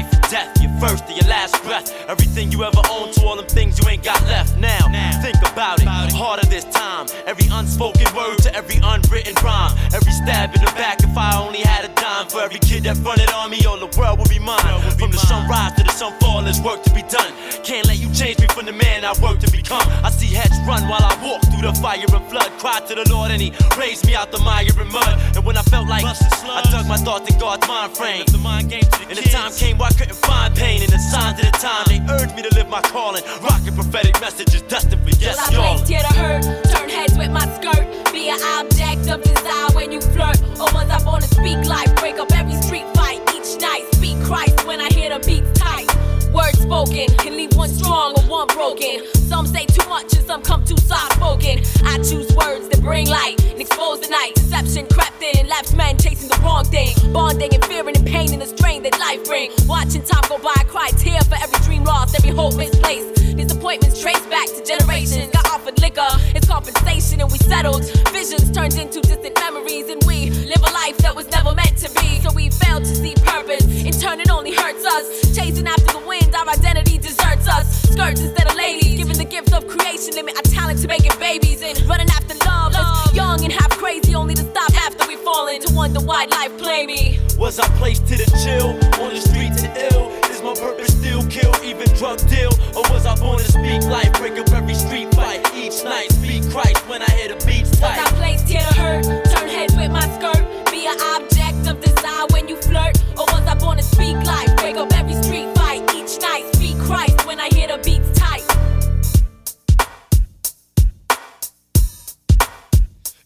Life, 0.00 0.30
death, 0.30 0.62
your 0.62 0.72
first 0.80 1.04
or 1.10 1.12
your 1.12 1.28
last 1.28 1.62
breath. 1.62 1.92
Everything 2.08 2.50
you 2.50 2.64
ever 2.64 2.80
owned 2.90 3.12
to 3.14 3.26
all 3.26 3.36
them 3.36 3.44
things 3.46 3.78
you 3.78 3.86
ain't 3.86 4.02
got 4.02 4.22
left 4.24 4.56
now. 4.56 4.88
Think 5.20 5.36
about 5.42 5.82
it, 5.82 5.88
harder 5.88 6.46
this 6.46 6.64
time. 6.64 7.06
Every 7.26 7.46
unspoken 7.52 8.06
word 8.16 8.38
to 8.38 8.54
every 8.54 8.80
unwritten 8.82 9.34
rhyme. 9.44 9.76
Every 9.92 10.12
stab 10.12 10.54
in 10.54 10.62
the 10.64 10.72
back 10.72 11.02
if 11.02 11.16
I 11.16 11.36
only 11.36 11.60
had 11.60 11.84
a 11.84 11.94
dime. 12.00 12.28
For 12.28 12.40
every 12.40 12.60
kid 12.60 12.84
that 12.84 12.96
fronted 12.96 13.30
on 13.30 13.50
me, 13.50 13.64
all 13.66 13.78
the 13.78 13.92
world 13.98 14.20
would 14.20 14.30
be 14.30 14.38
mine. 14.38 14.80
From 14.96 15.10
the 15.10 15.18
sunrise 15.18 15.74
to 15.76 15.82
the 15.84 15.92
sunfall, 15.92 16.44
there's 16.44 16.62
work 16.62 16.82
to 16.84 16.94
be 16.94 17.02
done. 17.02 17.32
Can't 17.62 17.86
let 17.86 17.98
you 17.98 18.08
change 18.14 18.38
me 18.40 18.46
from 18.46 18.64
the 18.64 18.72
man 18.72 19.04
I 19.04 19.12
work 19.20 19.38
to 19.40 19.50
become. 19.52 19.84
I 20.02 20.08
heads 20.30 20.56
run 20.66 20.88
while 20.88 21.02
I 21.02 21.14
walk 21.22 21.42
through 21.50 21.62
the 21.62 21.74
fire 21.80 22.00
and 22.00 22.26
flood. 22.30 22.50
Cry 22.58 22.80
to 22.80 22.94
the 22.94 23.06
Lord 23.10 23.30
and 23.30 23.40
He 23.40 23.52
raised 23.78 24.06
me 24.06 24.14
out 24.14 24.32
the 24.32 24.38
mire 24.38 24.66
and 24.66 24.90
mud. 24.90 25.36
And 25.36 25.44
when 25.44 25.56
I 25.56 25.62
felt 25.62 25.88
like 25.88 26.04
I 26.04 26.62
dug 26.70 26.86
my 26.86 26.96
thoughts 26.96 27.30
in 27.30 27.38
God's 27.38 27.66
mind 27.66 27.96
frame. 27.96 28.24
And 28.30 29.16
the 29.18 29.28
time 29.30 29.52
came 29.52 29.78
where 29.78 29.88
I 29.88 29.92
couldn't 29.92 30.16
find 30.16 30.54
pain. 30.54 30.82
And 30.82 30.92
the 30.92 30.98
signs 30.98 31.38
of 31.40 31.46
the 31.46 31.56
time, 31.58 31.84
they 31.88 32.00
urged 32.12 32.34
me 32.36 32.42
to 32.42 32.54
live 32.54 32.68
my 32.68 32.82
calling. 32.82 33.22
Rocking 33.42 33.74
prophetic 33.74 34.20
messages 34.20 34.62
destined 34.62 35.02
for 35.02 35.10
yes, 35.20 35.36
Till 35.48 35.60
I 35.60 35.64
y'all. 35.64 35.76
placed 35.76 35.90
here 35.90 36.00
to 36.00 36.14
hurt, 36.14 36.42
turn 36.70 36.88
heads 36.88 37.16
with 37.16 37.30
my 37.30 37.46
skirt. 37.56 37.86
Be 38.12 38.30
an 38.30 38.40
object 38.58 39.08
of 39.10 39.22
desire 39.22 39.70
when 39.74 39.92
you 39.92 40.00
flirt. 40.00 40.40
Oh, 40.58 40.66
or 40.66 40.74
was 40.74 40.88
I 40.90 41.02
born 41.04 41.22
to 41.22 41.28
speak 41.28 41.64
life, 41.66 41.94
break 41.96 42.18
up 42.18 42.32
every 42.32 42.54
street 42.54 42.86
fight 42.94 43.29
each 43.40 43.60
night? 43.60 43.86
Speak 43.94 44.20
Christ 44.22 44.66
when 44.66 44.80
I 44.80 44.88
hear 44.92 45.10
the 45.10 45.24
beats 45.26 45.58
tight. 45.58 45.88
Words 46.32 46.60
spoken 46.60 47.06
can 47.18 47.36
leave 47.36 47.52
one 47.56 47.68
strong 47.68 48.12
or 48.18 48.22
one 48.24 48.46
broken. 48.48 49.00
Some 49.14 49.46
say 49.46 49.64
too 49.66 49.86
much 49.88 50.12
and 50.14 50.26
some 50.26 50.42
come 50.42 50.64
too 50.64 50.76
soft 50.76 51.14
spoken. 51.14 51.60
I 51.84 51.96
choose 51.98 52.30
words 52.36 52.68
that 52.68 52.80
bring 52.82 53.08
light 53.08 53.42
and 53.44 53.60
expose 53.60 54.00
the 54.00 54.08
night. 54.08 54.34
Deception 54.34 54.86
crept 54.88 55.22
in 55.22 55.40
and 55.40 55.48
left 55.48 55.74
men 55.74 55.96
chasing 55.98 56.28
the 56.28 56.38
wrong 56.42 56.64
thing. 56.64 56.94
Bonding 57.12 57.52
and 57.54 57.64
fearing 57.64 57.96
and 57.96 58.06
pain 58.06 58.32
in 58.32 58.40
the 58.40 58.46
strain 58.46 58.82
that 58.84 58.98
life 58.98 59.24
brings. 59.24 59.54
Watching 59.66 60.02
time 60.02 60.24
go 60.28 60.38
by, 60.38 60.62
cry 60.68 60.90
tear 60.96 61.20
for 61.22 61.36
every 61.42 61.58
dream 61.60 61.84
lost, 61.84 62.14
every 62.14 62.30
hope 62.30 62.56
misplaced. 62.56 63.36
Disappointments 63.36 64.00
traced 64.00 64.28
back 64.28 64.46
to 64.48 64.62
generations. 64.62 65.30
Got 65.32 65.46
offered 65.50 65.80
liquor, 65.80 66.10
it's 66.36 66.46
compensation, 66.46 67.20
and 67.20 67.30
we 67.32 67.38
settled. 67.38 67.84
Visions 68.12 68.50
turned 68.52 68.74
into 68.74 69.00
distant 69.00 69.34
memories, 69.36 69.88
and 69.88 70.02
we 70.04 70.30
live 70.30 70.62
a 70.62 70.72
life 70.72 70.98
that 70.98 71.16
was 71.16 71.28
never 71.30 71.54
meant 71.54 71.76
to 71.78 71.88
be. 72.00 72.09
So 72.20 72.30
we 72.32 72.50
failed 72.50 72.84
to 72.84 72.94
see 72.94 73.14
purpose. 73.14 73.64
In 73.64 73.92
turn, 73.92 74.20
it 74.20 74.30
only 74.30 74.52
hurts 74.52 74.84
us. 74.84 75.34
Chasing 75.34 75.66
after 75.66 75.98
the 75.98 76.04
wind, 76.06 76.34
our 76.34 76.46
identity 76.50 76.98
deserts 76.98 77.48
us. 77.48 77.82
Skirts 77.88 78.20
instead 78.20 78.46
of 78.46 78.56
ladies, 78.56 78.98
given 78.98 79.16
the 79.16 79.24
gift 79.24 79.54
of 79.54 79.66
creation, 79.66 80.14
limit 80.14 80.36
our 80.36 80.42
talent 80.42 80.80
to 80.80 80.88
making 80.88 81.12
babies 81.18 81.62
and 81.62 81.80
running 81.88 82.08
after 82.10 82.34
love. 82.44 82.74
love. 82.74 83.14
Young 83.14 83.42
and 83.42 83.52
half 83.52 83.70
crazy, 83.70 84.14
only 84.14 84.34
to 84.34 84.42
stop 84.42 84.70
after 84.84 85.08
we 85.08 85.16
fallen 85.16 85.62
to 85.62 85.74
wonder 85.74 86.00
why 86.00 86.26
life 86.26 86.56
play 86.58 86.86
me. 86.86 87.18
Was 87.38 87.58
I 87.58 87.66
placed 87.78 88.06
to 88.08 88.16
the 88.16 88.28
chill 88.44 88.76
on 89.02 89.14
the 89.14 89.20
streets 89.20 89.62
and 89.62 89.74
ill? 89.90 90.12
Is 90.28 90.42
my 90.42 90.52
purpose 90.52 90.92
still 90.92 91.24
kill, 91.28 91.54
even 91.64 91.88
drug 91.96 92.20
deal? 92.28 92.52
Or 92.76 92.84
was 92.92 93.06
I 93.06 93.14
born 93.16 93.38
to 93.38 93.44
speak 93.44 93.82
life, 93.88 94.12
break 94.20 94.36
up 94.36 94.52
every 94.52 94.74
street 94.74 95.08
fight 95.14 95.40
each 95.54 95.82
night? 95.84 96.12
Speak 96.12 96.44
Christ 96.50 96.86
when 96.86 97.00
I 97.00 97.10
hit 97.12 97.30
a 97.30 97.46
beats 97.46 97.70
tight. 97.80 97.96
Was 97.96 98.12
I 98.12 98.16
placed 98.16 98.46
here 98.46 98.60
to 98.60 98.74
hurt? 98.74 99.04
Turn 99.32 99.48
heads 99.48 99.74
with 99.74 99.90
my 99.90 100.06
skirt, 100.18 100.44
be 100.70 100.86
an 100.86 101.00
object 101.00 101.39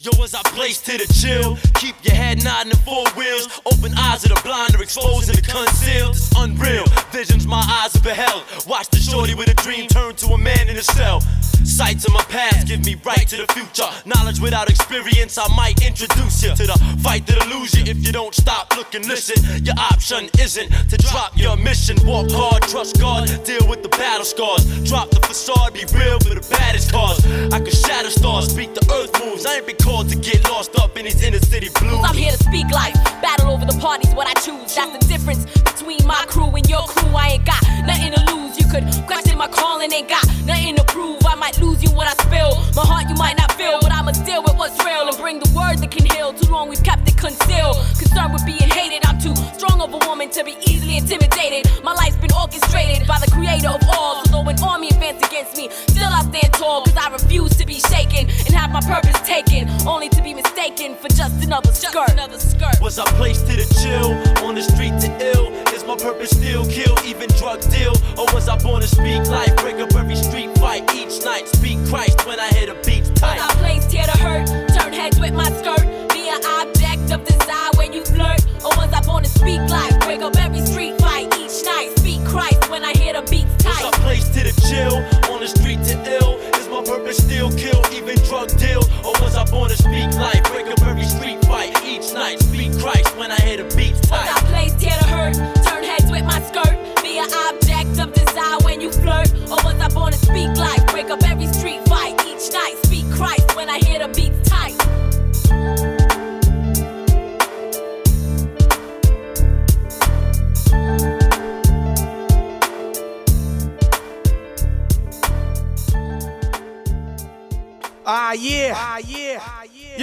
Yo, 0.05 0.11
was 0.18 0.34
I 0.34 0.42
placed 0.52 0.84
to 0.84 0.98
the 0.98 1.11
chill? 1.14 1.57
Keep 1.80 1.96
your 2.05 2.14
head 2.14 2.44
nodding 2.44 2.72
in 2.72 2.78
four 2.84 3.09
wheels. 3.16 3.48
Open 3.64 3.96
eyes 3.96 4.22
of 4.24 4.36
the 4.36 4.40
blind 4.44 4.76
are 4.76 4.82
exposed 4.82 5.30
and 5.30 5.38
the 5.38 5.40
concealed. 5.40 6.14
It's 6.14 6.30
unreal. 6.36 6.84
Visions 7.11 7.46
my 7.46 7.64
eyes 7.80 7.94
have 7.94 8.02
beheld. 8.02 8.44
Watch 8.68 8.90
the 8.90 8.98
shorty 8.98 9.34
with 9.34 9.48
a 9.48 9.55
dream 9.55 9.88
turn 9.88 10.14
to 10.16 10.26
a 10.34 10.36
man 10.36 10.68
in 10.68 10.76
a 10.76 10.82
cell. 10.82 11.22
Sights 11.64 12.05
of 12.05 12.12
my 12.12 12.22
past 12.28 12.68
give 12.68 12.84
me 12.84 12.94
right 13.07 13.26
to 13.28 13.36
the 13.38 13.50
future. 13.55 13.88
Knowledge 14.05 14.40
without 14.40 14.68
experience, 14.68 15.38
I 15.38 15.48
might 15.57 15.80
introduce 15.80 16.42
you 16.42 16.55
to 16.55 16.66
the 16.66 16.76
fight 17.02 17.26
that'll 17.26 17.48
lose 17.59 17.72
you 17.72 17.90
if 17.90 18.05
you 18.05 18.12
don't 18.12 18.34
stop, 18.34 18.76
look 18.76 18.94
and 18.94 19.07
listen. 19.07 19.40
Your 19.64 19.74
option 19.78 20.28
isn't 20.38 20.68
to 20.90 20.96
drop 20.98 21.32
your 21.34 21.57
mission. 21.57 21.96
Walk 22.05 22.30
hard, 22.30 22.62
trust 22.64 23.00
God, 23.00 23.26
deal 23.44 23.66
with 23.66 23.82
the 23.82 23.88
battle 23.88 24.26
scars. 24.26 24.64
Drop 24.84 25.09
the 25.11 25.20
facade, 25.20 25.72
be 25.72 25.86
real 25.96 26.20
for 26.20 26.34
the 26.34 26.46
baddest 26.50 26.92
cause. 26.92 27.24
I 27.50 27.59
can 27.59 27.72
shatter 27.72 28.11
stars, 28.11 28.50
speak 28.50 28.74
the 28.74 28.84
earth 28.92 29.18
moves. 29.24 29.46
I 29.46 29.57
ain't 29.57 29.66
been 29.66 29.76
to 30.03 30.16
get 30.16 30.42
lost 30.51 30.76
up 30.80 30.97
in 30.99 31.05
these 31.05 31.22
inner 31.22 31.38
city 31.38 31.68
blues. 31.78 32.03
I'm 32.03 32.16
here 32.16 32.32
to 32.32 32.38
speak 32.42 32.68
life. 32.70 32.95
Battle 33.22 33.53
over 33.53 33.64
the 33.64 33.78
parties, 33.78 34.12
what 34.14 34.26
I 34.26 34.34
choose. 34.40 34.74
That's 34.74 34.90
the 34.90 35.07
difference 35.07 35.45
between 35.62 36.05
my 36.07 36.24
crew 36.26 36.51
and 36.51 36.68
your 36.68 36.82
crew. 36.88 37.14
I 37.14 37.38
ain't 37.38 37.47
got 37.47 37.62
nothing 37.86 38.12
to 38.12 38.34
lose. 38.34 38.59
You 38.59 38.66
could 38.66 38.84
question 39.07 39.38
my 39.38 39.47
calling, 39.47 39.92
ain't 39.92 40.09
got 40.09 40.26
nothing 40.45 40.74
to 40.76 40.84
prove. 40.84 41.22
I 41.24 41.36
might 41.36 41.61
lose 41.61 41.82
you 41.82 41.90
what 41.90 42.09
I 42.09 42.14
spill. 42.26 42.59
My 42.74 42.82
heart 42.82 43.09
you 43.09 43.14
might 43.14 43.36
not 43.36 43.53
feel, 43.53 43.78
but 43.80 43.92
I'ma 43.92 44.12
deal 44.26 44.42
with 44.42 44.57
what's 44.57 44.78
real 44.84 45.07
and 45.07 45.16
bring 45.16 45.38
the 45.38 45.51
word 45.55 45.78
that 45.78 45.90
can 45.92 46.07
heal. 46.07 46.32
Too 46.34 46.51
long 46.51 46.68
we've 46.68 46.82
kept 46.82 47.09
it 47.09 47.16
concealed. 47.16 47.76
Concerned 47.95 48.32
with 48.32 48.45
being 48.45 48.70
hated, 48.74 49.07
I'm 49.07 49.18
too 49.20 49.36
strong 49.55 49.80
of 49.80 49.95
a 49.95 50.01
woman 50.09 50.28
to 50.30 50.42
be 50.42 50.57
easily 50.66 50.97
intimidated. 50.97 51.70
My 51.84 51.95
life's 51.95 52.16
been 52.16 52.34
orchestrated 52.34 53.07
by 53.07 53.20
the 53.20 53.30
creator 53.30 53.70
of 53.70 53.82
all. 53.95 54.24
So 54.24 54.42
though 54.42 54.49
an 54.49 54.59
army 54.59 54.88
advance 54.88 55.22
against 55.22 55.57
me, 55.57 55.70
still 55.86 56.11
I 56.11 56.26
stand 56.26 56.53
tall, 56.55 56.82
cause 56.82 56.97
I 56.97 57.11
refuse 57.11 57.55
to 57.57 57.66
be 57.66 57.78
shaken 57.78 58.26
and 58.26 58.53
have 58.59 58.70
my 58.70 58.80
purpose 58.82 59.20
taken. 59.22 59.53
Only 59.87 60.09
to 60.11 60.22
be 60.22 60.35
mistaken 60.35 60.97
for 60.97 61.09
just 61.09 61.45
another 61.45 61.72
skirt. 61.72 62.11
Another 62.11 62.39
skirt. 62.39 62.80
Was 62.80 62.99
I 62.99 63.05
placed 63.12 63.47
to 63.47 63.57
the 63.57 63.66
chill 63.82 64.12
on 64.47 64.55
the 64.55 64.62
street 64.62 64.99
to 65.01 65.32
ill? 65.32 65.53
Is 65.74 65.85
my 65.85 65.97
purpose 65.97 66.30
still 66.30 66.66
kill, 66.66 66.97
even 67.05 67.28
drug 67.37 67.61
deal? 67.70 67.95
Or 68.18 68.26
was 68.32 68.49
I 68.49 68.57
born 68.57 68.80
to 68.80 68.89
speak 68.89 69.26
life, 69.28 69.55
break 69.57 69.76
up 69.76 69.95
every 69.95 70.16
street 70.16 70.57
fight 70.59 70.82
each 70.95 71.24
night? 71.24 71.49
Speak 71.49 71.78
Christ 71.87 72.26
when 72.26 72.41
I 72.41 72.49
hear 72.49 72.66
the 72.66 72.74
beats 72.87 73.11
tight. 73.20 73.39
Was 73.39 73.51
I 73.51 73.59
placed 73.59 73.93
here 73.93 74.05
to 74.05 74.18
hurt? 74.18 74.63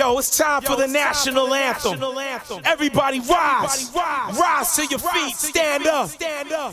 Yo, 0.02 0.18
it's 0.18 0.36
time 0.36 0.64
for 0.64 0.76
the 0.76 0.88
national 0.88 1.54
anthem. 1.54 2.02
Everybody 2.66 3.20
rise. 3.20 3.92
Rise 3.94 4.76
to 4.76 4.88
your 4.88 4.98
feet. 4.98 5.36
Stand 5.36 5.86
up. 5.86 6.10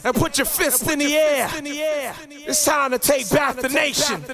And 0.03 0.15
put 0.17 0.39
your 0.39 0.47
fists 0.47 0.91
in 0.91 0.99
the 0.99 1.15
air. 1.15 1.51
It's 1.53 2.65
time 2.65 2.93
to 2.93 2.99
take 2.99 3.29
back 3.29 3.57
the 3.57 3.69
nation. 3.69 4.25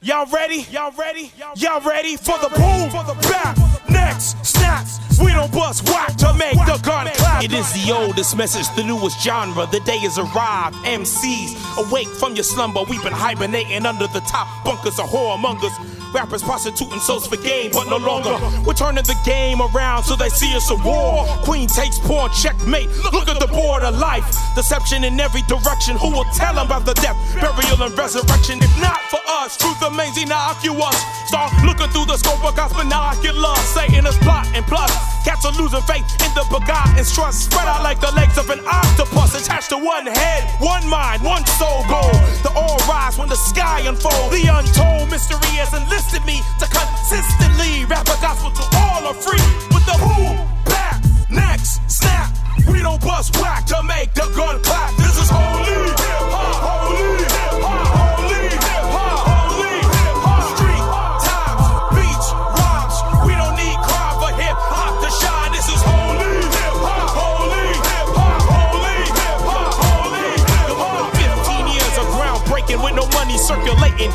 Y'all 0.00 0.26
ready? 0.32 0.66
Y'all 0.72 0.90
ready? 0.98 1.30
Y'all 1.58 1.80
ready 1.82 2.16
for 2.16 2.36
the 2.38 2.48
boom? 2.48 2.90
For 2.90 3.04
the 3.04 3.16
Back. 3.28 3.56
Next. 3.88 4.44
Snaps. 4.44 4.98
We 5.20 5.30
don't 5.32 5.52
bust 5.52 5.88
whack 5.88 6.16
to 6.16 6.34
make 6.34 6.54
the 6.54 6.80
gun 6.82 7.06
clap. 7.14 7.44
It 7.44 7.52
is 7.52 7.72
the 7.72 7.92
oldest 7.92 8.36
message, 8.36 8.66
the 8.74 8.82
newest 8.82 9.22
genre. 9.22 9.68
The 9.70 9.78
day 9.80 9.98
has 9.98 10.18
arrived. 10.18 10.74
MCs, 10.84 11.86
awake 11.86 12.08
from 12.08 12.34
your 12.34 12.42
slumber. 12.42 12.82
We've 12.90 13.02
been 13.04 13.12
hibernating 13.12 13.86
under 13.86 14.08
the 14.08 14.20
top 14.26 14.48
bunkers 14.64 14.98
of 14.98 15.06
whoremongers. 15.06 15.99
Rappers 16.12 16.42
prostituting 16.42 16.98
souls 16.98 17.26
for 17.26 17.36
game, 17.36 17.70
but 17.72 17.86
no 17.88 17.96
longer. 17.96 18.34
We're 18.66 18.74
turning 18.74 19.04
the 19.04 19.16
game 19.24 19.62
around 19.62 20.02
so 20.02 20.16
they 20.16 20.28
see 20.28 20.54
us 20.56 20.68
a 20.70 20.76
war. 20.82 21.24
Queen 21.46 21.68
takes 21.68 21.98
pawn, 22.00 22.30
checkmate. 22.34 22.90
Look 23.14 23.28
at 23.28 23.38
the 23.38 23.46
board 23.46 23.82
of 23.84 23.96
life. 23.96 24.26
Deception 24.56 25.04
in 25.04 25.20
every 25.20 25.42
direction. 25.42 25.96
Who 25.98 26.10
will 26.10 26.26
tell 26.34 26.54
them 26.54 26.66
about 26.66 26.84
the 26.84 26.94
death, 26.94 27.14
burial, 27.38 27.78
and 27.86 27.96
resurrection? 27.96 28.58
If 28.58 28.74
not 28.82 28.98
for 29.06 29.20
us, 29.38 29.56
truth 29.56 29.78
remains 29.82 30.18
innocuous. 30.18 30.98
Start 31.30 31.54
looking 31.62 31.86
through 31.94 32.06
the 32.06 32.18
scope 32.18 32.42
of 32.42 32.56
God's 32.56 32.74
binoculars. 32.74 33.62
Satan 33.70 34.04
is 34.04 34.18
plotting 34.18 34.64
plus. 34.64 34.90
Cats 35.22 35.46
are 35.46 35.54
losing 35.54 35.82
faith 35.86 36.02
in 36.26 36.34
the 36.34 36.42
begotten's 36.50 37.14
trust. 37.14 37.46
Spread 37.46 37.68
out 37.68 37.84
like 37.84 38.00
the 38.00 38.10
legs 38.18 38.36
of 38.36 38.50
an 38.50 38.58
octopus. 38.66 39.38
Attached 39.38 39.70
to 39.70 39.78
one 39.78 40.06
head, 40.06 40.50
one 40.58 40.82
mind, 40.90 41.22
one 41.22 41.46
soul 41.54 41.86
goal. 41.86 42.10
The 42.42 42.50
all 42.56 42.78
rise 42.90 43.16
when 43.16 43.28
the 43.28 43.38
sky 43.38 43.86
unfolds. 43.86 44.34
The 44.34 44.50
untold 44.50 45.08
mystery 45.08 45.54
has 45.62 45.70
enlisted 45.70 45.99
me 46.24 46.40
to 46.58 46.66
consistently 46.66 47.84
rap 47.84 48.08
a 48.08 48.16
gospel 48.22 48.50
to 48.50 48.64
all 48.78 49.06
are 49.06 49.14
free. 49.14 49.44
With 49.68 49.84
the 49.84 49.96
boom, 50.00 50.36
back, 50.64 51.04
next, 51.28 51.76
snap. 51.92 52.32
We 52.72 52.80
don't 52.80 53.00
bust 53.02 53.36
whack 53.36 53.66
to 53.66 53.82
make 53.82 54.14
the 54.14 54.24
gun 54.34 54.62
clap. 54.62 54.96
This 54.96 55.20
is 55.20 55.28
holy 55.28 55.92
hip 55.92 56.24
hop, 56.32 56.88
holy 56.88 57.20
hip 57.20 57.52
hop, 57.60 57.84
holy 58.00 58.48
hip 58.48 58.86
hop, 58.96 59.28
holy 59.28 59.76
hip 59.76 60.16
hop. 60.24 60.56
Street 60.56 60.86
times, 61.20 61.68
beats, 61.92 62.28
rhymes. 62.56 62.96
We 63.28 63.36
don't 63.36 63.56
need 63.60 63.76
crime 63.84 64.16
for 64.24 64.32
hip 64.40 64.56
hop 64.56 65.04
to 65.04 65.10
shine. 65.20 65.52
This 65.52 65.68
is 65.68 65.80
holy 65.84 66.32
hip 66.48 66.76
hop, 66.80 67.12
holy 67.12 67.76
hip 67.76 68.08
hop, 68.16 68.40
holy 68.48 69.04
hip 69.04 69.40
hop, 69.44 69.72
holy 69.84 70.32
hip 70.32 70.72
hop. 70.80 71.12
15 71.12 71.76
years 71.76 71.94
of 72.00 72.08
groundbreaking 72.16 72.80
with 72.80 72.96
no 72.96 73.04
money 73.20 73.36
circulating. 73.36 74.08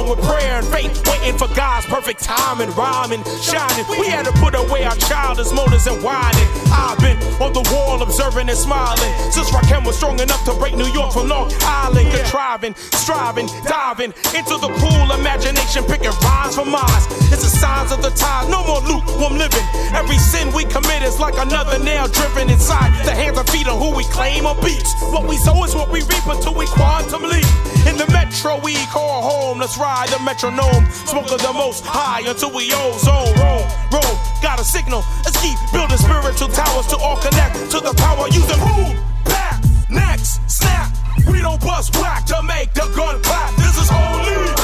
On 0.00 0.08
with 0.08 0.24
prayer 0.24 0.56
and 0.56 0.66
faith, 0.68 0.96
waiting 1.12 1.36
for 1.36 1.48
God's 1.52 1.84
perfect 1.84 2.24
time 2.24 2.62
and 2.62 2.72
rhyming, 2.74 3.22
shining. 3.44 3.84
We 4.00 4.08
had 4.08 4.24
to 4.24 4.32
put 4.40 4.54
away 4.54 4.84
our 4.84 4.96
childish 4.96 5.52
motives 5.52 5.86
and 5.86 6.00
whining. 6.02 6.48
I've 6.72 6.96
been 7.04 7.20
on 7.36 7.52
the 7.52 7.60
wall 7.68 8.00
observing 8.00 8.48
and 8.48 8.56
smiling. 8.56 9.12
Since 9.30 9.50
Rakim 9.50 9.84
was 9.84 9.96
strong 9.96 10.18
enough 10.20 10.42
to 10.46 10.54
break 10.54 10.74
New 10.74 10.88
York 10.96 11.12
from 11.12 11.28
Long 11.28 11.52
Island, 11.60 12.08
contriving, 12.16 12.74
striving, 12.96 13.48
diving 13.68 14.14
into 14.32 14.56
the 14.56 14.72
pool, 14.80 15.12
imagination, 15.12 15.84
picking 15.84 16.16
rhymes 16.24 16.56
for 16.56 16.64
mines. 16.64 17.04
It's 17.28 17.44
the 17.44 17.52
signs 17.52 17.92
of 17.92 18.00
the 18.00 18.10
times, 18.16 18.48
no 18.48 18.64
more 18.64 18.80
lukewarm 18.80 19.36
living. 19.36 19.66
Every 19.92 20.16
sin 20.16 20.48
we 20.54 20.64
commit 20.64 21.02
is 21.02 21.20
like 21.20 21.36
another 21.36 21.78
nail 21.78 22.08
driven 22.08 22.48
inside 22.48 22.88
the 23.04 23.12
hands 23.12 23.36
and 23.36 23.48
feet 23.50 23.68
of 23.68 23.76
who 23.76 23.94
we 23.94 24.04
claim 24.04 24.46
are 24.46 24.56
beats. 24.64 24.94
What 25.12 25.28
we 25.28 25.36
sow 25.36 25.62
is 25.64 25.74
what 25.74 25.90
we 25.90 26.00
reap 26.08 26.24
until 26.24 26.54
we 26.54 26.64
quantum 26.72 27.22
leap. 27.28 27.44
In 27.88 27.96
the 27.96 28.06
metro 28.12 28.60
we 28.60 28.74
call 28.86 29.22
home, 29.22 29.58
let's 29.58 29.78
ride 29.78 30.08
the 30.08 30.18
metronome. 30.20 30.84
Smoke 31.06 31.32
of 31.32 31.40
the 31.40 31.52
most 31.52 31.84
high 31.84 32.20
until 32.28 32.52
we 32.52 32.72
ozone. 32.72 33.32
Roll, 33.40 33.64
roll, 33.92 34.14
got 34.42 34.60
a 34.60 34.64
signal. 34.64 35.04
Let's 35.24 35.40
keep 35.40 35.56
building 35.72 35.96
spiritual 35.96 36.48
towers 36.48 36.86
to 36.88 36.96
all 36.96 37.16
connect 37.16 37.70
to 37.72 37.80
the 37.80 37.94
power 37.96 38.28
using 38.28 38.60
boom, 38.60 38.96
back, 39.24 39.62
next, 39.88 40.40
snap. 40.50 40.92
We 41.26 41.40
don't 41.40 41.60
bust 41.60 41.96
whack 41.96 42.26
to 42.26 42.42
make 42.42 42.72
the 42.74 42.86
gun 42.96 43.22
clap. 43.22 43.54
This 43.56 43.76
is 43.78 43.88
holy, 43.88 44.59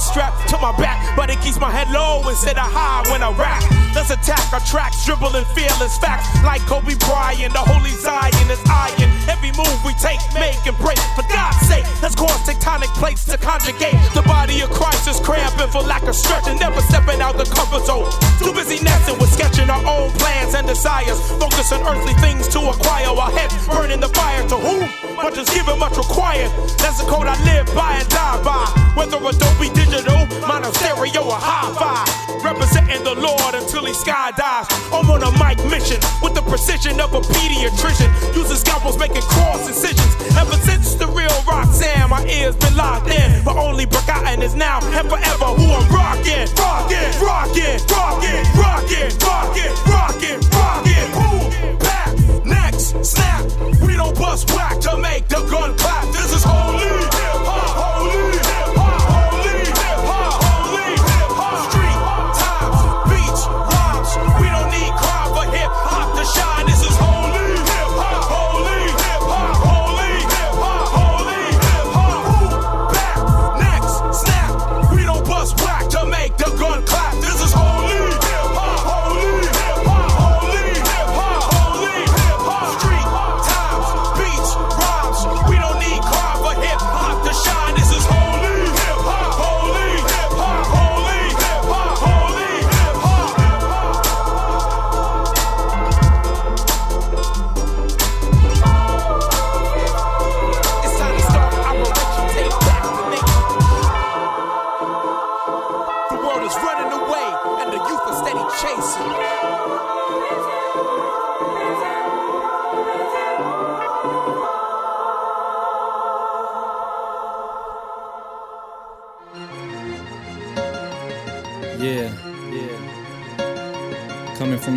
with 0.00 0.08
a 0.08 0.12
cross 0.12 0.12
strap 0.12 0.46
to 0.48 0.58
my 0.58 0.76
back, 0.76 1.16
but 1.16 1.30
it 1.30 1.40
keeps 1.40 1.58
my 1.58 1.70
head 1.70 1.90
low 1.90 2.28
instead 2.28 2.56
of 2.56 2.64
high 2.64 3.10
when 3.10 3.22
I 3.22 3.30
rap. 3.32 3.79
Let's 3.94 4.10
attack 4.10 4.52
our 4.52 4.60
tracks, 4.60 5.04
dribbling 5.04 5.44
fearless 5.54 5.98
facts 5.98 6.30
like 6.44 6.62
Kobe 6.66 6.94
Bryant. 7.06 7.52
The 7.52 7.58
holy 7.58 7.90
Zion 7.90 8.50
is 8.50 8.62
iron. 8.70 9.10
Every 9.26 9.50
move 9.58 9.78
we 9.84 9.92
take, 9.98 10.22
make 10.34 10.62
and 10.66 10.76
break. 10.78 10.98
For 11.18 11.26
God's 11.26 11.58
sake, 11.66 11.84
let's 12.02 12.14
cause 12.14 12.38
tectonic 12.46 12.90
plates 12.94 13.24
to 13.26 13.36
conjugate. 13.36 13.98
The 14.14 14.22
body 14.22 14.60
of 14.62 14.70
Christ 14.70 15.08
is 15.08 15.18
cramping 15.20 15.70
for 15.70 15.82
lack 15.82 16.02
of 16.04 16.14
stretching, 16.14 16.58
never 16.58 16.80
stepping 16.82 17.20
out 17.20 17.36
the 17.36 17.44
comfort 17.50 17.84
zone. 17.86 18.06
Too 18.38 18.54
busy 18.54 18.82
nesting 18.82 19.18
with 19.18 19.32
sketching 19.32 19.68
our 19.68 19.82
own 19.82 20.10
plans 20.22 20.54
and 20.54 20.66
desires. 20.66 21.18
Focus 21.42 21.72
on 21.72 21.82
earthly 21.82 22.14
things 22.22 22.46
to 22.48 22.60
acquire 22.70 23.10
our 23.10 23.30
heads 23.30 23.54
burning 23.66 24.00
the 24.00 24.08
fire 24.08 24.46
to 24.48 24.56
whom 24.56 24.86
much 25.16 25.36
is 25.36 25.48
given, 25.50 25.78
much 25.78 25.96
required. 25.96 26.50
That's 26.78 27.02
the 27.02 27.06
code 27.10 27.26
I 27.26 27.36
live 27.44 27.66
by 27.74 27.98
and 27.98 28.08
die 28.08 28.42
by. 28.42 28.66
Whether 28.96 29.18
Adobe 29.18 29.68
Digital, 29.74 30.26
mono 30.46 30.72
stereo, 30.72 31.22
or 31.26 31.36
hi-fi. 31.36 32.30
Representing 32.42 33.04
the 33.04 33.14
Lord 33.14 33.54
until 33.54 33.79
he 33.86 33.92
skydives. 33.92 34.68
I'm 34.92 35.10
on 35.10 35.22
a 35.22 35.30
mic 35.38 35.58
mission 35.70 36.00
with 36.22 36.34
the 36.34 36.42
precision 36.42 37.00
of 37.00 37.14
a 37.14 37.20
pediatrician. 37.20 38.10
Using 38.34 38.56
scalpels, 38.56 38.98
making 38.98 39.22
cross 39.22 39.66
incisions. 39.68 40.12
Ever 40.36 40.56
since 40.66 40.94
the 40.94 41.06
real 41.08 41.32
Roxanne, 41.46 42.10
my 42.10 42.24
ears 42.26 42.56
been 42.56 42.76
locked 42.76 43.08
in. 43.08 43.44
But 43.44 43.56
only 43.56 43.86
Forgotten 43.86 44.42
is 44.42 44.54
now 44.54 44.80
and 44.82 45.08
forever 45.08 45.48
who 45.56 45.66
I'm 45.70 45.86
rocking. 45.92 46.46
Rocking, 46.56 47.10
rocking, 47.20 47.78
rocking, 47.88 48.42
rocking, 48.58 49.10
rocking, 49.24 49.72
rocking, 49.88 50.38
rocking. 50.56 51.08
Boom, 51.16 51.78
back, 51.78 52.10
next, 52.44 53.04
snap. 53.04 53.44
We 53.80 53.96
don't 53.96 54.16
bust 54.18 54.50
whack 54.50 54.80
to 54.80 54.96
make 54.96 55.28
the 55.28 55.40
gun 55.50 55.76
clap. 55.76 56.06
This 56.12 56.32
is. 56.34 56.44
Holy, 56.44 57.09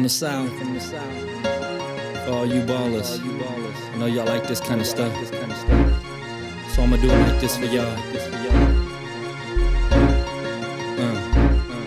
from 0.03 0.09
the 0.09 0.09
south, 0.09 0.59
from 0.59 0.73
the 0.73 0.81
south. 0.81 2.25
For 2.25 2.31
all 2.31 2.45
you 2.45 2.59
ballers, 2.63 3.21
I 3.93 3.97
know 3.97 4.05
y'all 4.05 4.25
like 4.25 4.45
this 4.47 4.59
kind 4.59 4.81
of 4.81 4.87
stuff. 4.87 5.13
So 6.75 6.81
I'ma 6.83 6.97
do 6.97 7.09
it 7.09 7.27
like 7.29 7.39
this 7.39 7.55
for 7.55 7.67
y'all. 7.67 7.85
Uh, 10.99 11.15
uh. 11.69 11.85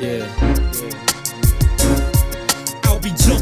Yeah. 0.00 0.45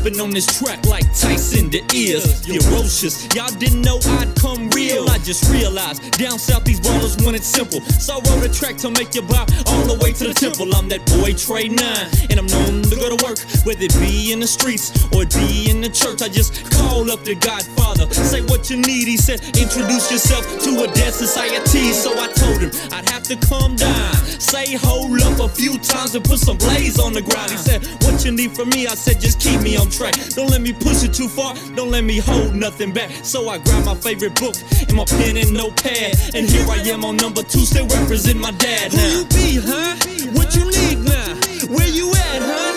Jumping 0.05 0.21
on 0.21 0.31
this 0.33 0.45
track 0.59 0.85
like 0.85 1.07
Tyson. 1.17 1.71
The 1.71 1.81
ears 1.95 2.45
ferocious. 2.45 3.25
Y'all 3.35 3.49
didn't 3.57 3.81
know 3.81 3.97
I'd 4.21 4.29
come 4.37 4.69
real. 4.71 5.09
I 5.09 5.17
just 5.17 5.51
realized 5.51 6.19
down 6.19 6.39
south 6.39 6.65
these 6.65 6.81
ballers 6.81 7.17
want 7.25 7.37
it 7.37 7.43
simple. 7.43 7.81
So 7.81 8.21
I 8.21 8.21
wrote 8.29 8.45
a 8.45 8.53
track 8.53 8.77
to 8.85 8.91
make 8.91 9.15
you 9.15 9.23
bop 9.23 9.49
all 9.65 9.85
the 9.89 9.97
way 10.05 10.13
to 10.13 10.29
the 10.29 10.35
temple. 10.35 10.75
I'm 10.77 10.91
that 10.91 11.07
boy 11.07 11.33
Tre 11.33 11.69
Nine, 11.69 12.09
and 12.29 12.39
I'm 12.39 12.45
known 12.45 12.83
to 12.83 12.97
go 12.97 13.17
to 13.17 13.25
work, 13.25 13.41
whether 13.65 13.85
it 13.85 13.95
be 13.99 14.33
in 14.33 14.41
the 14.41 14.47
streets 14.47 14.93
or 15.13 15.25
be 15.27 15.71
in 15.71 15.81
the 15.81 15.89
church. 15.89 16.23
I 16.23 16.29
just 16.29 16.71
call 16.71 17.11
up 17.11 17.25
the 17.25 17.35
Godfather, 17.35 18.09
say 18.13 18.43
what 18.43 18.71
you 18.71 18.77
need. 18.77 19.09
He 19.09 19.17
said, 19.17 19.41
introduce 19.57 20.11
yourself 20.13 20.45
to 20.65 20.85
a 20.85 20.87
dead 20.95 21.13
society. 21.13 21.93
So 21.93 22.13
I 22.19 22.29
told 22.33 22.61
him 22.61 22.71
I'd 22.93 23.09
have 23.11 23.23
to 23.25 23.37
calm 23.49 23.77
down, 23.77 24.15
say 24.39 24.77
hold 24.77 25.21
up 25.23 25.41
a 25.41 25.49
few 25.49 25.79
times 25.79 26.15
and 26.15 26.25
put 26.25 26.39
some 26.39 26.57
blaze 26.59 26.99
on 26.99 27.13
the 27.13 27.23
ground. 27.23 27.51
He 27.51 27.57
said, 27.57 27.85
what 28.05 28.25
you 28.25 28.33
need 28.33 28.53
from 28.53 28.69
me? 28.71 28.87
I 28.87 28.95
said, 28.95 29.21
just 29.21 29.41
keep 29.41 29.61
me 29.61 29.77
on 29.77 29.91
track. 29.91 30.15
Don't 30.37 30.51
let 30.51 30.61
me 30.61 30.73
push 30.73 31.03
it 31.03 31.15
too 31.15 31.29
far. 31.29 31.55
Don't 31.75 31.91
let 31.91 32.05
me 32.05 32.19
hold 32.19 32.55
nothing 32.55 32.93
back. 32.93 33.11
So 33.25 33.49
I 33.49 33.59
grabbed 33.59 33.87
my 33.87 33.95
favorite 33.95 34.35
book 34.37 34.57
and 34.81 34.95
my 34.95 35.05
pen 35.05 35.37
and 35.37 35.53
notepad. 35.53 36.17
And 36.35 36.49
here 36.49 36.67
I 36.69 36.79
am 36.89 37.05
on 37.05 37.17
number 37.17 37.43
two, 37.43 37.61
still 37.61 37.87
represent 37.89 38.39
my 38.39 38.51
dad 38.53 38.93
now. 38.93 39.01
Who 39.01 39.19
you 39.19 39.25
be, 39.27 39.61
huh? 39.63 39.97
What 40.33 40.55
you 40.55 40.65
need 40.71 41.05
now? 41.05 41.35
Where 41.75 41.89
you 41.89 42.11
at, 42.11 42.43
huh? 42.43 42.74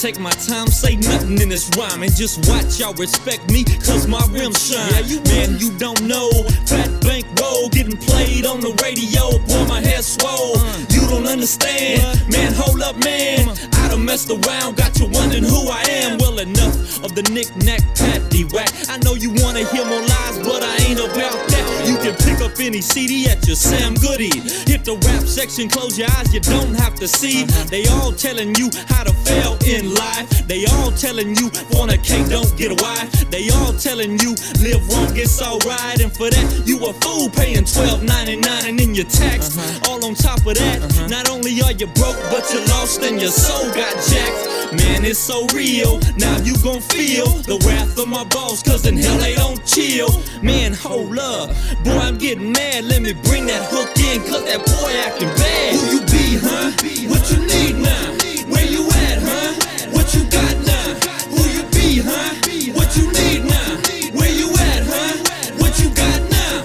Take 0.00 0.18
my 0.18 0.30
time, 0.30 0.66
say 0.68 0.96
nothing 0.96 1.38
in 1.42 1.50
this 1.50 1.68
rhyme, 1.76 2.02
and 2.02 2.14
just 2.16 2.48
watch 2.48 2.80
y'all 2.80 2.94
respect 2.94 3.50
me, 3.52 3.64
cause 3.84 4.06
my 4.08 4.24
rims 4.30 4.72
shine. 4.72 4.88
Yeah, 4.92 5.00
you 5.00 5.20
man, 5.24 5.58
you 5.58 5.76
don't 5.76 6.00
know. 6.04 6.30
Fat 6.64 6.88
Bank 7.02 7.26
Road 7.38 7.72
getting 7.72 7.98
played 7.98 8.46
on 8.46 8.60
the 8.60 8.72
radio, 8.80 9.36
boy, 9.44 9.68
my 9.68 9.80
hair 9.80 10.00
swole. 10.00 10.56
Uh. 10.56 10.86
You 10.88 11.02
don't 11.06 11.26
understand, 11.26 12.00
uh. 12.00 12.32
man, 12.32 12.52
hold 12.54 12.80
up, 12.80 12.96
man. 13.04 13.46
Uh. 13.50 13.54
I 13.72 13.88
done 13.88 14.04
messed 14.06 14.30
around, 14.30 14.78
got 14.78 14.98
you 14.98 15.06
wondering 15.12 15.44
who 15.44 15.68
I 15.68 15.82
am. 15.82 16.16
Well, 16.16 16.38
enough 16.38 17.04
of 17.04 17.14
the 17.14 17.22
knick-knack, 17.24 17.82
patty 17.94 18.44
whack. 18.44 18.72
I 18.88 18.96
know 19.04 19.14
you 19.14 19.30
wanna 19.36 19.64
hear 19.68 19.84
more 19.84 20.00
lies, 20.00 20.38
but 20.38 20.62
I 20.64 20.76
ain't 20.88 21.00
about 21.00 21.40
that. 21.52 21.59
You 21.86 21.96
can 21.96 22.14
pick 22.16 22.40
up 22.40 22.58
any 22.60 22.80
CD 22.80 23.28
at 23.28 23.46
your 23.46 23.56
Sam 23.56 23.94
Goody. 23.94 24.30
Hit 24.68 24.84
the 24.84 25.00
rap 25.06 25.24
section, 25.24 25.68
close 25.68 25.98
your 25.98 26.08
eyes, 26.16 26.32
you 26.34 26.40
don't 26.40 26.74
have 26.74 26.94
to 26.96 27.08
see. 27.08 27.44
They 27.68 27.86
all 27.86 28.12
telling 28.12 28.54
you 28.54 28.70
how 28.88 29.04
to 29.04 29.12
fail 29.24 29.56
in 29.66 29.94
life. 29.94 30.46
They 30.46 30.66
all 30.66 30.90
telling 30.92 31.36
you 31.36 31.50
want 31.72 31.92
a 31.92 31.98
cake, 31.98 32.28
don't 32.28 32.50
get 32.56 32.72
a 32.72 32.82
wife. 32.82 33.30
They 33.30 33.48
all 33.50 33.72
telling 33.72 34.18
you 34.18 34.34
live 34.60 34.82
wrong, 34.90 35.16
it's 35.16 35.40
alright. 35.40 36.00
And 36.00 36.12
for 36.12 36.28
that, 36.28 36.62
you 36.66 36.76
a 36.84 36.92
fool 37.00 37.30
paying 37.30 37.64
$12.99 37.64 38.68
and 38.68 38.80
in 38.80 38.94
your 38.94 39.06
tax. 39.06 39.56
Uh-huh. 39.56 39.90
All 39.90 40.04
on 40.04 40.14
top 40.14 40.44
of 40.46 40.54
that, 40.54 40.82
uh-huh. 40.82 41.06
not 41.06 41.30
only 41.30 41.60
are 41.62 41.72
you 41.72 41.86
broke, 41.94 42.18
but 42.30 42.44
you 42.52 42.60
lost 42.66 43.02
and 43.02 43.20
your 43.20 43.30
soul 43.30 43.70
got 43.72 43.94
jacked. 44.10 44.74
Man, 44.74 45.04
it's 45.04 45.18
so 45.18 45.46
real. 45.54 45.98
Now 46.16 46.36
you 46.42 46.54
gon' 46.62 46.80
feel 46.80 47.26
the 47.46 47.58
wrath 47.66 47.98
of 47.98 48.08
my 48.08 48.24
boss, 48.24 48.62
cause 48.62 48.86
in 48.86 48.96
hell 48.96 49.18
they 49.18 49.34
don't 49.34 49.64
chill. 49.66 50.10
Man, 50.42 50.72
hold 50.72 51.18
up. 51.18 51.50
Boy, 51.84 51.98
I'm 51.98 52.18
getting 52.18 52.52
mad. 52.52 52.84
Let 52.84 53.02
me 53.02 53.12
bring 53.12 53.46
that 53.46 53.62
hook 53.70 53.96
in, 53.98 54.20
cause 54.28 54.44
that 54.44 54.60
boy 54.64 54.90
acting 55.06 55.28
bad. 55.40 55.74
Who 55.74 55.80
you 55.94 56.00
be, 56.06 56.38
huh? 56.40 56.70
What 57.10 57.22
you 57.30 57.38
need 57.46 57.76
now? 57.82 58.04
Where 58.52 58.66
you 58.66 58.86
at, 58.88 59.18
huh? 59.22 59.54
What 59.92 60.14
you 60.14 60.24
got 60.30 60.54
now? 60.66 60.86
Who 61.34 61.42
you 61.48 61.62
be, 61.70 62.02
huh? 62.04 62.34
What 62.74 62.96
you 62.96 63.06
need 63.12 63.44
now? 63.44 63.70
Where 64.18 64.32
you 64.32 64.48
at, 64.50 64.82
huh? 64.86 65.14
What 65.58 65.78
you 65.80 65.90
got 65.94 66.20
now? 66.30 66.64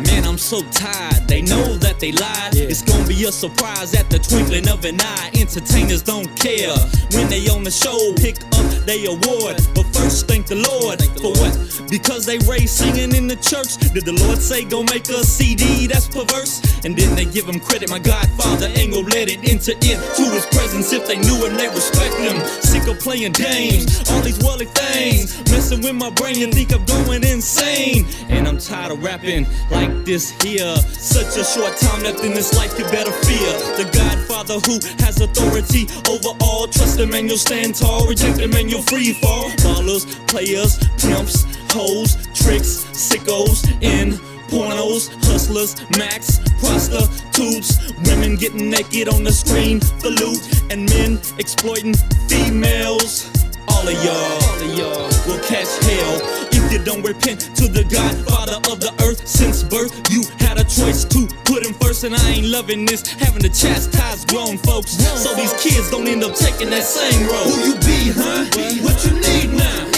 Man, 0.00 0.24
I'm 0.26 0.38
so 0.38 0.62
tired. 0.70 1.26
They 1.28 1.42
know 1.42 1.76
that 1.78 1.87
they 1.98 2.12
lied. 2.12 2.54
It's 2.54 2.82
gonna 2.82 3.06
be 3.06 3.24
a 3.24 3.32
surprise 3.32 3.94
at 3.94 4.08
the 4.10 4.18
twinkling 4.18 4.68
of 4.68 4.84
an 4.84 5.00
eye. 5.00 5.30
Entertainers 5.34 6.02
don't 6.02 6.28
care 6.36 6.74
when 7.12 7.28
they 7.28 7.48
on 7.48 7.64
the 7.64 7.70
show, 7.70 7.98
pick 8.16 8.36
up 8.54 8.68
they 8.86 9.04
award. 9.06 9.56
But 9.74 9.86
first, 9.92 10.28
thank 10.28 10.46
the 10.46 10.56
Lord 10.56 11.02
for 11.20 11.32
what? 11.40 11.54
Because 11.90 12.24
they 12.26 12.38
raised 12.38 12.70
singing 12.70 13.14
in 13.14 13.26
the 13.26 13.36
church. 13.36 13.76
Did 13.92 14.04
the 14.04 14.16
Lord 14.24 14.38
say 14.38 14.64
go 14.64 14.82
make 14.82 15.08
a 15.08 15.24
CD 15.24 15.86
that's 15.86 16.08
perverse? 16.08 16.62
And 16.84 16.96
then 16.96 17.14
they 17.14 17.24
give 17.24 17.46
him 17.46 17.60
credit. 17.60 17.90
My 17.90 17.98
Godfather 17.98 18.68
ain't 18.76 18.92
gonna 18.92 19.08
let 19.08 19.28
it 19.28 19.40
enter 19.44 19.72
into 19.72 20.24
his 20.30 20.46
presence 20.46 20.92
if 20.92 21.06
they 21.06 21.18
knew 21.18 21.36
him, 21.44 21.56
they 21.56 21.68
respect 21.68 22.14
him. 22.16 22.36
Sick 22.62 22.86
of 22.88 22.98
playing 23.00 23.32
games, 23.32 24.08
all 24.10 24.20
these 24.20 24.38
worldly 24.44 24.66
things 24.66 25.38
messing 25.50 25.82
with 25.82 25.94
my 25.94 26.10
brain. 26.10 26.36
You 26.36 26.52
think 26.52 26.72
I'm 26.72 26.84
going 26.84 27.24
insane? 27.24 28.06
And 28.28 28.46
I'm 28.46 28.58
tired 28.58 28.92
of 28.92 29.02
rapping 29.02 29.46
like 29.70 30.04
this 30.04 30.30
here. 30.42 30.76
Such 30.96 31.36
a 31.36 31.44
short 31.44 31.76
time 31.76 31.87
left 31.96 32.24
in 32.24 32.32
this 32.32 32.54
life, 32.56 32.78
you 32.78 32.84
better 32.86 33.12
fear 33.12 33.52
the 33.76 33.88
Godfather 33.92 34.60
who 34.66 34.78
has 35.02 35.20
authority 35.20 35.86
over 36.08 36.36
all. 36.40 36.66
Trust 36.68 36.98
him 36.98 37.14
and 37.14 37.28
you'll 37.28 37.38
stand 37.38 37.74
tall. 37.74 38.06
Reject 38.06 38.38
him 38.38 38.52
and 38.54 38.70
you'll 38.70 38.82
free 38.82 39.12
fall. 39.12 39.50
Ballers, 39.64 40.04
players, 40.26 40.78
pimps, 40.98 41.46
hoes, 41.72 42.16
tricks, 42.34 42.84
sickos, 42.92 43.64
in 43.82 44.12
pornos, 44.48 45.08
hustlers, 45.24 45.76
max, 45.96 46.40
prostitutes, 46.58 47.92
women 48.06 48.36
getting 48.36 48.70
naked 48.70 49.08
on 49.08 49.22
the 49.22 49.32
screen 49.32 49.80
for 49.80 50.08
loot, 50.08 50.40
and 50.70 50.88
men 50.90 51.20
exploiting 51.38 51.94
females. 52.28 53.37
All 53.78 53.86
of 53.86 53.94
y'all, 54.04 54.12
all 54.12 54.60
of 54.60 54.74
y'all 54.76 55.06
will 55.28 55.38
catch 55.46 55.70
hell 55.86 56.18
if 56.50 56.72
you 56.72 56.82
don't 56.82 57.00
repent 57.00 57.42
to 57.54 57.68
the 57.68 57.84
Godfather 57.84 58.56
of 58.72 58.80
the 58.80 58.92
earth. 59.04 59.24
Since 59.24 59.62
birth, 59.62 59.94
you 60.10 60.24
had 60.40 60.58
a 60.58 60.64
choice 60.64 61.04
to 61.04 61.28
put 61.44 61.64
him 61.64 61.74
first, 61.74 62.02
and 62.02 62.12
I 62.12 62.28
ain't 62.30 62.46
loving 62.48 62.84
this, 62.84 63.06
having 63.06 63.42
to 63.42 63.48
chastise 63.48 64.24
grown 64.24 64.58
folks, 64.58 64.98
so 65.22 65.32
these 65.36 65.52
kids 65.62 65.92
don't 65.92 66.08
end 66.08 66.24
up 66.24 66.34
taking 66.34 66.70
that 66.70 66.82
same 66.82 67.22
road. 67.28 67.54
Who 67.54 67.70
you 67.70 67.74
be, 67.86 68.10
huh? 68.18 68.50
What 68.82 68.98
you 69.04 69.14
need 69.14 69.56
now? 69.56 69.97